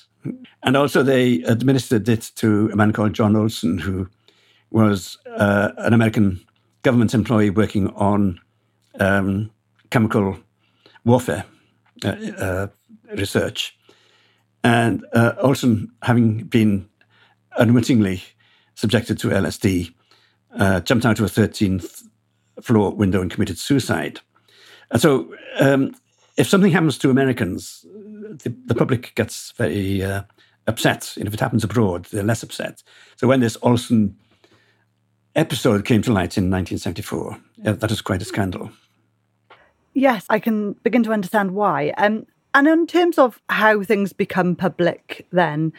And 0.63 0.77
also, 0.77 1.03
they 1.03 1.43
administered 1.43 2.09
it 2.09 2.31
to 2.37 2.69
a 2.73 2.77
man 2.77 2.93
called 2.93 3.13
John 3.13 3.37
Olson, 3.37 3.79
who 3.79 4.09
was 4.71 5.19
uh, 5.37 5.71
an 5.79 5.95
American 5.95 6.41
government 6.83 7.15
employee 7.15 7.51
working 7.51 7.89
on 7.91 8.41
um, 8.99 9.51
chemical 9.91 10.39
warfare 11.05 11.45
uh, 12.05 12.09
uh, 12.09 12.67
research. 13.17 13.77
And 14.65 15.05
uh, 15.13 15.35
Olson, 15.39 15.93
having 16.03 16.45
been 16.45 16.89
unwittingly 17.57 18.23
subjected 18.75 19.19
to 19.19 19.29
LSD, 19.29 19.95
uh, 20.59 20.81
jumped 20.81 21.07
out 21.07 21.19
of 21.21 21.25
a 21.25 21.41
13th 21.41 22.03
floor 22.63 22.93
window 22.93 23.21
and 23.21 23.31
committed 23.31 23.59
suicide. 23.59 24.21
And 24.91 25.01
so, 25.01 25.35
um, 25.61 25.95
if 26.37 26.49
something 26.49 26.73
happens 26.73 26.99
to 26.99 27.11
Americans, 27.11 27.85
the, 27.85 28.55
the 28.67 28.75
public 28.75 29.15
gets 29.15 29.53
very 29.53 30.03
uh, 30.03 30.23
upset. 30.69 31.15
And 31.17 31.27
if 31.27 31.35
it 31.35 31.41
happens 31.41 31.65
abroad, 31.65 32.05
they're 32.07 32.23
less 32.23 32.43
upset. 32.43 32.83
So 33.17 33.27
when 33.27 33.41
this 33.41 33.57
Olson 33.63 34.17
episode 35.35 35.85
came 35.85 36.03
to 36.03 36.13
light 36.13 36.37
in 36.39 36.51
1974, 36.51 37.39
that 37.59 37.91
was 37.91 38.01
quite 38.01 38.23
a 38.23 38.25
scandal. 38.25 38.71
Yes, 39.95 40.27
I 40.29 40.39
can 40.39 40.75
begin 40.85 41.03
to 41.05 41.13
understand 41.13 41.53
why. 41.53 41.93
Um, 41.99 42.27
and 42.55 42.69
in 42.69 42.87
terms 42.87 43.19
of 43.19 43.41
how 43.49 43.83
things 43.83 44.13
become 44.13 44.55
public, 44.55 45.27
then, 45.33 45.73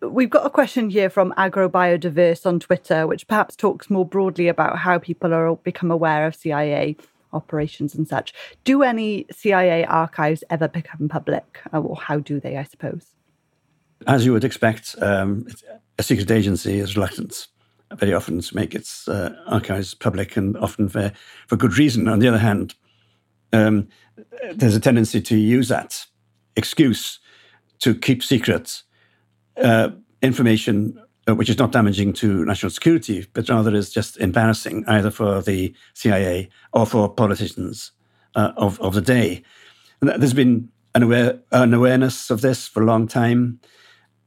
we've 0.00 0.30
got 0.30 0.46
a 0.46 0.50
question 0.50 0.90
here 0.90 1.08
from 1.08 1.32
AgroBiodiverse 1.38 2.44
on 2.44 2.60
Twitter, 2.60 3.06
which 3.06 3.26
perhaps 3.26 3.56
talks 3.56 3.88
more 3.88 4.04
broadly 4.04 4.48
about 4.48 4.78
how 4.78 4.98
people 4.98 5.32
are 5.32 5.56
become 5.56 5.90
aware 5.90 6.26
of 6.26 6.34
CIA 6.34 6.96
operations 7.32 7.94
and 7.94 8.06
such. 8.06 8.32
Do 8.64 8.82
any 8.82 9.26
CIA 9.32 9.84
archives 9.84 10.44
ever 10.50 10.68
become 10.68 11.08
public, 11.08 11.60
or 11.72 11.96
how 11.96 12.18
do 12.18 12.40
they, 12.40 12.56
I 12.56 12.64
suppose? 12.64 13.14
As 14.06 14.24
you 14.24 14.32
would 14.32 14.44
expect, 14.44 14.96
um, 15.00 15.46
a 15.98 16.02
secret 16.02 16.30
agency 16.30 16.78
is 16.78 16.96
reluctant 16.96 17.46
very 17.92 18.12
often 18.12 18.40
to 18.40 18.56
make 18.56 18.74
its 18.74 19.06
uh, 19.08 19.34
archives 19.46 19.94
public, 19.94 20.36
and 20.36 20.56
often 20.56 20.88
for, 20.88 21.12
for 21.46 21.56
good 21.56 21.78
reason. 21.78 22.08
On 22.08 22.18
the 22.18 22.28
other 22.28 22.38
hand, 22.38 22.74
um, 23.52 23.88
there's 24.52 24.74
a 24.74 24.80
tendency 24.80 25.20
to 25.20 25.36
use 25.36 25.68
that 25.68 26.06
excuse 26.56 27.20
to 27.80 27.94
keep 27.94 28.22
secret 28.22 28.82
uh, 29.56 29.90
information 30.22 31.00
uh, 31.28 31.34
which 31.34 31.48
is 31.48 31.58
not 31.58 31.72
damaging 31.72 32.12
to 32.12 32.44
national 32.44 32.70
security, 32.70 33.26
but 33.32 33.48
rather 33.48 33.74
is 33.74 33.90
just 33.90 34.18
embarrassing 34.18 34.84
either 34.86 35.10
for 35.10 35.40
the 35.40 35.74
CIA 35.94 36.48
or 36.72 36.86
for 36.86 37.08
politicians 37.08 37.92
uh, 38.34 38.52
of, 38.56 38.78
of 38.80 38.94
the 38.94 39.00
day. 39.00 39.42
And 40.00 40.10
there's 40.10 40.34
been 40.34 40.68
an, 40.94 41.02
aware, 41.02 41.38
an 41.50 41.72
awareness 41.72 42.30
of 42.30 42.42
this 42.42 42.68
for 42.68 42.82
a 42.82 42.86
long 42.86 43.08
time. 43.08 43.60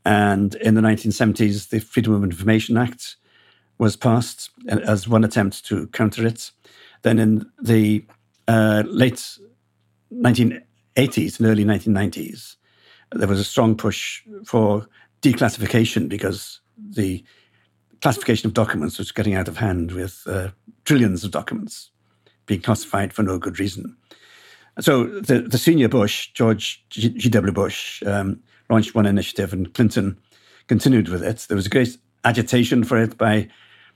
And 0.08 0.56
in 0.56 0.76
the 0.76 0.82
1970s, 0.82 1.68
the 1.68 1.80
Freedom 1.80 2.14
of 2.14 2.24
Information 2.24 2.78
Act 2.78 3.18
was 3.78 3.98
passed 3.98 4.50
as 4.70 5.06
one 5.06 5.26
attempt 5.26 5.66
to 5.66 5.88
counter 5.88 6.26
it. 6.26 6.50
Then 7.02 7.20
in 7.20 7.46
the 7.62 8.06
uh, 8.48 8.84
late 8.88 9.38
1980s 10.14 11.40
and 11.40 11.48
early 11.50 11.66
1990s, 11.66 12.56
there 13.12 13.28
was 13.28 13.42
a 13.42 13.44
strong 13.44 13.76
push 13.76 14.24
for 14.46 14.88
declassification 15.22 16.08
because 16.08 16.62
the 16.78 17.22
classification 18.02 18.48
of 18.48 18.54
documents 18.54 18.98
was 18.98 19.12
getting 19.12 19.36
out 19.36 19.50
of 19.50 19.58
hand 19.58 19.92
with 19.92 20.24
uh, 20.26 20.48
trillions 20.86 21.26
of 21.26 21.32
documents 21.32 21.92
being 22.46 22.62
classified 22.62 23.12
for 23.12 23.24
no 23.24 23.38
good 23.38 23.60
reason. 23.60 23.98
So 24.80 25.04
the, 25.04 25.42
the 25.42 25.58
senior 25.58 25.90
Bush, 25.90 26.32
George 26.32 26.82
G.W. 26.92 27.52
Bush, 27.52 28.02
um, 28.04 28.40
launched 28.70 28.96
one 28.96 29.06
initiative 29.06 29.54
and 29.54 29.74
Clinton 29.74 30.18
continued 30.68 31.10
with 31.10 31.24
it. 31.24 31.46
There 31.48 31.56
was 31.56 31.66
a 31.66 31.70
great 31.70 31.98
agitation 32.24 32.84
for 32.84 32.98
it 32.98 33.18
by 33.18 33.48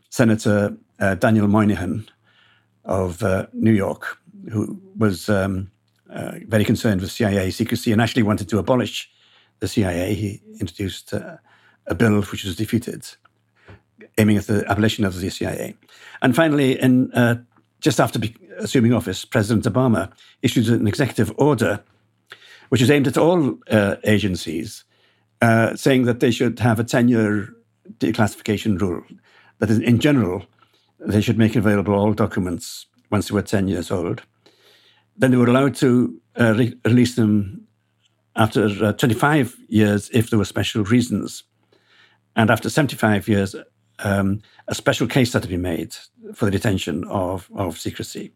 Senator 0.10 0.78
uh, 1.00 1.16
Daniel 1.16 1.48
Moynihan, 1.48 2.08
of 2.86 3.24
uh, 3.24 3.48
New 3.54 3.72
York, 3.72 4.18
who 4.52 4.80
was 4.98 5.30
um, 5.30 5.72
uh, 6.10 6.34
very 6.48 6.66
concerned 6.66 7.02
with 7.02 7.12
CIA 7.12 7.52
secrecy 7.52 7.92
and 7.92 8.02
actually 8.02 8.24
wanted 8.24 8.50
to 8.50 8.58
abolish 8.58 9.10
the 9.60 9.68
CIA. 9.68 10.14
He 10.14 10.42
introduced 10.60 11.14
uh, 11.14 11.38
a 11.88 11.96
bill 11.96 12.22
which 12.22 12.44
was 12.44 12.56
defeated, 12.56 13.06
aiming 14.18 14.38
at 14.38 14.48
the 14.48 14.66
abolition 14.70 15.06
of 15.06 15.20
the 15.20 15.30
CIA. 15.30 15.76
And 16.22 16.36
finally, 16.36 16.80
in 16.80 17.12
uh, 17.14 17.36
just 17.80 18.00
after 18.00 18.20
assuming 18.58 18.94
office, 18.94 19.26
President 19.26 19.66
Obama 19.66 20.12
issued 20.42 20.68
an 20.70 20.88
executive 20.88 21.34
order 21.38 21.84
which 22.72 22.82
is 22.82 22.90
aimed 22.90 23.06
at 23.06 23.18
all 23.18 23.60
uh, 23.70 23.98
agencies, 24.06 24.86
uh, 25.42 25.76
saying 25.76 26.06
that 26.06 26.22
they 26.22 26.32
should 26.32 26.58
have 26.60 26.80
a 26.80 26.86
10 26.86 27.10
year 27.10 27.54
declassification 27.98 28.80
rule. 28.80 29.04
That 29.60 29.70
is, 29.70 29.80
in 29.80 30.00
general, 30.00 30.46
they 30.98 31.20
should 31.20 31.38
make 31.38 31.58
available 31.58 31.94
all 31.94 32.14
documents 32.14 32.86
once 33.12 33.28
they 33.28 33.34
were 33.34 33.42
10 33.42 33.68
years 33.68 33.92
old. 33.92 34.22
Then 35.18 35.32
they 35.32 35.38
were 35.38 35.50
allowed 35.50 35.76
to 35.76 36.18
uh, 36.40 36.54
re- 36.56 36.74
release 36.86 37.16
them 37.16 37.68
after 38.38 38.70
uh, 38.82 38.94
25 38.94 39.58
years 39.68 40.10
if 40.14 40.30
there 40.30 40.40
were 40.40 40.46
special 40.46 40.86
reasons. 40.86 41.44
And 42.38 42.50
after 42.50 42.70
75 42.70 43.28
years, 43.28 43.54
um, 44.00 44.42
a 44.70 44.76
special 44.76 45.08
case 45.08 45.34
had 45.34 45.42
to 45.42 45.50
be 45.50 45.58
made 45.58 45.94
for 46.34 46.46
the 46.46 46.52
detention 46.52 47.04
of, 47.10 47.50
of 47.54 47.78
secrecy. 47.78 48.32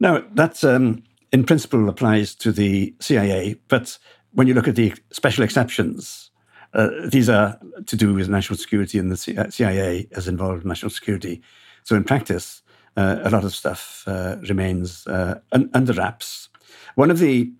Now, 0.00 0.24
that's. 0.34 0.64
um, 0.64 1.04
in 1.32 1.44
principle 1.44 1.88
applies 1.88 2.34
to 2.36 2.52
the 2.52 2.94
CIA, 3.00 3.56
but 3.68 3.98
when 4.32 4.46
you 4.46 4.54
look 4.54 4.68
at 4.68 4.76
the 4.76 4.94
special 5.10 5.44
exceptions, 5.44 6.30
uh, 6.74 6.88
these 7.06 7.28
are 7.28 7.58
to 7.86 7.96
do 7.96 8.14
with 8.14 8.28
national 8.28 8.58
security, 8.58 8.98
and 8.98 9.10
the 9.10 9.16
CIA 9.50 10.08
is 10.10 10.28
involved 10.28 10.62
in 10.62 10.68
national 10.68 10.90
security. 10.90 11.42
So, 11.84 11.96
in 11.96 12.04
practice, 12.04 12.62
uh, 12.96 13.18
a 13.22 13.30
lot 13.30 13.44
of 13.44 13.54
stuff 13.54 14.04
uh, 14.06 14.36
remains 14.48 15.06
uh, 15.06 15.40
un- 15.52 15.70
under 15.74 15.92
wraps. 15.92 16.48
One 16.94 17.10
of 17.10 17.18
the 17.18 17.52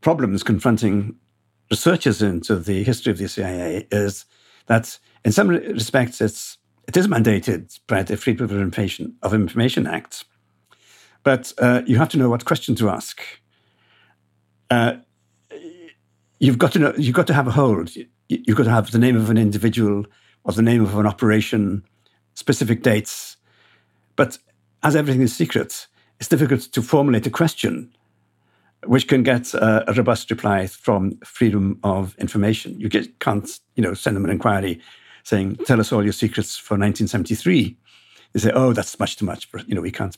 problems 0.00 0.42
confronting 0.42 1.16
researchers 1.70 2.22
into 2.22 2.56
the 2.56 2.82
history 2.84 3.10
of 3.10 3.18
the 3.18 3.28
CIA 3.28 3.86
is 3.90 4.24
that, 4.66 4.98
in 5.24 5.32
some 5.32 5.48
respects, 5.48 6.20
it's 6.20 6.58
it 6.86 6.96
is 6.96 7.06
mandated 7.06 7.78
by 7.86 8.02
the 8.02 8.16
Freedom 8.16 8.44
of 9.22 9.32
Information 9.34 9.86
Act, 9.86 10.24
but 11.24 11.52
uh, 11.58 11.82
you 11.86 11.96
have 11.96 12.10
to 12.10 12.18
know 12.18 12.28
what 12.28 12.44
question 12.44 12.74
to 12.76 12.90
ask. 12.90 13.20
Uh, 14.70 14.94
you've 16.38 16.58
got 16.58 16.72
to 16.72 16.78
know. 16.78 16.94
You've 16.96 17.14
got 17.14 17.26
to 17.26 17.34
have 17.34 17.48
a 17.48 17.50
hold. 17.50 17.90
You've 18.28 18.56
got 18.56 18.64
to 18.64 18.70
have 18.70 18.90
the 18.92 18.98
name 18.98 19.16
of 19.16 19.30
an 19.30 19.38
individual 19.38 20.06
or 20.44 20.52
the 20.52 20.62
name 20.62 20.82
of 20.82 20.96
an 20.96 21.06
operation, 21.06 21.82
specific 22.34 22.82
dates. 22.82 23.36
But 24.16 24.38
as 24.82 24.94
everything 24.94 25.22
is 25.22 25.34
secret, 25.34 25.86
it's 26.20 26.28
difficult 26.28 26.60
to 26.60 26.82
formulate 26.82 27.26
a 27.26 27.30
question 27.30 27.92
which 28.86 29.08
can 29.08 29.22
get 29.22 29.54
a, 29.54 29.90
a 29.90 29.94
robust 29.94 30.30
reply 30.30 30.66
from 30.66 31.18
freedom 31.24 31.78
of 31.82 32.14
information. 32.18 32.78
You 32.78 32.90
get, 32.90 33.18
can't, 33.18 33.48
you 33.76 33.82
know, 33.82 33.94
send 33.94 34.14
them 34.14 34.26
an 34.26 34.30
inquiry 34.30 34.80
saying, 35.22 35.56
"Tell 35.64 35.80
us 35.80 35.90
all 35.90 36.04
your 36.04 36.12
secrets 36.12 36.58
for 36.58 36.74
1973." 36.74 37.78
They 38.34 38.40
say, 38.40 38.52
"Oh, 38.54 38.74
that's 38.74 38.98
much 38.98 39.16
too 39.16 39.24
much. 39.24 39.48
you 39.66 39.74
know, 39.74 39.80
we 39.80 39.90
can't 39.90 40.16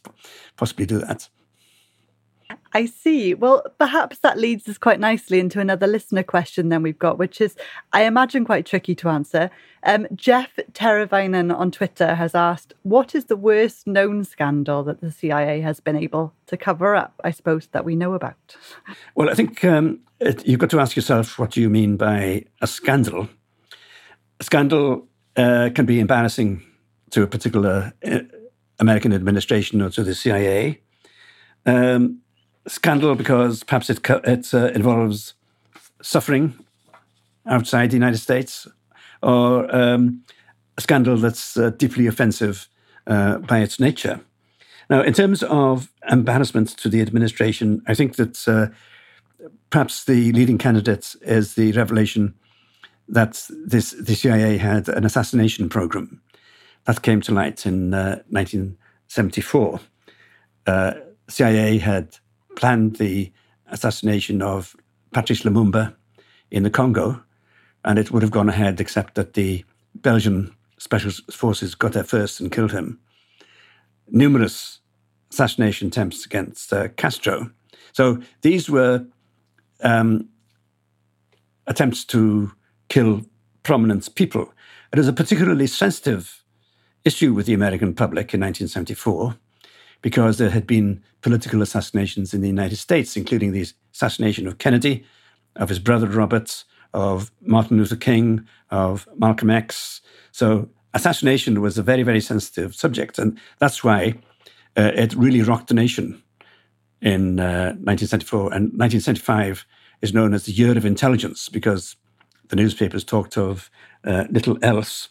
possibly 0.56 0.86
do 0.86 0.98
that." 0.98 1.28
I 2.72 2.86
see. 2.86 3.32
Well, 3.34 3.64
perhaps 3.78 4.18
that 4.18 4.38
leads 4.38 4.68
us 4.68 4.76
quite 4.76 5.00
nicely 5.00 5.40
into 5.40 5.60
another 5.60 5.86
listener 5.86 6.22
question 6.22 6.68
then 6.68 6.82
we've 6.82 6.98
got, 6.98 7.18
which 7.18 7.40
is, 7.40 7.56
I 7.92 8.02
imagine, 8.02 8.44
quite 8.44 8.66
tricky 8.66 8.94
to 8.96 9.08
answer. 9.08 9.50
Um, 9.82 10.06
Jeff 10.14 10.50
Teravainen 10.72 11.56
on 11.56 11.70
Twitter 11.70 12.14
has 12.16 12.34
asked, 12.34 12.74
What 12.82 13.14
is 13.14 13.26
the 13.26 13.36
worst 13.36 13.86
known 13.86 14.24
scandal 14.24 14.82
that 14.84 15.00
the 15.00 15.10
CIA 15.10 15.60
has 15.60 15.80
been 15.80 15.96
able 15.96 16.34
to 16.46 16.56
cover 16.56 16.94
up, 16.94 17.18
I 17.24 17.30
suppose, 17.30 17.68
that 17.68 17.84
we 17.84 17.96
know 17.96 18.14
about? 18.14 18.56
Well, 19.14 19.30
I 19.30 19.34
think 19.34 19.64
um, 19.64 20.00
it, 20.20 20.46
you've 20.46 20.60
got 20.60 20.70
to 20.70 20.80
ask 20.80 20.96
yourself 20.96 21.38
what 21.38 21.52
do 21.52 21.60
you 21.60 21.70
mean 21.70 21.96
by 21.96 22.44
a 22.60 22.66
scandal? 22.66 23.28
A 24.38 24.44
scandal 24.44 25.08
uh, 25.36 25.70
can 25.74 25.86
be 25.86 25.98
embarrassing 26.00 26.62
to 27.10 27.22
a 27.22 27.26
particular 27.26 27.92
uh, 28.04 28.20
American 28.78 29.12
administration 29.12 29.80
or 29.80 29.90
to 29.90 30.02
the 30.02 30.14
CIA. 30.14 30.80
Um, 31.64 32.20
scandal 32.66 33.14
because 33.14 33.62
perhaps 33.64 33.90
it, 33.90 34.00
it 34.24 34.54
uh, 34.54 34.66
involves 34.74 35.34
suffering 36.02 36.54
outside 37.46 37.90
the 37.90 37.96
United 37.96 38.18
States, 38.18 38.66
or 39.22 39.74
um, 39.74 40.22
a 40.76 40.80
scandal 40.80 41.16
that's 41.16 41.56
uh, 41.56 41.70
deeply 41.70 42.06
offensive 42.06 42.68
uh, 43.06 43.38
by 43.38 43.60
its 43.60 43.78
nature. 43.78 44.20
Now, 44.90 45.02
in 45.02 45.12
terms 45.12 45.42
of 45.44 45.92
embarrassment 46.10 46.76
to 46.78 46.88
the 46.88 47.00
administration, 47.00 47.82
I 47.86 47.94
think 47.94 48.16
that 48.16 48.46
uh, 48.46 48.66
perhaps 49.70 50.04
the 50.04 50.32
leading 50.32 50.58
candidate 50.58 51.14
is 51.22 51.54
the 51.54 51.72
revelation 51.72 52.34
that 53.08 53.48
this 53.64 53.92
the 53.92 54.14
CIA 54.14 54.56
had 54.56 54.88
an 54.88 55.04
assassination 55.04 55.68
program 55.68 56.20
that 56.86 57.02
came 57.02 57.20
to 57.22 57.32
light 57.32 57.66
in 57.66 57.90
1974. 57.90 59.80
Uh, 60.66 60.70
uh, 60.70 60.94
CIA 61.28 61.78
had 61.78 62.16
planned 62.56 62.96
the 62.96 63.32
assassination 63.70 64.40
of 64.42 64.76
Patrice 65.12 65.42
Lumumba 65.42 65.94
in 66.50 66.62
the 66.62 66.70
Congo, 66.70 67.22
and 67.84 67.98
it 67.98 68.10
would 68.10 68.22
have 68.22 68.30
gone 68.30 68.48
ahead 68.48 68.80
except 68.80 69.14
that 69.16 69.34
the 69.34 69.64
Belgian 69.94 70.54
special 70.78 71.10
forces 71.32 71.74
got 71.74 71.92
there 71.92 72.04
first 72.04 72.40
and 72.40 72.52
killed 72.52 72.72
him. 72.72 72.98
Numerous 74.08 74.80
assassination 75.32 75.88
attempts 75.88 76.24
against 76.24 76.72
uh, 76.72 76.88
Castro. 76.96 77.50
So 77.92 78.20
these 78.42 78.70
were 78.70 79.06
um, 79.82 80.28
attempts 81.66 82.04
to 82.06 82.52
kill 82.88 83.22
prominent 83.64 84.14
people. 84.14 84.52
It 84.92 84.98
was 84.98 85.08
a 85.08 85.12
particularly 85.12 85.66
sensitive 85.66 86.44
issue 87.06 87.32
with 87.32 87.46
the 87.46 87.54
American 87.54 87.94
public 87.94 88.34
in 88.34 88.40
1974 88.40 89.36
because 90.02 90.38
there 90.38 90.50
had 90.50 90.66
been 90.66 91.02
political 91.22 91.62
assassinations 91.62 92.34
in 92.34 92.40
the 92.40 92.48
United 92.48 92.76
States, 92.76 93.16
including 93.16 93.52
the 93.52 93.66
assassination 93.94 94.46
of 94.46 94.58
Kennedy, 94.58 95.04
of 95.56 95.68
his 95.68 95.78
brother 95.78 96.06
Robert, 96.06 96.64
of 96.92 97.30
Martin 97.40 97.78
Luther 97.78 97.96
King, 97.96 98.46
of 98.70 99.08
Malcolm 99.16 99.50
X. 99.50 100.00
So 100.32 100.68
assassination 100.94 101.60
was 101.60 101.78
a 101.78 101.82
very, 101.82 102.02
very 102.02 102.20
sensitive 102.20 102.74
subject. 102.74 103.18
And 103.18 103.38
that's 103.58 103.82
why 103.84 104.14
uh, 104.76 104.92
it 104.94 105.14
really 105.14 105.42
rocked 105.42 105.68
the 105.68 105.74
nation 105.74 106.22
in 107.00 107.38
uh, 107.40 107.74
1974. 107.84 108.52
And 108.52 108.72
1975 108.78 109.64
is 110.02 110.12
known 110.12 110.34
as 110.34 110.44
the 110.44 110.52
year 110.52 110.76
of 110.76 110.84
intelligence 110.84 111.48
because 111.48 111.96
the 112.48 112.56
newspapers 112.56 113.04
talked 113.04 113.36
of 113.36 113.70
uh, 114.04 114.24
little 114.30 114.58
else. 114.62 115.08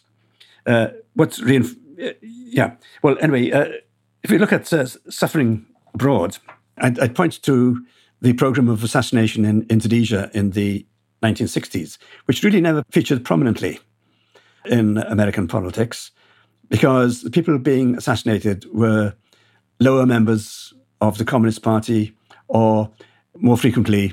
Uh, 0.64 0.88
what's 1.14 1.40
reinf- 1.40 1.76
yeah. 2.20 2.74
Well, 3.02 3.16
anyway, 3.20 3.50
uh, 3.50 3.68
if 4.22 4.30
we 4.30 4.38
look 4.38 4.52
at 4.52 4.72
uh, 4.72 4.86
suffering 4.86 5.66
abroad, 5.94 6.38
I'd, 6.78 6.98
I'd, 6.98 7.14
point 7.14 7.42
to 7.42 7.84
the 8.20 8.32
program 8.34 8.68
of 8.68 8.82
assassination 8.82 9.44
in 9.44 9.66
Indonesia 9.68 10.30
in 10.34 10.50
the 10.50 10.86
1960s, 11.22 11.98
which 12.26 12.42
really 12.42 12.60
never 12.60 12.82
featured 12.90 13.24
prominently 13.24 13.78
in 14.66 14.98
American 14.98 15.48
politics 15.48 16.10
because 16.68 17.22
the 17.22 17.30
people 17.30 17.58
being 17.58 17.96
assassinated 17.96 18.66
were 18.72 19.14
lower 19.78 20.06
members 20.06 20.74
of 21.00 21.18
the 21.18 21.24
Communist 21.24 21.62
Party 21.62 22.14
or 22.48 22.90
more 23.38 23.56
frequently 23.56 24.12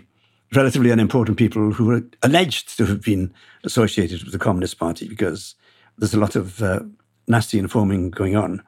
relatively 0.56 0.92
unimportant 0.92 1.38
people 1.38 1.72
who 1.72 1.86
were 1.86 2.04
alleged 2.22 2.78
to 2.78 2.86
have 2.86 3.02
been 3.02 3.34
associated 3.64 4.24
with 4.24 4.34
the 4.34 4.40
Communist 4.40 4.78
Party 4.78 5.08
because 5.08 5.56
there's 5.98 6.14
a 6.14 6.20
lot 6.20 6.36
of 6.36 6.62
uh, 6.62 6.82
nasty 7.28 7.60
informing 7.60 8.10
going 8.10 8.36
on. 8.36 8.62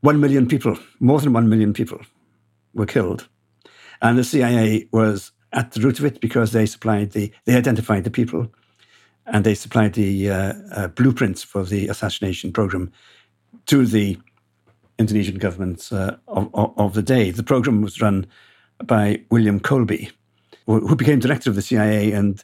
One 0.00 0.20
million 0.20 0.46
people, 0.46 0.78
more 1.00 1.20
than 1.20 1.32
one 1.32 1.48
million 1.48 1.72
people, 1.72 2.00
were 2.74 2.86
killed. 2.86 3.28
And 4.02 4.18
the 4.18 4.24
CIA 4.24 4.88
was 4.92 5.32
at 5.52 5.72
the 5.72 5.80
root 5.80 5.98
of 5.98 6.04
it 6.04 6.20
because 6.20 6.52
they 6.52 6.66
supplied 6.66 7.12
the, 7.12 7.32
they 7.44 7.56
identified 7.56 8.04
the 8.04 8.10
people 8.10 8.52
and 9.26 9.44
they 9.44 9.54
supplied 9.54 9.94
the 9.94 10.30
uh, 10.30 10.52
uh, 10.72 10.88
blueprints 10.88 11.42
for 11.42 11.64
the 11.64 11.88
assassination 11.88 12.52
program 12.52 12.92
to 13.66 13.86
the 13.86 14.18
Indonesian 14.98 15.38
government 15.38 15.88
uh, 15.92 16.16
of, 16.28 16.50
of, 16.54 16.94
the 16.94 17.02
day. 17.02 17.30
The 17.30 17.42
program 17.42 17.80
was 17.80 18.00
run 18.00 18.26
by 18.84 19.22
William 19.30 19.58
Colby, 19.58 20.10
who 20.66 20.94
became 20.94 21.18
director 21.18 21.50
of 21.50 21.56
the 21.56 21.62
CIA 21.62 22.12
and 22.12 22.42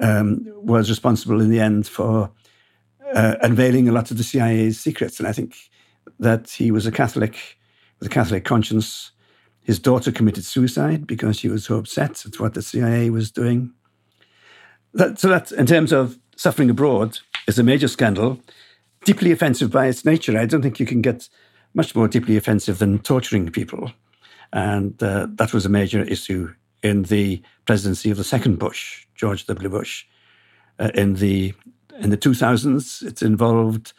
um, 0.00 0.44
was 0.54 0.90
responsible 0.90 1.40
in 1.40 1.50
the 1.50 1.60
end 1.60 1.86
for 1.86 2.30
uh, 3.14 3.36
unveiling 3.42 3.88
a 3.88 3.92
lot 3.92 4.10
of 4.10 4.18
the 4.18 4.24
CIA's 4.24 4.78
secrets. 4.78 5.18
And 5.18 5.28
I 5.28 5.32
think 5.32 5.56
that 6.18 6.50
he 6.50 6.70
was 6.70 6.86
a 6.86 6.92
Catholic 6.92 7.58
with 7.98 8.08
a 8.10 8.14
Catholic 8.14 8.44
conscience. 8.44 9.12
His 9.62 9.78
daughter 9.78 10.10
committed 10.10 10.44
suicide 10.44 11.06
because 11.06 11.38
she 11.38 11.48
was 11.48 11.64
so 11.64 11.76
upset 11.76 12.24
at 12.24 12.40
what 12.40 12.54
the 12.54 12.62
CIA 12.62 13.10
was 13.10 13.30
doing. 13.30 13.72
That, 14.94 15.18
so 15.18 15.28
that, 15.28 15.52
in 15.52 15.66
terms 15.66 15.92
of 15.92 16.18
suffering 16.36 16.70
abroad, 16.70 17.18
is 17.46 17.58
a 17.58 17.62
major 17.62 17.88
scandal, 17.88 18.40
deeply 19.04 19.30
offensive 19.30 19.70
by 19.70 19.86
its 19.86 20.04
nature. 20.04 20.38
I 20.38 20.46
don't 20.46 20.62
think 20.62 20.80
you 20.80 20.86
can 20.86 21.02
get 21.02 21.28
much 21.74 21.94
more 21.94 22.08
deeply 22.08 22.36
offensive 22.36 22.78
than 22.78 22.98
torturing 23.00 23.50
people. 23.50 23.92
And 24.52 25.00
uh, 25.02 25.26
that 25.34 25.52
was 25.52 25.66
a 25.66 25.68
major 25.68 26.02
issue 26.02 26.54
in 26.82 27.02
the 27.04 27.42
presidency 27.66 28.10
of 28.10 28.16
the 28.16 28.24
second 28.24 28.58
Bush, 28.58 29.06
George 29.14 29.46
W. 29.46 29.68
Bush. 29.68 30.06
Uh, 30.78 30.90
in 30.94 31.14
the 31.14 31.52
in 31.98 32.10
the 32.10 32.16
2000s, 32.16 33.02
it 33.02 33.22
involved 33.22 33.92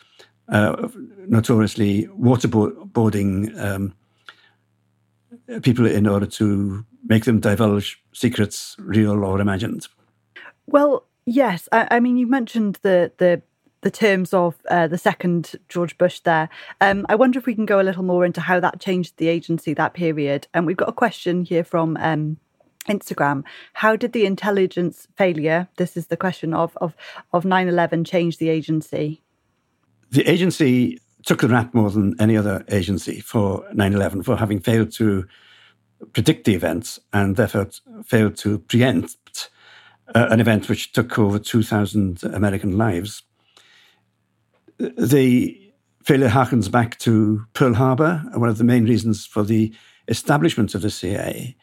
uh, 0.47 0.87
notoriously 1.27 2.07
waterboarding 2.07 3.57
um, 3.59 3.93
people 5.61 5.85
in 5.85 6.07
order 6.07 6.25
to 6.25 6.85
make 7.07 7.25
them 7.25 7.39
divulge 7.39 8.01
secrets, 8.13 8.75
real 8.79 9.23
or 9.23 9.39
imagined. 9.39 9.87
Well, 10.67 11.05
yes. 11.25 11.69
I, 11.71 11.87
I 11.91 11.99
mean, 11.99 12.17
you 12.17 12.27
mentioned 12.27 12.79
the 12.81 13.11
the 13.17 13.41
the 13.81 13.91
terms 13.91 14.33
of 14.33 14.55
uh, 14.69 14.87
the 14.87 14.97
second 14.97 15.55
George 15.69 15.97
Bush 15.97 16.19
there. 16.19 16.49
Um, 16.81 17.05
I 17.07 17.15
wonder 17.15 17.39
if 17.39 17.45
we 17.45 17.55
can 17.55 17.65
go 17.65 17.79
a 17.79 17.83
little 17.83 18.03
more 18.03 18.25
into 18.25 18.41
how 18.41 18.59
that 18.59 18.81
changed 18.81 19.15
the 19.17 19.29
agency 19.29 19.73
that 19.73 19.93
period. 19.93 20.47
And 20.53 20.65
we've 20.65 20.75
got 20.75 20.89
a 20.89 20.93
question 20.93 21.45
here 21.45 21.63
from 21.63 21.95
um, 21.97 22.37
Instagram. 22.89 23.43
How 23.73 23.95
did 23.95 24.13
the 24.13 24.25
intelligence 24.25 25.07
failure, 25.15 25.67
this 25.77 25.95
is 25.95 26.07
the 26.07 26.17
question 26.17 26.53
of, 26.53 26.77
of, 26.77 26.95
of 27.33 27.43
9-11, 27.43 28.05
change 28.05 28.37
the 28.37 28.49
agency? 28.49 29.21
The 30.11 30.27
agency 30.27 30.99
took 31.23 31.41
the 31.41 31.47
rap 31.47 31.73
more 31.73 31.89
than 31.89 32.15
any 32.19 32.35
other 32.35 32.65
agency 32.69 33.21
for 33.21 33.65
9-11 33.73 34.25
for 34.25 34.35
having 34.35 34.59
failed 34.59 34.91
to 34.93 35.25
predict 36.13 36.45
the 36.45 36.55
events 36.55 36.99
and 37.13 37.35
therefore 37.35 37.69
failed 38.05 38.37
to 38.37 38.59
preempt 38.59 39.49
uh, 40.15 40.27
an 40.31 40.39
event 40.39 40.69
which 40.69 40.91
took 40.91 41.19
over 41.19 41.37
2,000 41.37 42.23
American 42.23 42.77
lives 42.77 43.23
the 44.79 45.59
failure 46.03 46.29
harkens 46.29 46.71
back 46.71 46.97
to 46.99 47.45
Pearl 47.53 47.73
Harbor. 47.73 48.23
One 48.33 48.49
of 48.49 48.57
the 48.57 48.63
main 48.63 48.85
reasons 48.85 49.25
for 49.25 49.43
the 49.43 49.73
establishment 50.07 50.73
of 50.73 50.81
the 50.81 50.89
CIA 50.89 51.55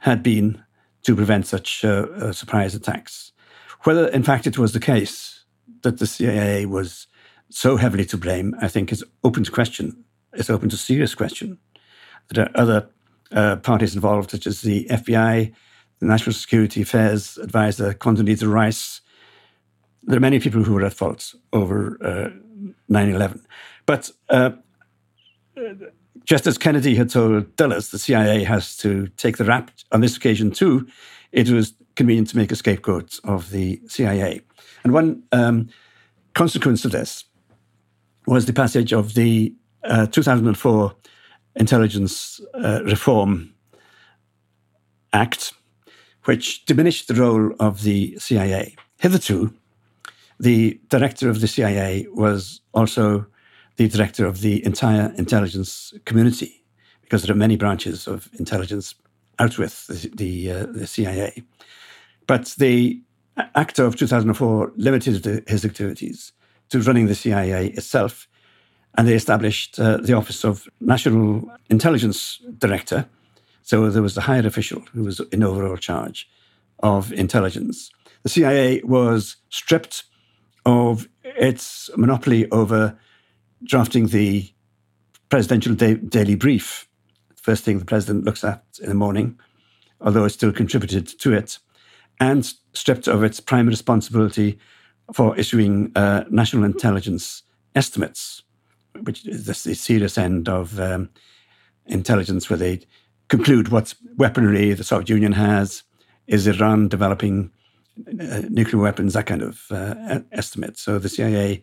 had 0.00 0.22
been 0.22 0.62
to 1.02 1.16
prevent 1.16 1.46
such 1.46 1.84
uh, 1.84 2.06
uh, 2.16 2.32
surprise 2.32 2.74
attacks. 2.74 3.32
Whether, 3.84 4.08
in 4.08 4.22
fact, 4.22 4.46
it 4.46 4.58
was 4.58 4.72
the 4.72 4.80
case 4.80 5.44
that 5.82 5.98
the 5.98 6.06
CIA 6.06 6.66
was 6.66 7.06
so 7.48 7.76
heavily 7.76 8.04
to 8.06 8.18
blame, 8.18 8.54
I 8.60 8.68
think, 8.68 8.92
is 8.92 9.04
open 9.24 9.44
to 9.44 9.50
question. 9.50 10.04
It's 10.34 10.50
open 10.50 10.68
to 10.68 10.76
serious 10.76 11.14
question. 11.14 11.58
There 12.28 12.44
are 12.44 12.50
other 12.54 12.88
uh, 13.32 13.56
parties 13.56 13.94
involved, 13.94 14.30
such 14.30 14.46
as 14.46 14.60
the 14.60 14.86
FBI, 14.90 15.52
the 15.98 16.06
National 16.06 16.32
Security 16.34 16.82
Affairs 16.82 17.38
Advisor 17.38 17.94
Condoleezza 17.94 18.50
Rice. 18.50 19.00
There 20.02 20.16
are 20.16 20.20
many 20.20 20.38
people 20.38 20.62
who 20.62 20.74
were 20.74 20.84
at 20.84 20.94
fault 20.94 21.34
over 21.52 21.98
uh, 22.02 22.30
9 22.88 23.10
11. 23.10 23.44
But 23.86 24.10
uh, 24.28 24.50
just 26.24 26.46
as 26.46 26.58
Kennedy 26.58 26.94
had 26.94 27.10
told 27.10 27.56
Dulles, 27.56 27.90
the 27.90 27.98
CIA 27.98 28.44
has 28.44 28.76
to 28.78 29.08
take 29.16 29.36
the 29.36 29.44
rap 29.44 29.70
on 29.92 30.00
this 30.00 30.16
occasion 30.16 30.50
too, 30.50 30.86
it 31.32 31.50
was 31.50 31.74
convenient 31.96 32.28
to 32.28 32.36
make 32.36 32.52
a 32.52 32.56
scapegoat 32.56 33.18
of 33.24 33.50
the 33.50 33.80
CIA. 33.88 34.40
And 34.84 34.92
one 34.92 35.22
um, 35.32 35.68
consequence 36.34 36.84
of 36.84 36.92
this 36.92 37.24
was 38.26 38.46
the 38.46 38.52
passage 38.52 38.92
of 38.92 39.14
the 39.14 39.54
uh, 39.84 40.06
2004 40.06 40.94
Intelligence 41.56 42.40
uh, 42.54 42.82
Reform 42.84 43.52
Act, 45.12 45.52
which 46.24 46.64
diminished 46.64 47.08
the 47.08 47.14
role 47.14 47.52
of 47.58 47.82
the 47.82 48.16
CIA. 48.18 48.76
Hitherto, 48.98 49.52
the 50.38 50.80
director 50.88 51.28
of 51.28 51.40
the 51.40 51.48
CIA 51.48 52.06
was 52.12 52.60
also 52.72 53.26
the 53.80 53.88
director 53.88 54.26
of 54.26 54.42
the 54.42 54.62
entire 54.66 55.10
intelligence 55.16 55.94
community, 56.04 56.62
because 57.00 57.22
there 57.22 57.32
are 57.32 57.38
many 57.38 57.56
branches 57.56 58.06
of 58.06 58.28
intelligence 58.38 58.94
out 59.38 59.56
with 59.56 59.86
the, 59.86 60.10
the, 60.14 60.52
uh, 60.52 60.66
the 60.66 60.86
CIA. 60.86 61.42
But 62.26 62.54
the 62.58 63.00
Act 63.54 63.78
of 63.78 63.96
2004 63.96 64.72
limited 64.76 65.44
his 65.48 65.64
activities 65.64 66.32
to 66.68 66.80
running 66.82 67.06
the 67.06 67.14
CIA 67.14 67.68
itself, 67.68 68.28
and 68.98 69.08
they 69.08 69.14
established 69.14 69.80
uh, 69.80 69.96
the 69.96 70.12
Office 70.12 70.44
of 70.44 70.68
National 70.82 71.50
Intelligence 71.70 72.38
Director. 72.58 73.06
So 73.62 73.88
there 73.88 74.02
was 74.02 74.14
the 74.14 74.20
higher 74.20 74.46
official 74.46 74.82
who 74.92 75.04
was 75.04 75.20
in 75.32 75.42
overall 75.42 75.78
charge 75.78 76.28
of 76.80 77.14
intelligence. 77.14 77.90
The 78.24 78.28
CIA 78.28 78.82
was 78.84 79.36
stripped 79.48 80.04
of 80.66 81.08
its 81.24 81.88
monopoly 81.96 82.50
over 82.50 82.98
drafting 83.64 84.08
the 84.08 84.50
presidential 85.28 85.74
da- 85.74 85.94
daily 85.94 86.34
brief, 86.34 86.88
first 87.36 87.64
thing 87.64 87.78
the 87.78 87.84
president 87.84 88.24
looks 88.24 88.44
at 88.44 88.64
in 88.82 88.88
the 88.88 88.94
morning, 88.94 89.38
although 90.00 90.24
it 90.24 90.30
still 90.30 90.52
contributed 90.52 91.06
to 91.20 91.32
it, 91.32 91.58
and 92.18 92.52
stripped 92.72 93.08
of 93.08 93.22
its 93.22 93.40
prime 93.40 93.66
responsibility 93.66 94.58
for 95.12 95.36
issuing 95.36 95.90
uh, 95.96 96.24
national 96.30 96.64
intelligence 96.64 97.42
estimates, 97.74 98.42
which 99.02 99.26
is 99.26 99.46
the 99.46 99.54
serious 99.54 100.18
end 100.18 100.48
of 100.48 100.78
um, 100.78 101.08
intelligence, 101.86 102.48
where 102.48 102.56
they 102.56 102.80
conclude 103.28 103.68
what 103.68 103.94
weaponry 104.16 104.72
the 104.74 104.84
Soviet 104.84 105.08
Union 105.08 105.32
has. 105.32 105.82
Is 106.26 106.46
Iran 106.46 106.86
developing 106.88 107.50
uh, 108.06 108.42
nuclear 108.48 108.80
weapons, 108.80 109.14
that 109.14 109.26
kind 109.26 109.42
of 109.42 109.62
uh, 109.70 110.20
estimate. 110.32 110.78
So 110.78 110.98
the 110.98 111.08
CIA 111.08 111.62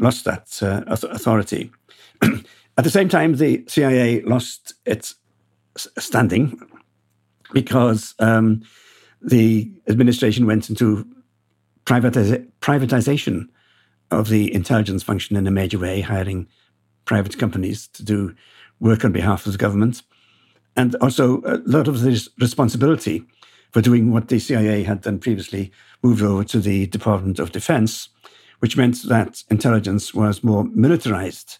lost 0.00 0.24
that 0.24 0.58
uh, 0.62 0.82
authority. 0.86 1.70
At 2.22 2.84
the 2.84 2.90
same 2.90 3.08
time, 3.08 3.36
the 3.36 3.64
CIA 3.68 4.22
lost 4.22 4.74
its 4.84 5.14
standing 5.98 6.60
because 7.52 8.14
um, 8.18 8.62
the 9.22 9.70
administration 9.88 10.46
went 10.46 10.68
into 10.68 11.06
privatiz- 11.84 12.46
privatization 12.60 13.48
of 14.10 14.28
the 14.28 14.52
intelligence 14.54 15.02
function 15.02 15.36
in 15.36 15.46
a 15.46 15.50
major 15.50 15.78
way, 15.78 16.00
hiring 16.00 16.46
private 17.04 17.38
companies 17.38 17.88
to 17.88 18.04
do 18.04 18.34
work 18.80 19.04
on 19.04 19.12
behalf 19.12 19.46
of 19.46 19.52
the 19.52 19.58
government. 19.58 20.02
And 20.76 20.94
also, 20.96 21.40
a 21.44 21.62
lot 21.64 21.88
of 21.88 22.02
this 22.02 22.28
responsibility 22.38 23.24
for 23.72 23.80
doing 23.80 24.12
what 24.12 24.28
the 24.28 24.38
CIA 24.38 24.82
had 24.82 25.00
done 25.02 25.18
previously, 25.18 25.72
moved 26.02 26.22
over 26.22 26.44
to 26.44 26.60
the 26.60 26.86
Department 26.86 27.38
of 27.38 27.52
Defense, 27.52 28.10
which 28.60 28.76
meant 28.76 29.02
that 29.04 29.42
intelligence 29.50 30.14
was 30.14 30.44
more 30.44 30.64
militarized 30.64 31.58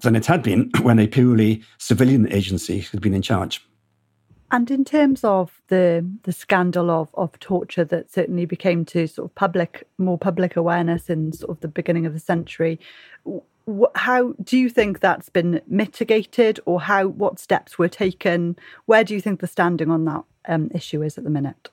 than 0.00 0.16
it 0.16 0.26
had 0.26 0.42
been 0.42 0.70
when 0.82 0.98
a 0.98 1.06
purely 1.06 1.62
civilian 1.78 2.30
agency 2.32 2.80
had 2.80 3.00
been 3.00 3.14
in 3.14 3.22
charge. 3.22 3.66
And 4.52 4.70
in 4.70 4.84
terms 4.84 5.22
of 5.22 5.62
the 5.68 6.04
the 6.24 6.32
scandal 6.32 6.90
of, 6.90 7.08
of 7.14 7.38
torture 7.38 7.84
that 7.84 8.10
certainly 8.10 8.46
became 8.46 8.84
to 8.86 9.06
sort 9.06 9.30
of 9.30 9.34
public 9.36 9.86
more 9.96 10.18
public 10.18 10.56
awareness 10.56 11.08
in 11.08 11.32
sort 11.32 11.50
of 11.50 11.60
the 11.60 11.68
beginning 11.68 12.04
of 12.04 12.14
the 12.14 12.20
century, 12.20 12.80
how 13.94 14.32
do 14.42 14.58
you 14.58 14.68
think 14.68 14.98
that's 14.98 15.28
been 15.28 15.60
mitigated, 15.68 16.58
or 16.64 16.80
how 16.80 17.06
what 17.06 17.38
steps 17.38 17.78
were 17.78 17.88
taken? 17.88 18.56
Where 18.86 19.04
do 19.04 19.14
you 19.14 19.20
think 19.20 19.40
the 19.40 19.46
standing 19.46 19.90
on 19.90 20.04
that 20.06 20.24
um, 20.48 20.70
issue 20.74 21.02
is 21.02 21.16
at 21.16 21.22
the 21.22 21.30
minute? 21.30 21.70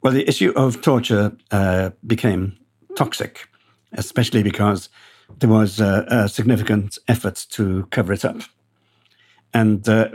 Well, 0.00 0.14
the 0.14 0.26
issue 0.26 0.54
of 0.56 0.80
torture 0.80 1.36
uh, 1.50 1.90
became 2.06 2.56
toxic, 2.96 3.46
especially 3.92 4.42
because 4.42 4.88
there 5.38 5.50
was 5.50 5.80
a, 5.80 6.04
a, 6.08 6.28
significant 6.28 6.98
effort 7.08 7.46
to 7.50 7.86
cover 7.90 8.12
it 8.12 8.24
up. 8.24 8.40
And 9.54 9.88
uh, 9.88 10.08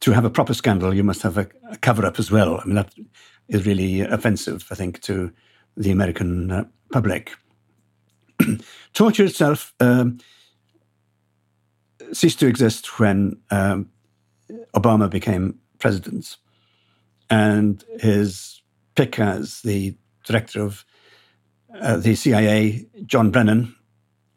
to 0.00 0.12
have 0.12 0.24
a 0.24 0.30
proper 0.30 0.54
scandal, 0.54 0.94
you 0.94 1.04
must 1.04 1.22
have 1.22 1.38
a, 1.38 1.48
a, 1.70 1.76
cover 1.78 2.04
up 2.04 2.18
as 2.18 2.30
well. 2.30 2.60
I 2.60 2.64
mean, 2.64 2.74
that 2.74 2.92
is 3.48 3.66
really 3.66 4.00
offensive, 4.00 4.66
I 4.70 4.74
think, 4.74 5.00
to 5.02 5.32
the 5.76 5.90
American 5.90 6.50
uh, 6.50 6.64
public. 6.92 7.32
torture 8.92 9.24
itself 9.24 9.74
um, 9.80 10.18
ceased 12.12 12.40
to 12.40 12.46
exist 12.46 12.98
when 12.98 13.38
um, 13.50 13.88
Obama 14.74 15.08
became 15.08 15.58
president 15.78 16.36
and 17.28 17.84
his 18.00 18.60
pick 18.94 19.18
as 19.18 19.62
the 19.62 19.96
director 20.24 20.62
of 20.62 20.84
uh, 21.78 21.96
the 21.96 22.14
CIA, 22.14 22.86
John 23.06 23.30
Brennan, 23.30 23.74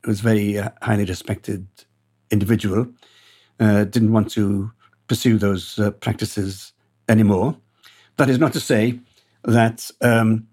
who 0.04 0.12
was 0.12 0.20
a 0.20 0.24
very 0.24 0.58
uh, 0.58 0.70
highly 0.82 1.06
respected 1.06 1.68
individual, 2.32 2.88
uh, 3.60 3.86
didn't 3.86 4.12
want 4.12 4.32
to 4.32 4.72
pursue 5.08 5.38
those 5.38 5.80
uh, 5.80 5.92
practices 5.92 6.74
anymore. 7.10 7.58
That 8.18 8.30
is 8.30 8.40
not 8.40 8.54
to 8.54 8.60
say 8.60 9.00
that 9.44 9.90
um, 10.02 10.48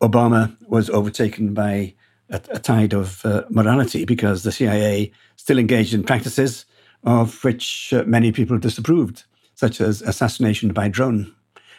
Obama 0.00 0.56
was 0.68 0.90
overtaken 0.90 1.54
by 1.54 1.94
a, 2.30 2.40
a 2.50 2.58
tide 2.58 2.92
of 2.92 3.24
uh, 3.24 3.44
morality 3.48 4.04
because 4.04 4.42
the 4.42 4.52
CIA 4.52 5.12
still 5.36 5.58
engaged 5.58 5.94
in 5.94 6.02
practices 6.02 6.66
of 7.04 7.42
which 7.44 7.92
uh, 7.92 8.02
many 8.06 8.32
people 8.32 8.58
disapproved 8.58 9.24
such 9.54 9.80
as 9.80 10.02
assassination 10.02 10.72
by 10.72 10.88
drone. 10.88 11.34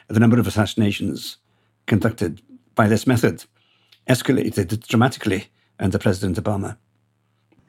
The 0.07 0.19
number 0.19 0.39
of 0.39 0.47
assassinations 0.47 1.37
conducted 1.87 2.41
by 2.75 2.87
this 2.87 3.07
method 3.07 3.45
escalated 4.07 4.85
dramatically 4.87 5.47
under 5.79 5.97
President 5.97 6.41
Obama. 6.41 6.77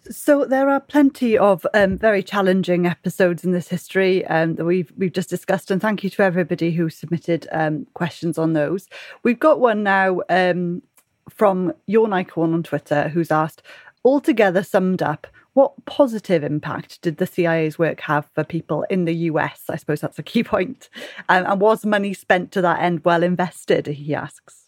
So 0.08 0.44
there 0.44 0.70
are 0.70 0.78
plenty 0.78 1.36
of 1.36 1.66
um, 1.74 1.98
very 1.98 2.22
challenging 2.22 2.86
episodes 2.86 3.44
in 3.44 3.50
this 3.50 3.68
history 3.68 4.24
um, 4.26 4.54
that 4.54 4.64
we've 4.64 4.92
we've 4.96 5.12
just 5.12 5.28
discussed, 5.28 5.70
and 5.70 5.82
thank 5.82 6.04
you 6.04 6.10
to 6.10 6.22
everybody 6.22 6.70
who 6.70 6.88
submitted 6.88 7.48
um, 7.50 7.86
questions 7.94 8.38
on 8.38 8.52
those. 8.52 8.88
We've 9.24 9.40
got 9.40 9.58
one 9.58 9.82
now 9.82 10.20
um, 10.28 10.82
from 11.28 11.72
your 11.86 12.06
Nicorn 12.06 12.54
on 12.54 12.62
Twitter, 12.62 13.08
who's 13.08 13.32
asked, 13.32 13.62
altogether 14.04 14.62
summed 14.62 15.02
up, 15.02 15.26
what 15.54 15.86
positive 15.86 16.44
impact 16.44 17.00
did 17.00 17.16
the 17.16 17.26
CIA's 17.26 17.78
work 17.78 18.00
have 18.02 18.28
for 18.34 18.44
people 18.44 18.84
in 18.90 19.06
the 19.06 19.14
US? 19.30 19.62
I 19.70 19.76
suppose 19.76 20.02
that's 20.02 20.18
a 20.18 20.22
key 20.22 20.44
point. 20.44 20.90
Um, 21.30 21.46
and 21.46 21.60
was 21.60 21.86
money 21.86 22.12
spent 22.12 22.52
to 22.52 22.60
that 22.60 22.80
end 22.80 23.04
well 23.04 23.22
invested? 23.22 23.86
He 23.86 24.14
asks. 24.14 24.65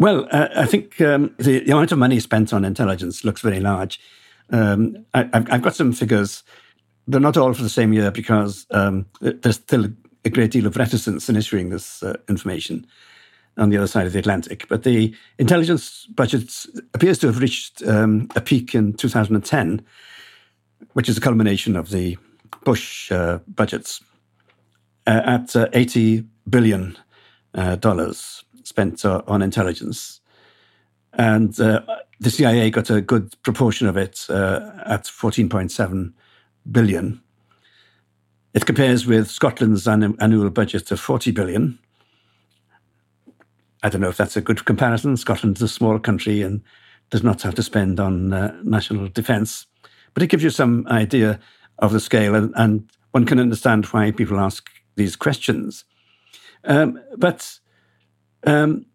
Well, 0.00 0.26
uh, 0.30 0.48
I 0.56 0.64
think 0.64 0.98
um, 1.02 1.34
the, 1.36 1.60
the 1.60 1.72
amount 1.72 1.92
of 1.92 1.98
money 1.98 2.18
spent 2.20 2.54
on 2.54 2.64
intelligence 2.64 3.22
looks 3.22 3.42
very 3.42 3.60
large. 3.60 4.00
Um, 4.48 5.04
I, 5.12 5.28
have 5.32 5.60
got 5.60 5.74
some 5.74 5.92
figures. 5.92 6.42
They're 7.06 7.20
not 7.20 7.36
all 7.36 7.52
for 7.52 7.62
the 7.62 7.68
same 7.68 7.92
year 7.92 8.10
because 8.10 8.66
um, 8.70 9.04
there's 9.20 9.56
still 9.56 9.88
a 10.24 10.30
great 10.30 10.52
deal 10.52 10.66
of 10.66 10.78
reticence 10.78 11.28
in 11.28 11.36
issuing 11.36 11.68
this 11.68 12.02
uh, 12.02 12.16
information 12.30 12.86
on 13.58 13.68
the 13.68 13.76
other 13.76 13.86
side 13.86 14.06
of 14.06 14.14
the 14.14 14.18
Atlantic. 14.18 14.66
But 14.68 14.84
the 14.84 15.14
intelligence 15.38 16.06
budget 16.06 16.64
appears 16.94 17.18
to 17.18 17.26
have 17.26 17.38
reached 17.38 17.82
um, 17.86 18.28
a 18.34 18.40
peak 18.40 18.74
in 18.74 18.94
2010, 18.94 19.84
which 20.94 21.10
is 21.10 21.18
a 21.18 21.20
culmination 21.20 21.76
of 21.76 21.90
the 21.90 22.16
Bush 22.64 23.12
uh, 23.12 23.40
budgets, 23.48 24.02
uh, 25.06 25.20
at 25.26 25.54
uh, 25.54 25.68
80 25.74 26.24
billion 26.48 26.96
uh, 27.52 27.76
dollars 27.76 28.44
spent 28.70 29.04
uh, 29.04 29.22
on 29.26 29.42
intelligence. 29.42 30.20
And 31.12 31.52
the 32.20 32.30
CIA 32.30 32.70
got 32.70 32.90
a 32.90 33.00
good 33.00 33.34
proportion 33.42 33.88
of 33.88 33.96
it 33.96 34.26
uh, 34.28 34.70
at 34.86 35.04
14.7 35.04 36.12
billion. 36.70 37.20
It 38.52 38.66
compares 38.66 39.06
with 39.06 39.28
Scotland's 39.28 39.88
annual 39.88 40.50
budget 40.50 40.90
of 40.90 41.00
40 41.00 41.30
billion. 41.32 41.78
I 43.82 43.88
don't 43.88 44.00
know 44.00 44.08
if 44.08 44.16
that's 44.16 44.36
a 44.36 44.42
good 44.42 44.64
comparison. 44.66 45.16
Scotland's 45.16 45.62
a 45.62 45.68
small 45.68 45.98
country 45.98 46.42
and 46.42 46.62
does 47.08 47.22
not 47.22 47.42
have 47.42 47.54
to 47.54 47.62
spend 47.62 47.98
on 47.98 48.32
uh, 48.32 48.54
national 48.62 49.08
defence. 49.08 49.66
But 50.12 50.22
it 50.22 50.28
gives 50.28 50.42
you 50.42 50.50
some 50.50 50.86
idea 50.88 51.40
of 51.78 51.92
the 51.92 52.00
scale, 52.00 52.34
and, 52.34 52.52
and, 52.56 52.90
one 53.12 53.26
can 53.26 53.40
understand 53.40 53.86
why 53.86 54.12
people 54.12 54.38
ask 54.38 54.70
these 54.94 55.16
questions. 55.16 55.84
Um, 56.62 57.00
but 57.16 57.58
um, 58.46 58.86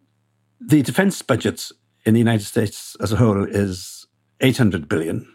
the 0.60 0.82
defence 0.82 1.22
budget 1.22 1.72
in 2.06 2.14
the 2.14 2.20
United 2.20 2.46
States 2.46 2.96
as 3.02 3.12
a 3.12 3.16
whole 3.16 3.44
is 3.44 4.06
800 4.42 4.88
billion. 4.88 5.28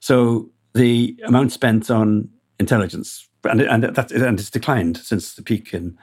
So 0.00 0.50
the 0.74 1.18
amount 1.24 1.52
spent 1.52 1.90
on 1.90 2.28
intelligence, 2.58 3.28
and, 3.44 3.60
and, 3.60 3.84
that, 3.84 4.10
and 4.10 4.38
it's 4.38 4.50
declined 4.50 4.96
since 4.98 5.34
the 5.34 5.42
peak 5.42 5.72
in 5.72 5.98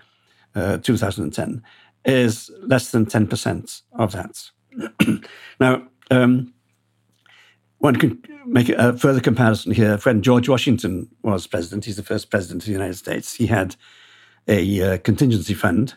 uh, 0.56 0.78
2010, 0.78 1.64
is 2.06 2.50
less 2.62 2.92
than 2.92 3.06
10% 3.06 3.82
of 3.94 4.12
that. 4.14 4.50
now, 5.60 5.88
um, 6.10 6.54
one 7.78 7.96
can 7.96 8.22
make 8.46 8.70
a 8.70 8.98
further 8.98 9.20
comparison 9.20 9.72
here. 9.72 9.98
Friend 9.98 10.24
George 10.24 10.50
Washington 10.50 11.10
was 11.24 11.48
president, 11.48 11.86
he's 11.86 11.96
the 11.96 12.04
first 12.04 12.30
president 12.30 12.64
of 12.64 12.68
the 12.68 12.74
United 12.74 12.98
States, 12.98 13.34
he 13.34 13.48
had 13.48 13.76
a 14.48 14.82
uh, 14.82 14.98
contingency 15.00 15.54
fund, 15.54 15.96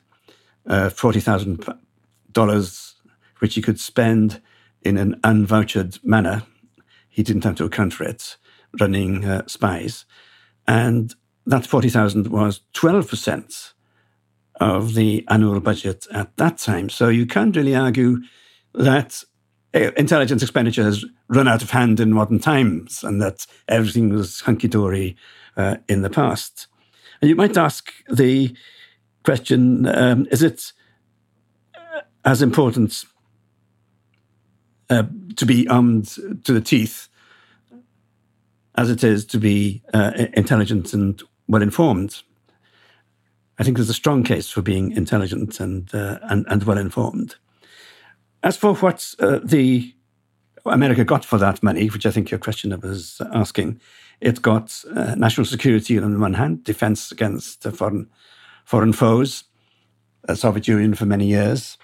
uh, 0.66 0.90
$40,000 0.90 2.94
which 3.38 3.54
he 3.54 3.62
could 3.62 3.78
spend 3.78 4.40
in 4.82 4.96
an 4.96 5.20
unvouchered 5.22 6.02
manner. 6.04 6.42
He 7.08 7.22
didn't 7.22 7.44
have 7.44 7.54
to 7.56 7.64
account 7.64 7.92
for 7.92 8.04
it, 8.04 8.36
running 8.80 9.24
uh, 9.24 9.46
spies. 9.46 10.04
And 10.66 11.14
that 11.46 11.66
40,000 11.66 12.28
was 12.28 12.60
12% 12.74 13.72
of 14.60 14.94
the 14.94 15.24
annual 15.28 15.60
budget 15.60 16.06
at 16.12 16.36
that 16.36 16.58
time. 16.58 16.88
So 16.88 17.08
you 17.08 17.26
can't 17.26 17.54
really 17.54 17.74
argue 17.74 18.18
that 18.72 19.22
uh, 19.74 19.90
intelligence 19.96 20.42
expenditure 20.42 20.84
has 20.84 21.04
run 21.28 21.48
out 21.48 21.62
of 21.62 21.70
hand 21.70 22.00
in 22.00 22.12
modern 22.12 22.38
times 22.38 23.02
and 23.02 23.20
that 23.20 23.46
everything 23.68 24.10
was 24.10 24.40
hunky 24.40 24.68
dory 24.68 25.16
uh, 25.56 25.76
in 25.88 26.02
the 26.02 26.10
past. 26.10 26.68
And 27.20 27.28
you 27.28 27.36
might 27.36 27.56
ask 27.56 27.92
the 28.08 28.54
question 29.24 29.86
um, 29.86 30.26
is 30.30 30.42
it 30.42 30.72
uh, 31.74 32.00
as 32.24 32.42
important 32.42 33.04
uh, 34.90 35.04
to 35.36 35.46
be 35.46 35.66
armed 35.68 36.06
to 36.44 36.52
the 36.52 36.60
teeth 36.60 37.08
as 38.76 38.90
it 38.90 39.04
is 39.04 39.24
to 39.24 39.38
be 39.38 39.82
uh, 39.92 40.12
intelligent 40.34 40.92
and 40.92 41.22
well 41.48 41.62
informed. 41.62 42.22
I 43.58 43.62
think 43.62 43.76
there's 43.76 43.90
a 43.90 43.94
strong 43.94 44.24
case 44.24 44.50
for 44.50 44.62
being 44.62 44.92
intelligent 44.92 45.60
and 45.60 45.92
uh, 45.94 46.18
and, 46.22 46.44
and 46.48 46.64
well 46.64 46.78
informed. 46.78 47.36
As 48.42 48.56
for 48.56 48.74
what 48.74 49.14
uh, 49.20 49.38
the 49.42 49.94
America 50.66 51.04
got 51.04 51.24
for 51.24 51.38
that 51.38 51.62
money, 51.62 51.86
which 51.88 52.06
I 52.06 52.10
think 52.10 52.30
your 52.30 52.40
questioner 52.40 52.78
was 52.78 53.20
asking, 53.32 53.80
it 54.20 54.42
got 54.42 54.82
uh, 54.94 55.14
national 55.14 55.44
security 55.44 55.98
on 55.98 56.12
the 56.12 56.18
one 56.18 56.34
hand, 56.34 56.64
defense 56.64 57.12
against 57.12 57.62
foreign 57.62 58.08
foreign 58.64 58.92
foes, 58.92 59.44
the 60.24 60.36
Soviet 60.36 60.68
Union 60.68 60.94
for 60.94 61.06
many 61.06 61.26
years, 61.26 61.78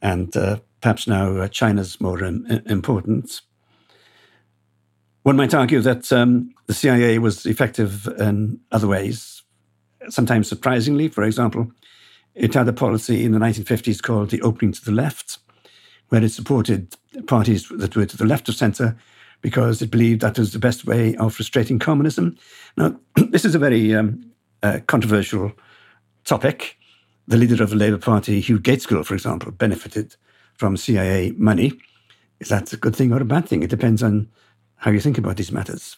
and 0.00 0.36
uh, 0.36 0.58
perhaps 0.80 1.06
now 1.06 1.36
uh, 1.36 1.48
China's 1.48 2.00
more 2.00 2.24
um, 2.24 2.46
important. 2.66 3.40
One 5.22 5.36
might 5.36 5.54
argue 5.54 5.80
that 5.80 6.12
um, 6.12 6.54
the 6.66 6.74
CIA 6.74 7.18
was 7.18 7.46
effective 7.46 8.06
in 8.18 8.60
other 8.70 8.86
ways, 8.86 9.42
sometimes 10.10 10.48
surprisingly. 10.48 11.08
For 11.08 11.24
example, 11.24 11.72
it 12.34 12.52
had 12.54 12.68
a 12.68 12.72
policy 12.72 13.24
in 13.24 13.32
the 13.32 13.38
1950s 13.38 14.02
called 14.02 14.30
the 14.30 14.42
opening 14.42 14.72
to 14.72 14.84
the 14.84 14.92
left, 14.92 15.38
where 16.10 16.22
it 16.22 16.30
supported 16.30 16.94
parties 17.26 17.68
that 17.68 17.96
were 17.96 18.06
to 18.06 18.16
the 18.16 18.26
left 18.26 18.48
of 18.48 18.54
centre 18.54 18.96
because 19.40 19.82
it 19.82 19.90
believed 19.90 20.20
that 20.22 20.38
was 20.38 20.52
the 20.52 20.58
best 20.58 20.86
way 20.86 21.14
of 21.16 21.34
frustrating 21.34 21.78
communism. 21.78 22.36
Now, 22.76 22.98
this 23.16 23.44
is 23.44 23.54
a 23.54 23.58
very 23.58 23.94
um, 23.94 24.32
uh, 24.62 24.80
controversial 24.86 25.52
topic. 26.24 26.78
The 27.26 27.36
leader 27.36 27.62
of 27.62 27.70
the 27.70 27.76
Labour 27.76 27.98
Party, 27.98 28.40
Hugh 28.40 28.58
Gaitskell, 28.58 29.04
for 29.04 29.14
example, 29.14 29.50
benefited 29.50 30.16
from 30.54 30.76
CIA 30.76 31.32
money. 31.32 31.72
Is 32.40 32.48
that 32.48 32.72
a 32.72 32.76
good 32.76 32.94
thing 32.94 33.12
or 33.12 33.20
a 33.20 33.24
bad 33.24 33.48
thing? 33.48 33.62
It 33.62 33.70
depends 33.70 34.02
on 34.02 34.28
how 34.76 34.90
you 34.90 35.00
think 35.00 35.16
about 35.16 35.36
these 35.36 35.52
matters. 35.52 35.96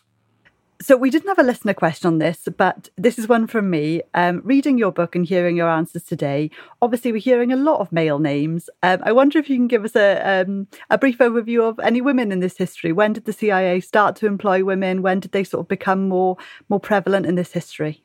So 0.83 0.97
we 0.97 1.09
didn't 1.09 1.29
have 1.29 1.39
a 1.39 1.43
listener 1.43 1.73
question 1.73 2.07
on 2.07 2.19
this, 2.19 2.49
but 2.57 2.91
this 2.97 3.19
is 3.19 3.29
one 3.29 3.47
from 3.47 3.71
me. 3.71 4.03
Um, 4.13 4.43
reading 4.45 4.77
your 4.77 4.93
book 4.93 5.17
and 5.17 5.25
hearing 5.25 5.57
your 5.57 5.71
answers 5.71 6.05
today, 6.05 6.51
obviously 6.83 7.13
we're 7.13 7.19
hearing 7.19 7.51
a 7.51 7.57
lot 7.57 7.81
of 7.81 7.91
male 7.93 8.19
names. 8.19 8.69
Um, 8.83 9.01
I 9.03 9.13
wonder 9.13 9.39
if 9.39 9.49
you 9.49 9.57
can 9.57 9.69
give 9.69 9.87
us 9.87 9.97
a 9.97 10.43
um, 10.43 10.69
a 10.91 10.99
brief 10.99 11.19
overview 11.19 11.67
of 11.67 11.81
any 11.81 12.03
women 12.03 12.31
in 12.31 12.41
this 12.41 12.59
history. 12.59 12.93
When 12.93 13.15
did 13.15 13.25
the 13.25 13.33
CIA 13.33 13.81
start 13.81 14.17
to 14.17 14.27
employ 14.27 14.65
women? 14.65 15.01
When 15.01 15.19
did 15.19 15.33
they 15.33 15.45
sort 15.45 15.63
of 15.65 15.69
become 15.69 16.09
more 16.09 16.37
more 16.69 16.81
prevalent 16.81 17.25
in 17.25 17.37
this 17.37 17.53
history? 17.53 18.03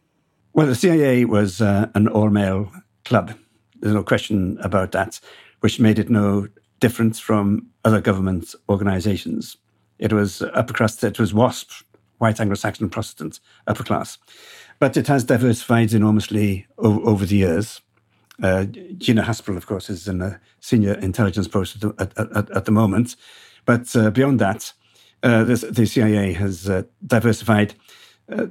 Well, 0.53 0.67
the 0.67 0.75
CIA 0.75 1.25
was 1.25 1.61
uh, 1.61 1.87
an 1.95 2.07
all 2.07 2.29
male 2.29 2.71
club. 3.05 3.33
There's 3.79 3.95
no 3.95 4.03
question 4.03 4.57
about 4.61 4.91
that 4.91 5.19
which 5.61 5.79
made 5.79 5.99
it 5.99 6.09
no 6.09 6.47
different 6.79 7.15
from 7.15 7.67
other 7.85 8.01
government 8.01 8.53
organizations. 8.67 9.57
It 9.99 10.11
was 10.11 10.41
upper 10.41 10.73
crust, 10.73 11.03
it 11.03 11.19
was 11.19 11.33
WASP, 11.33 11.71
white 12.17 12.39
Anglo 12.39 12.55
Saxon 12.55 12.89
Protestant 12.89 13.39
upper 13.67 13.83
class. 13.83 14.17
But 14.79 14.97
it 14.97 15.07
has 15.07 15.23
diversified 15.23 15.93
enormously 15.93 16.67
o- 16.79 17.03
over 17.03 17.25
the 17.25 17.37
years. 17.37 17.81
Uh, 18.41 18.65
Gina 18.65 19.21
Haspel, 19.21 19.55
of 19.55 19.67
course, 19.67 19.89
is 19.89 20.07
in 20.07 20.21
a 20.21 20.41
senior 20.59 20.93
intelligence 20.95 21.47
post 21.47 21.83
at, 21.83 22.17
at, 22.17 22.49
at 22.49 22.65
the 22.65 22.71
moment. 22.71 23.15
But 23.65 23.95
uh, 23.95 24.09
beyond 24.09 24.39
that, 24.39 24.73
uh, 25.21 25.43
the, 25.43 25.55
the, 25.55 25.85
CIA 25.85 26.33
has 26.33 26.67
uh, 26.67 26.83
diversified. 27.05 27.75
Uh, 28.29 28.47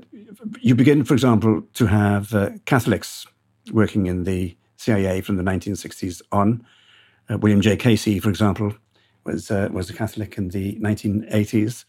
you 0.61 0.75
begin, 0.75 1.05
for 1.05 1.15
example, 1.15 1.63
to 1.75 1.87
have 1.87 2.35
uh, 2.35 2.51
Catholics 2.67 3.27
working 3.73 4.07
in 4.07 4.25
the 4.25 4.57
CIA 4.77 5.21
from 5.21 5.37
the 5.37 5.43
1960s 5.43 6.23
on. 6.33 6.65
Uh, 7.29 7.39
William 7.39 7.61
J. 7.61 7.77
Casey, 7.77 8.19
for 8.19 8.31
example, 8.31 8.75
was 9.25 9.51
uh, 9.51 9.69
was 9.73 9.91
a 9.91 9.95
Catholic 9.95 10.37
in 10.39 10.49
the 10.49 10.77
1980s. 10.81 11.85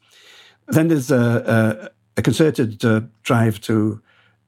Then 0.68 0.90
there's 0.90 1.12
a, 1.12 1.90
a, 2.18 2.20
a 2.20 2.22
concerted 2.22 2.84
uh, 2.86 3.02
drive 3.24 3.60
to 3.62 4.02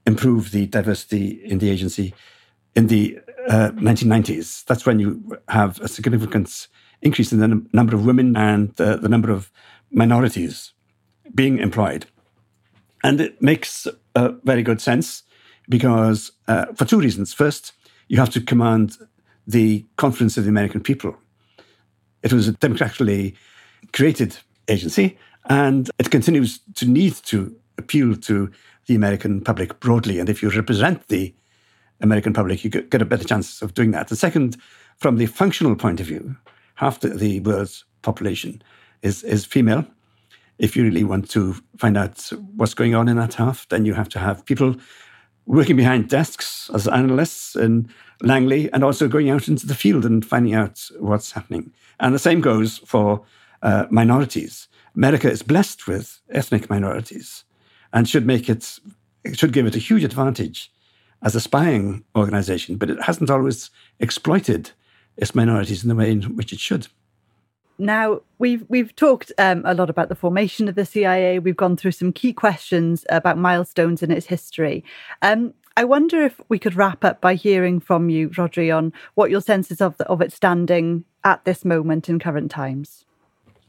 improve 0.06 0.52
the 0.52 0.68
diversity 0.68 1.42
in 1.44 1.60
the 1.60 1.70
agency 1.70 2.14
in 2.76 2.88
the 2.88 3.20
1990s. 3.50 4.62
Uh, 4.62 4.64
That's 4.68 4.86
when 4.86 5.00
you 5.00 5.38
have 5.48 5.80
a 5.82 5.88
significant 5.88 6.68
increase 7.02 7.32
in 7.32 7.40
the 7.40 7.66
number 7.74 7.96
of 7.96 8.06
women 8.06 8.36
and 8.36 8.76
the 8.76 9.10
number 9.10 9.32
of 9.32 9.52
minorities 9.92 10.74
being 11.34 11.58
employed. 11.60 12.06
And 13.04 13.20
it 13.20 13.42
makes 13.42 13.88
very 14.44 14.64
good 14.64 14.82
sense 14.82 15.24
because, 15.70 16.32
uh, 16.48 16.66
for 16.76 16.86
two 16.86 17.00
reasons. 17.00 17.34
First, 17.34 17.74
you 18.08 18.18
have 18.18 18.30
to 18.32 18.42
command 18.42 18.98
the 19.48 19.86
confidence 19.98 20.38
of 20.38 20.44
the 20.44 20.50
American 20.50 20.82
people. 20.82 21.16
It 22.22 22.32
was 22.32 22.48
a 22.48 22.54
democratically 22.54 23.36
created 23.92 24.38
agency, 24.70 25.18
And 25.46 25.90
it 26.00 26.10
continues 26.10 26.60
to 26.76 26.86
need 26.86 27.16
to 27.26 27.54
appeal 27.78 28.16
to 28.16 28.50
the 28.86 28.96
American 28.96 29.42
public 29.42 29.80
broadly. 29.80 30.20
And 30.20 30.30
if 30.30 30.42
you 30.42 30.50
represent 30.50 31.08
the 31.08 31.34
American 32.02 32.34
public, 32.34 32.64
you 32.64 32.70
get 32.70 33.02
a 33.02 33.06
better 33.06 33.24
chance 33.24 33.62
of 33.62 33.74
doing 33.74 33.92
that. 33.92 34.08
The 34.08 34.16
second, 34.16 34.58
from 34.98 35.18
the 35.18 35.26
functional 35.26 35.76
point 35.76 36.00
of 36.00 36.08
view, 36.08 36.36
half 36.76 37.00
the, 37.00 37.10
the 37.10 37.40
world's 37.42 37.86
population 38.02 38.62
is, 39.02 39.24
is 39.24 39.46
female. 39.46 39.86
If 40.60 40.76
you 40.76 40.84
really 40.84 41.04
want 41.04 41.30
to 41.32 41.56
find 41.78 41.98
out 41.98 42.32
what's 42.56 42.74
going 42.74 42.96
on 42.96 43.08
in 43.08 43.18
that 43.18 43.36
half, 43.36 43.68
then 43.70 43.86
you 43.86 43.94
have 43.94 44.10
to 44.10 44.20
have 44.20 44.46
people 44.46 44.76
working 45.46 45.76
behind 45.76 46.10
desks 46.10 46.70
as 46.74 46.88
analysts 46.88 47.56
in 47.56 47.90
Langley 48.22 48.72
and 48.72 48.84
also 48.84 49.08
going 49.08 49.30
out 49.30 49.48
into 49.48 49.68
the 49.68 49.76
field 49.76 50.06
and 50.06 50.26
finding 50.26 50.54
out 50.54 50.88
what's 51.00 51.32
happening. 51.32 51.74
And 52.00 52.16
the 52.16 52.20
same 52.20 52.40
goes 52.40 52.78
for 52.80 53.26
uh, 53.62 53.86
minorities. 53.90 54.68
America 54.96 55.30
is 55.30 55.42
blessed 55.42 55.88
with 55.88 56.22
ethnic 56.30 56.70
minorities 56.70 57.44
and 57.92 58.08
should 58.08 58.26
make 58.26 58.50
it, 58.50 58.80
it 59.24 59.38
should 59.38 59.54
give 59.54 59.66
it 59.66 59.76
a 59.76 59.80
huge 59.80 60.04
advantage 60.04 60.72
as 61.24 61.36
a 61.36 61.42
spying 61.42 62.04
organization, 62.16 62.76
but 62.78 62.90
it 62.90 63.02
hasn't 63.02 63.30
always 63.30 63.70
exploited 64.00 64.72
its 65.18 65.36
minorities 65.36 65.84
in 65.84 65.90
the 65.90 65.96
way 65.96 66.12
in 66.12 66.22
which 66.36 66.54
it 66.54 66.60
should. 66.60 66.88
Now 67.78 68.22
we've 68.38 68.66
we've 68.70 68.96
talked 68.96 69.32
um, 69.38 69.64
a 69.66 69.74
lot 69.74 69.90
about 69.90 70.10
the 70.10 70.16
formation 70.16 70.68
of 70.68 70.76
the 70.76 70.86
CIA. 70.86 71.40
We've 71.40 71.58
gone 71.58 71.76
through 71.76 71.92
some 71.92 72.14
key 72.14 72.34
questions 72.34 73.06
about 73.10 73.38
milestones 73.38 74.04
in 74.04 74.12
its 74.12 74.28
history. 74.28 74.84
Um, 75.22 75.54
I 75.76 75.86
wonder 75.86 76.22
if 76.24 76.40
we 76.50 76.60
could 76.60 76.76
wrap 76.76 77.04
up 77.04 77.20
by 77.20 77.34
hearing 77.34 77.80
from 77.80 78.10
you, 78.10 78.30
Rhodri, 78.30 78.76
on 78.76 78.94
what 79.16 79.32
your 79.32 79.42
sense 79.42 79.72
is 79.72 79.82
of 79.82 79.98
the, 79.98 80.08
of 80.08 80.22
its 80.22 80.36
standing 80.36 81.04
at 81.24 81.44
this 81.46 81.66
moment 81.66 82.10
in 82.10 82.20
current 82.20 82.52
times. 82.52 83.06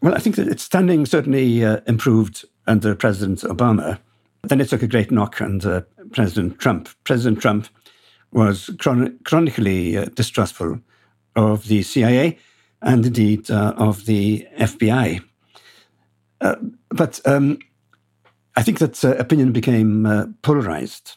Well, 0.03 0.15
I 0.15 0.19
think 0.19 0.37
that 0.37 0.49
its 0.49 0.63
standing 0.63 1.07
certainly 1.07 1.65
uh, 1.65 1.81
improved 1.87 2.45
under 2.67 2.95
President 2.95 3.41
Obama. 3.41 3.99
Then 4.43 4.61
it 4.61 4.69
took 4.69 4.83
a 4.83 4.87
great 4.87 5.11
knock 5.11 5.41
under 5.41 5.87
President 6.13 6.59
Trump. 6.59 6.91
President 7.05 7.41
Trump 7.41 7.69
was 8.33 8.69
chron- 8.79 9.19
chronically 9.25 9.97
uh, 9.97 10.07
distrustful 10.15 10.81
of 11.37 11.69
the 11.69 11.83
CIA 11.83 12.39
and 12.85 13.05
indeed 13.07 13.51
uh, 13.51 13.75
of 13.77 14.05
the 14.05 14.47
FBI. 14.59 15.25
Uh, 16.41 16.57
but 16.91 17.19
um, 17.25 17.59
I 18.55 18.63
think 18.63 18.79
that 18.79 19.05
uh, 19.05 19.17
opinion 19.17 19.53
became 19.53 20.07
uh, 20.07 20.27
polarized. 20.43 21.17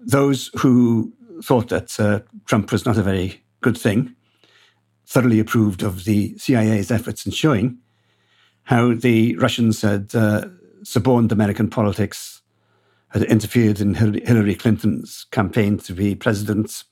Those 0.00 0.50
who 0.58 1.12
thought 1.42 1.70
that 1.70 1.98
uh, 1.98 2.20
Trump 2.44 2.70
was 2.70 2.84
not 2.84 2.98
a 2.98 3.02
very 3.02 3.42
good 3.62 3.76
thing 3.76 4.14
thoroughly 5.06 5.40
approved 5.40 5.82
of 5.82 6.04
the 6.04 6.36
CIA's 6.36 6.90
efforts 6.90 7.24
in 7.26 7.32
showing 7.32 7.78
how 8.64 8.92
the 8.92 9.36
Russians 9.36 9.82
had 9.82 10.12
suborned 10.82 11.30
American 11.30 11.70
politics, 11.70 12.42
had 13.10 13.22
interfered 13.22 13.80
in 13.80 13.94
Hillary 13.94 14.56
Clinton's 14.56 15.26
campaign 15.30 15.78
to 15.78 15.92
be 15.92 16.16
president, 16.16 16.82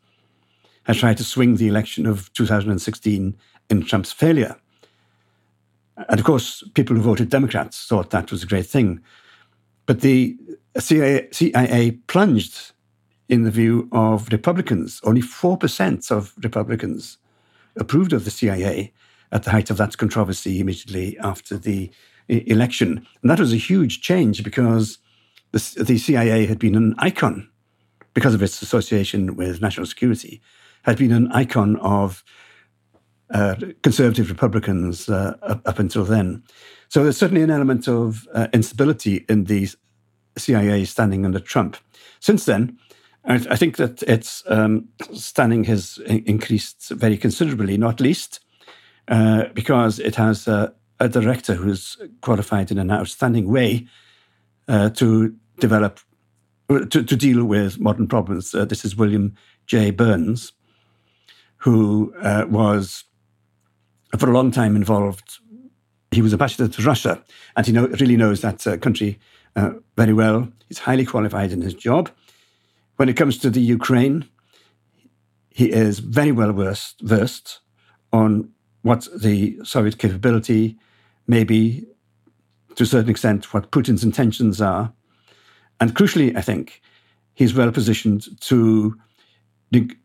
had 0.85 0.97
tried 0.97 1.17
to 1.17 1.25
swing 1.25 1.57
the 1.57 1.69
election 1.69 2.07
of 2.07 2.33
2016 2.35 3.37
in 3.71 3.83
Trump's 3.85 4.13
failure. 4.13 4.57
And 6.09 6.19
of 6.19 6.27
course, 6.27 6.63
people 6.75 6.97
who 6.97 7.03
voted 7.03 7.31
Democrats 7.31 7.87
thought 7.87 8.11
that 8.11 8.31
was 8.31 8.43
a 8.43 8.47
great 8.47 8.67
thing. 8.67 9.01
But 9.87 10.01
the 10.01 10.37
CIA, 10.79 11.29
CIA 11.33 11.93
plunged 12.07 12.73
in 13.29 13.43
the 13.43 13.51
view 13.51 13.89
of 13.93 14.29
Republicans. 14.31 15.01
Only 15.05 15.23
4% 15.23 16.11
of 16.11 16.35
Republicans 16.43 17.19
approved 17.77 18.13
of 18.13 18.25
the 18.25 18.31
CIA 18.31 18.93
at 19.33 19.45
the 19.45 19.51
height 19.51 19.71
of 19.71 19.77
that 19.79 19.97
controversy 19.97 20.61
immediately 20.61 21.19
after 21.19 21.57
the 21.57 21.91
election. 22.29 23.07
And 23.23 23.31
that 23.31 23.41
was 23.41 23.53
a 23.53 23.57
huge 23.57 24.01
change 24.01 24.43
because 24.43 24.99
the, 25.53 25.85
the 25.85 25.99
CIA 25.99 26.47
had 26.47 26.59
been 26.59 26.75
an 26.75 26.95
icon, 26.99 27.49
because 28.13 28.35
of 28.35 28.43
its 28.43 28.61
association 28.63 29.37
with 29.37 29.61
national 29.61 29.87
security, 29.87 30.41
had 30.85 30.99
been 30.99 31.13
an 31.13 31.31
icon 31.33 31.77
of 31.77 32.25
uh, 33.31 33.57
conservative 33.83 34.31
Republicans 34.31 35.09
uh, 35.09 35.37
up, 35.43 35.79
until 35.79 36.05
then. 36.05 36.43
So 36.89 37.03
there's 37.03 37.17
certainly 37.17 37.43
an 37.43 37.51
element 37.51 37.89
of 37.89 38.29
uh, 38.35 38.49
instability 38.53 39.25
in 39.29 39.45
the 39.45 39.69
CIA 40.37 40.85
standing 40.85 41.25
under 41.25 41.41
Trump. 41.41 41.77
Since 42.21 42.45
then, 42.45 42.79
I, 43.25 43.35
I 43.51 43.57
think 43.57 43.77
that 43.77 44.03
its 44.05 44.43
um, 44.47 44.89
standing 45.13 45.65
has 45.65 45.99
increased 46.07 46.91
very 46.91 47.17
considerably, 47.17 47.77
not 47.77 48.01
least 48.01 48.41
uh, 49.09 49.45
because 49.55 49.99
it 49.99 50.15
has 50.17 50.47
a 50.47 51.09
director 51.09 51.55
who's 51.55 51.97
qualified 52.21 52.71
in 52.71 52.79
an 52.79 52.91
outstanding 52.91 53.51
way 53.51 53.87
uh, 54.69 54.91
to 54.91 55.35
develop, 55.61 56.01
to, 56.69 56.87
to, 56.87 57.17
deal 57.17 57.45
with 57.45 57.79
modern 57.79 58.07
problems. 58.07 58.55
Uh, 58.55 58.65
this 58.65 58.85
is 58.85 58.97
William 58.97 59.35
J. 59.67 59.91
Burns, 59.91 60.53
who 61.65 62.15
uh, 62.21 62.45
was 62.47 63.05
for 64.19 64.29
a 64.29 64.35
long 64.35 64.51
time 64.51 64.77
involved. 64.77 65.39
He 66.11 66.21
was 66.21 66.35
ambassador 66.35 66.69
to 66.69 66.83
Russia, 66.83 67.25
and 67.57 67.67
he 67.67 67.73
know, 67.73 67.87
really 67.87 68.19
knows 68.19 68.43
that 68.43 68.67
uh, 68.67 68.77
country 68.77 69.19
uh, 69.57 69.71
very 69.97 70.13
well. 70.13 70.53
He's 70.69 70.81
highly 70.81 71.07
qualified 71.07 71.53
in 71.53 71.63
his 71.63 71.73
job. 71.73 72.11
When 72.97 73.09
it 73.09 73.17
comes 73.17 73.39
to 73.39 73.49
the 73.49 73.63
Ukraine, 73.63 74.29
he 75.49 75.73
is 75.73 76.01
very 76.01 76.33
well 76.33 76.53
versed, 76.53 77.01
versed 77.01 77.61
on 78.13 78.51
what 78.83 79.09
the 79.17 79.59
Soviet 79.65 79.97
capability 79.97 80.77
may 81.27 81.45
be, 81.45 81.87
to 82.77 82.83
a 82.83 82.87
certain 82.87 83.11
extent, 83.11 83.55
what 83.55 83.71
Putin's 83.71 84.05
intentions 84.05 84.61
are. 84.61 84.93
And 85.81 85.95
crucially, 85.95 86.37
I 86.37 86.43
think, 86.43 86.83
he's 87.33 87.55
well 87.55 87.73
positioned 87.73 88.39
to 88.43 88.99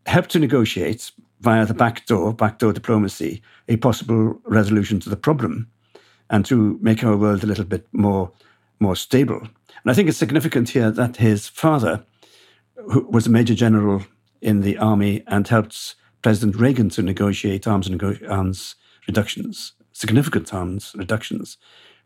help 0.06 0.28
to 0.28 0.40
negotiate 0.40 1.12
via 1.42 1.66
the 1.66 1.74
back 1.74 2.06
door, 2.06 2.34
backdoor 2.34 2.74
diplomacy, 2.74 3.42
a 3.68 3.78
possible 3.78 4.40
resolution 4.46 5.00
to 5.00 5.10
the 5.10 5.16
problem 5.16 5.70
and 6.30 6.46
to 6.46 6.78
make 6.82 7.04
our 7.04 7.18
world 7.18 7.44
a 7.44 7.48
little 7.48 7.66
bit 7.66 7.88
more, 7.92 8.32
more 8.80 8.96
stable. 8.96 9.42
And 9.42 9.92
I 9.92 9.94
think 9.94 10.10
it's 10.10 10.18
significant 10.18 10.70
here 10.70 10.92
that 10.92 11.18
his 11.18 11.48
father 11.48 12.04
who 12.76 13.08
was 13.10 13.28
a 13.28 13.32
major 13.32 13.56
general 13.56 14.04
in 14.42 14.62
the 14.62 14.78
army 14.78 15.24
and 15.28 15.48
helped 15.48 15.96
President 16.22 16.56
Reagan 16.56 16.90
to 16.90 17.02
negotiate 17.02 17.68
arms, 17.68 17.90
nego- 17.90 18.18
arms 18.30 18.76
reductions, 19.08 19.74
significant 19.92 20.54
arms 20.54 20.94
reductions 20.98 21.58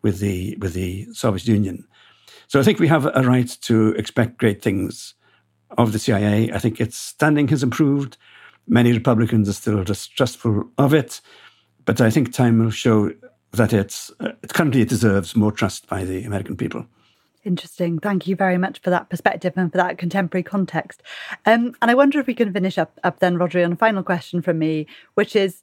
with 0.02 0.20
the 0.20 0.58
with 0.60 0.74
the 0.74 1.08
Soviet 1.14 1.48
Union. 1.48 1.88
So 2.48 2.60
I 2.60 2.64
think 2.64 2.80
we 2.80 2.88
have 2.88 3.06
a 3.06 3.24
right 3.24 3.48
to 3.62 3.90
expect 3.94 4.38
great 4.38 4.62
things 4.62 5.16
of 5.78 5.92
the 5.92 6.00
CIA. 6.00 6.52
I 6.52 6.60
think 6.60 6.80
its 6.80 6.98
standing 6.98 7.48
has 7.50 7.64
improved. 7.64 8.18
Many 8.68 8.93
Republicans 8.93 9.49
are 9.49 9.53
still 9.53 9.84
distrustful 9.84 10.70
of 10.78 10.93
it, 10.93 11.22
but 11.86 11.99
I 11.99 12.09
think 12.09 12.32
time 12.32 12.59
will 12.59 12.72
show 12.72 13.11
that 13.51 13.74
it's 13.74 14.11
uh, 14.20 14.32
currently 14.49 14.82
it 14.82 14.89
deserves 14.89 15.36
more 15.36 15.51
trust 15.51 15.88
by 15.88 16.03
the 16.03 16.24
American 16.24 16.57
people. 16.57 16.86
Interesting. 17.43 17.99
Thank 17.99 18.26
you 18.26 18.36
very 18.36 18.57
much 18.57 18.80
for 18.80 18.89
that 18.89 19.09
perspective 19.09 19.53
and 19.57 19.72
for 19.72 19.78
that 19.78 19.97
contemporary 19.97 20.43
context. 20.43 21.01
Um, 21.45 21.76
and 21.82 21.91
I 21.91 21.93
wonder 21.93 22.20
if 22.20 22.28
we 22.28 22.34
can 22.34 22.53
finish 22.53 22.78
up, 22.78 22.97
up 23.03 23.20
then, 23.20 23.36
Rhodri, 23.36 23.66
on 23.66 23.74
a 23.74 23.76
final 23.76 24.01
question 24.01 24.41
from 24.41 24.59
me, 24.59 24.88
which 25.16 25.36
is 25.36 25.61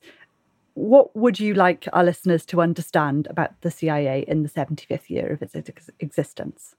what 0.75 1.15
would 1.17 1.41
you 1.41 1.55
like 1.55 1.89
our 1.93 2.05
listeners 2.05 2.45
to 2.47 2.61
understand 2.61 3.27
about 3.31 3.59
the 3.63 3.71
CIA 3.71 4.25
in 4.29 4.43
the 4.43 4.49
75th 4.49 5.09
year 5.09 5.33
of 5.33 5.43
its 5.43 5.57
ex- 5.57 5.91
existence? 6.01 6.77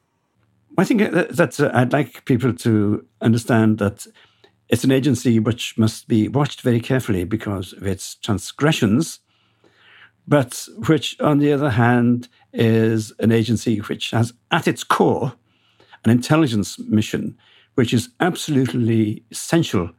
I 0.77 0.83
think 0.83 1.01
that 1.01 1.59
uh, 1.59 1.71
I'd 1.73 1.93
like 1.93 2.23
people 2.25 2.53
to 2.53 3.05
understand 3.21 3.79
that 3.79 4.07
it's 4.71 4.83
an 4.83 4.91
agency 4.91 5.37
which 5.37 5.77
must 5.77 6.07
be 6.07 6.27
watched 6.27 6.61
very 6.61 6.79
carefully 6.79 7.23
because 7.25 7.73
of 7.73 7.85
its 7.85 8.15
transgressions 8.15 9.19
but 10.27 10.67
which, 10.87 11.19
on 11.19 11.39
the 11.39 11.51
other 11.51 11.71
hand, 11.71 12.29
is 12.53 13.11
an 13.19 13.31
agency 13.31 13.79
which 13.79 14.11
has 14.11 14.33
at 14.51 14.67
its 14.67 14.83
core 14.83 15.33
an 16.03 16.11
intelligence 16.11 16.79
mission, 16.79 17.37
which 17.75 17.93
is 17.93 18.09
absolutely 18.19 19.23
essential 19.31 19.91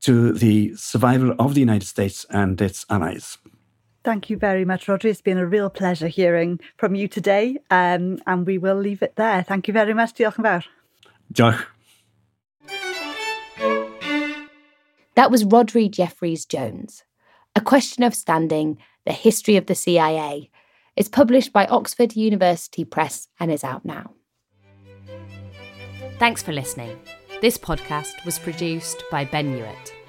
to 0.00 0.32
the 0.32 0.74
survival 0.76 1.34
of 1.38 1.54
the 1.54 1.60
United 1.60 1.86
States 1.86 2.26
and 2.30 2.60
its 2.60 2.86
allies. 2.90 3.38
Thank 4.02 4.30
you 4.30 4.38
very 4.38 4.64
much, 4.64 4.88
Roger. 4.88 5.08
It's 5.08 5.20
been 5.20 5.36
a 5.36 5.46
real 5.46 5.68
pleasure 5.68 6.08
hearing 6.08 6.58
from 6.78 6.94
you 6.94 7.06
today, 7.06 7.58
um, 7.70 8.18
and 8.26 8.46
we 8.46 8.56
will 8.56 8.76
leave 8.76 9.02
it 9.02 9.16
there. 9.16 9.42
Thank 9.42 9.68
you 9.68 9.74
very 9.74 9.92
much. 9.92 10.14
Diolch 10.14 10.38
yn 10.38 10.44
fawr. 10.44 10.64
Diolch. 11.32 11.66
That 15.14 15.30
was 15.30 15.44
Rhodri 15.44 15.90
Jeffreys-Jones. 15.90 17.04
A 17.56 17.60
Question 17.60 18.04
of 18.04 18.14
Standing 18.14 18.78
the 19.06 19.12
History 19.12 19.56
of 19.56 19.66
the 19.66 19.74
CIA. 19.74 20.50
It's 20.94 21.08
published 21.08 21.52
by 21.52 21.66
Oxford 21.66 22.14
University 22.14 22.84
Press 22.84 23.28
and 23.38 23.50
is 23.50 23.64
out 23.64 23.84
now. 23.84 24.12
Thanks 26.18 26.42
for 26.42 26.52
listening. 26.52 26.98
This 27.40 27.56
podcast 27.56 28.24
was 28.24 28.38
produced 28.38 29.02
by 29.10 29.24
Ben 29.24 29.54
Hewitt. 29.56 29.99